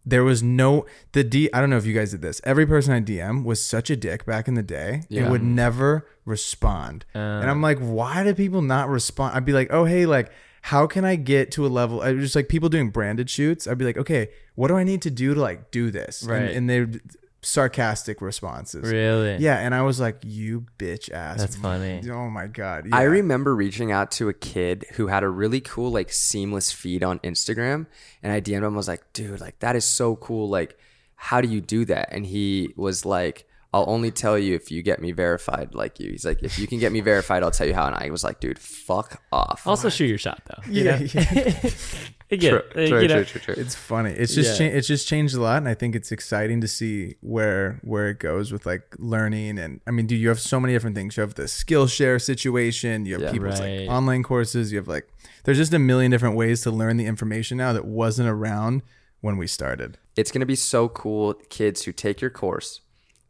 there 0.10 0.24
was 0.24 0.41
no 0.43 0.86
the 1.12 1.24
D 1.24 1.50
I 1.54 1.62
don't 1.62 1.69
know 1.69 1.78
if 1.78 1.86
you 1.86 1.93
guys 1.93 2.12
did 2.12 2.22
this. 2.22 2.41
Every 2.43 2.65
person 2.65 2.93
I 2.93 3.02
DM 3.02 3.43
was 3.43 3.63
such 3.63 3.89
a 3.89 3.95
dick 3.95 4.26
back 4.26 4.48
in 4.48 4.54
the 4.56 4.63
day. 4.63 5.04
It 5.10 5.30
would 5.30 5.43
never 5.43 6.08
respond. 6.26 7.06
and 7.13 7.45
Uh. 7.45 7.52
I'm 7.52 7.62
like, 7.62 7.80
why 7.80 8.24
do 8.24 8.34
people 8.34 8.62
not 8.62 8.89
respond? 8.89 9.36
I'd 9.36 9.45
be 9.45 9.54
like, 9.54 9.69
oh 9.72 9.86
hey, 9.86 10.06
like 10.06 10.32
how 10.62 10.88
can 10.88 11.06
I 11.06 11.15
get 11.15 11.52
to 11.54 11.65
a 11.65 11.69
level? 11.69 12.02
I 12.02 12.13
just 12.13 12.36
like 12.36 12.50
people 12.50 12.67
doing 12.69 12.89
branded 12.89 13.30
shoots. 13.30 13.65
I'd 13.67 13.78
be 13.78 13.86
like, 13.86 13.98
okay, 13.98 14.30
what 14.56 14.67
do 14.67 14.76
I 14.76 14.84
need 14.84 15.02
to 15.04 15.10
do 15.10 15.34
to 15.34 15.39
like 15.41 15.72
do 15.72 15.89
this? 15.89 16.24
Right. 16.24 16.52
And, 16.52 16.69
they're 16.69 16.89
sarcastic 17.41 18.21
responses. 18.21 18.89
Really? 18.91 19.38
Yeah, 19.38 19.58
and 19.60 19.73
I 19.73 19.82
was 19.82 19.99
like, 19.99 20.17
you 20.23 20.65
bitch 20.78 21.12
ass. 21.12 21.38
That's 21.38 21.56
funny. 21.56 22.02
Oh 22.10 22.30
my 22.30 22.47
god. 22.47 22.88
I 22.91 23.04
remember 23.04 23.56
reaching 23.56 23.91
out 23.91 24.12
to 24.12 24.30
a 24.30 24.34
kid 24.34 24.86
who 24.93 25.08
had 25.08 25.23
a 25.23 25.30
really 25.30 25.62
cool 25.62 25.91
like 25.91 26.12
seamless 26.12 26.71
feed 26.71 27.04
on 27.04 27.19
Instagram 27.19 27.87
and 28.21 28.31
I 28.33 28.42
DM'd 28.42 28.63
him 28.63 28.73
I 28.73 28.77
was 28.77 28.87
like, 28.87 29.04
"Dude, 29.13 29.40
like 29.40 29.60
that 29.60 29.75
is 29.75 29.85
so 29.85 30.15
cool. 30.17 30.50
Like 30.50 30.77
how 31.15 31.42
do 31.42 31.48
you 31.48 31.62
do 31.62 31.85
that?" 31.85 32.10
And 32.12 32.25
he 32.25 32.73
was 32.75 33.06
like, 33.06 33.48
"I'll 33.73 33.85
only 33.87 34.12
tell 34.12 34.37
you 34.37 34.56
if 34.56 34.71
you 34.71 34.81
get 34.83 35.00
me 35.02 35.12
verified 35.12 35.73
like 35.75 36.00
you." 36.00 36.12
He's 36.12 36.25
like, 36.25 36.44
"If 36.44 36.60
you 36.60 36.67
can 36.67 36.79
get 36.79 36.92
me 36.92 37.02
verified, 37.12 37.44
I'll 37.44 37.52
tell 37.52 37.67
you 37.67 37.73
how." 37.73 37.85
And 37.87 37.96
I 37.96 38.10
was 38.10 38.23
like, 38.23 38.40
"Dude, 38.40 38.60
fuck 38.60 39.21
off." 39.31 39.65
Also, 39.65 39.90
shoot 39.90 40.08
your 40.08 40.17
shot 40.17 40.42
though. 40.46 40.62
you 40.71 40.83
Yeah, 40.83 41.00
know? 41.00 41.06
yeah. 41.13 41.69
I 42.32 42.36
get 42.36 42.50
True. 42.52 42.60
Uh, 42.84 42.88
true, 42.88 43.02
you 43.02 43.08
know, 43.08 43.23
true, 43.23 43.42
true, 43.42 43.56
true. 43.56 43.63
It's 43.63 43.73
funny. 43.73 44.12
It's 44.12 44.36
just 44.36 44.60
Yeah. 44.60 44.69
cha- 44.69 44.75
it's 44.77 44.88
just 44.88 45.08
changed 45.08 45.36
a 45.36 45.42
lot, 45.42 45.58
and 45.58 45.67
I 45.67 45.73
think 45.73 45.96
it's 45.96 46.12
exciting 46.12 46.62
to 46.62 46.67
see 46.67 47.15
where 47.21 47.80
where 47.84 48.10
it 48.10 48.19
goes 48.19 48.52
with 48.52 48.65
like 48.67 48.84
learning. 49.00 49.58
And 49.58 49.82
I 49.88 49.92
mean, 49.92 50.06
dude, 50.06 50.19
you 50.19 50.30
have 50.30 50.40
so 50.40 50.60
many 50.60 50.73
different 50.73 50.96
things. 50.96 51.17
You 51.17 51.21
have 51.21 51.34
the 51.34 51.44
Skillshare 51.44 52.21
situation. 52.21 53.06
You 53.06 53.13
have 53.13 53.21
Yeah. 53.23 53.32
people's 53.32 53.60
Right. 53.60 53.82
like 53.82 53.90
online 53.90 54.21
courses. 54.21 54.71
You 54.71 54.77
have 54.77 54.88
like 54.88 55.08
there's 55.46 55.58
just 55.58 55.73
a 55.73 55.80
million 55.80 56.12
different 56.12 56.36
ways 56.36 56.62
to 56.62 56.71
learn 56.71 56.98
the 56.98 57.06
information 57.08 57.58
now 57.58 57.73
that 57.73 57.86
wasn't 57.86 58.30
around 58.30 58.84
when 59.21 59.38
we 59.38 59.48
started. 59.48 59.98
It's 60.15 60.32
going 60.32 60.42
to 60.42 60.46
be 60.46 60.56
so 60.56 60.88
cool, 60.88 61.34
kids 61.50 61.84
who 61.86 61.92
take 61.92 62.21
your 62.21 62.30
course 62.30 62.82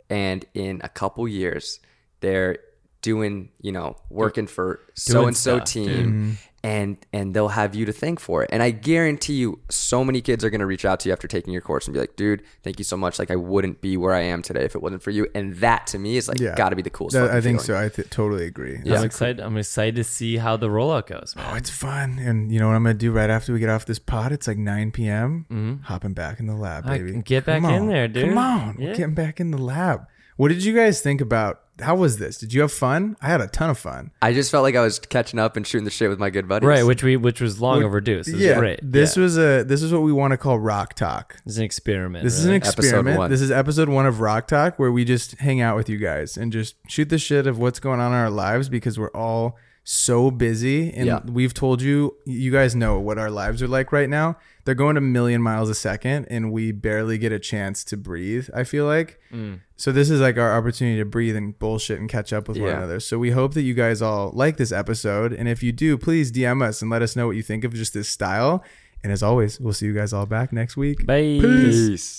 and 0.09 0.43
in 0.53 0.81
a 0.83 0.89
couple 0.89 1.27
years, 1.27 1.79
they're 2.19 2.57
doing, 3.01 3.49
you 3.61 3.71
know, 3.71 3.95
working 4.09 4.45
for 4.47 4.81
so 4.95 5.25
and 5.25 5.37
so 5.37 5.57
stuff, 5.57 5.69
team 5.69 6.37
and 6.63 6.97
and 7.13 7.33
they'll 7.33 7.47
have 7.49 7.73
you 7.75 7.85
to 7.85 7.91
thank 7.93 8.19
for 8.19 8.43
it. 8.43 8.49
And 8.51 8.61
I 8.61 8.71
guarantee 8.71 9.33
you 9.35 9.59
so 9.69 10.03
many 10.03 10.21
kids 10.21 10.43
are 10.43 10.49
going 10.49 10.59
to 10.59 10.65
reach 10.65 10.83
out 10.85 10.99
to 11.01 11.09
you 11.09 11.13
after 11.13 11.27
taking 11.27 11.53
your 11.53 11.61
course 11.61 11.87
and 11.87 11.93
be 11.93 11.99
like, 11.99 12.15
"Dude, 12.15 12.43
thank 12.63 12.79
you 12.79 12.83
so 12.85 12.97
much. 12.97 13.17
Like 13.19 13.31
I 13.31 13.35
wouldn't 13.35 13.81
be 13.81 13.95
where 13.97 14.13
I 14.13 14.21
am 14.21 14.41
today 14.41 14.65
if 14.65 14.75
it 14.75 14.81
wasn't 14.81 15.01
for 15.01 15.11
you." 15.11 15.27
And 15.33 15.55
that 15.57 15.87
to 15.87 15.99
me 15.99 16.17
is 16.17 16.27
like 16.27 16.39
Yeah, 16.39 16.55
got 16.55 16.69
to 16.69 16.75
be 16.75 16.81
the 16.81 16.89
coolest 16.89 17.13
That- 17.15 17.29
I 17.31 17.41
think 17.41 17.61
feeling. 17.61 17.79
so. 17.81 17.85
I 17.85 17.89
th- 17.89 18.09
totally 18.09 18.45
agree. 18.45 18.79
Yeah. 18.83 18.97
I'm 18.99 19.05
excited. 19.05 19.39
I'm 19.39 19.57
excited 19.57 19.95
to 19.95 20.03
see 20.03 20.37
how 20.37 20.57
the 20.57 20.67
rollout 20.67 21.07
goes, 21.07 21.33
man. 21.35 21.45
Oh, 21.51 21.55
it's 21.55 21.69
fun. 21.69 22.19
And 22.19 22.51
you 22.51 22.59
know 22.59 22.67
what 22.67 22.75
I'm 22.75 22.83
gonna 22.83 22.93
do 22.95 23.11
right 23.11 23.29
after 23.29 23.53
we 23.53 23.59
get 23.59 23.69
off 23.69 23.85
this 23.85 23.99
pod? 23.99 24.31
It's 24.31 24.47
like 24.47 24.57
9 24.57 24.91
p.m. 24.91 25.45
Mm-hmm. 25.49 25.83
Hopping 25.83 26.13
back 26.13 26.39
in 26.39 26.47
the 26.47 26.55
lab, 26.55 26.85
I 26.87 26.97
baby. 26.97 27.11
can 27.11 27.21
get 27.21 27.45
back 27.45 27.61
Come 27.61 27.73
in 27.73 27.87
there, 27.87 28.07
dude. 28.07 28.29
Come 28.29 28.37
on, 28.37 28.75
Yeah. 28.79 28.89
we're 28.89 28.95
getting 28.95 29.13
back 29.15 29.39
in 29.39 29.51
the 29.51 29.57
lab. 29.57 30.05
What 30.39 30.47
did 30.47 30.63
you 30.63 30.73
guys 30.73 31.01
think 31.01 31.19
about? 31.19 31.59
How 31.81 31.95
was 31.95 32.17
this? 32.17 32.37
Did 32.37 32.53
you 32.53 32.61
have 32.61 32.71
fun? 32.71 33.17
I 33.21 33.27
had 33.27 33.41
a 33.41 33.47
ton 33.47 33.69
of 33.69 33.77
fun. 33.77 34.11
I 34.21 34.31
just 34.31 34.49
felt 34.49 34.63
like 34.63 34.73
I 34.73 34.81
was 34.81 34.97
catching 34.97 35.37
up 35.37 35.57
and 35.57 35.67
shooting 35.67 35.83
the 35.83 35.91
shit 35.91 36.09
with 36.09 36.17
my 36.17 36.29
good 36.29 36.47
buddies. 36.47 36.65
Right, 36.65 36.85
which 36.85 37.03
we 37.03 37.17
which 37.17 37.41
was 37.41 37.59
long 37.59 37.83
overdue. 37.83 38.23
So 38.23 38.37
yeah, 38.37 38.57
great. 38.57 38.79
this 38.81 39.17
yeah. 39.17 39.23
was 39.23 39.37
a 39.37 39.63
this 39.63 39.83
is 39.83 39.91
what 39.91 40.01
we 40.01 40.13
want 40.13 40.31
to 40.31 40.37
call 40.37 40.57
rock 40.57 40.93
talk. 40.93 41.35
This 41.43 41.55
is 41.55 41.57
an 41.57 41.65
experiment. 41.65 42.23
This 42.23 42.35
is 42.35 42.45
an 42.45 42.51
really. 42.51 42.61
Episode 42.61 42.79
experiment. 42.79 43.17
one. 43.17 43.29
This 43.29 43.41
is 43.41 43.51
episode 43.51 43.89
one 43.89 44.05
of 44.05 44.21
Rock 44.21 44.47
Talk, 44.47 44.79
where 44.79 44.93
we 44.93 45.03
just 45.03 45.33
hang 45.39 45.59
out 45.59 45.75
with 45.75 45.89
you 45.89 45.97
guys 45.97 46.37
and 46.37 46.53
just 46.53 46.77
shoot 46.87 47.09
the 47.09 47.19
shit 47.19 47.45
of 47.45 47.59
what's 47.59 47.81
going 47.81 47.99
on 47.99 48.13
in 48.13 48.17
our 48.17 48.29
lives 48.29 48.69
because 48.69 48.97
we're 48.97 49.11
all 49.11 49.57
so 49.83 50.31
busy. 50.31 50.93
And 50.93 51.05
Yeah. 51.07 51.19
we've 51.25 51.53
told 51.53 51.81
you, 51.81 52.15
you 52.25 52.49
guys 52.51 52.77
know 52.77 52.97
what 52.97 53.17
our 53.17 53.29
lives 53.29 53.61
are 53.61 53.67
like 53.67 53.91
right 53.91 54.09
now. 54.09 54.37
They're 54.63 54.73
going 54.75 54.95
a 54.95 55.01
million 55.01 55.41
miles 55.41 55.69
a 55.69 55.75
second, 55.75 56.27
and 56.29 56.53
we 56.53 56.71
barely 56.71 57.17
get 57.17 57.33
a 57.33 57.39
chance 57.39 57.83
to 57.85 57.97
breathe. 57.97 58.47
I 58.55 58.63
feel 58.63 58.85
like. 58.85 59.19
Mm. 59.33 59.59
So 59.79 59.93
this 59.93 60.09
is 60.09 60.19
like 60.19 60.37
our 60.37 60.57
opportunity 60.57 60.97
to 60.99 61.05
breathe 61.05 61.37
and 61.37 61.57
bullshit 61.57 61.99
and 62.01 62.09
catch 62.09 62.33
up 62.33 62.49
with 62.49 62.57
one 62.57 62.67
Yeah. 62.67 62.77
another. 62.77 62.99
So 62.99 63.17
we 63.17 63.31
hope 63.31 63.53
that 63.53 63.61
you 63.61 63.73
guys 63.73 64.01
all 64.01 64.29
like 64.35 64.57
this 64.57 64.73
episode, 64.73 65.31
and 65.31 65.47
if 65.47 65.63
you 65.63 65.71
do, 65.71 65.97
please 65.97 66.31
DM 66.33 66.61
us 66.61 66.81
and 66.81 66.91
let 66.91 67.01
us 67.01 67.15
know 67.15 67.27
what 67.27 67.37
you 67.37 67.43
think 67.43 67.63
of 67.63 67.73
just 67.73 67.93
this 67.93 68.09
style. 68.09 68.61
And 69.03 69.13
as 69.13 69.23
always, 69.23 69.57
we'll 69.57 69.71
see 69.71 69.85
you 69.85 69.93
guys 69.93 70.11
all 70.11 70.25
back 70.25 70.51
next 70.51 70.75
week. 70.75 71.05
Bye. 71.05 71.39
Peace. 71.41 72.17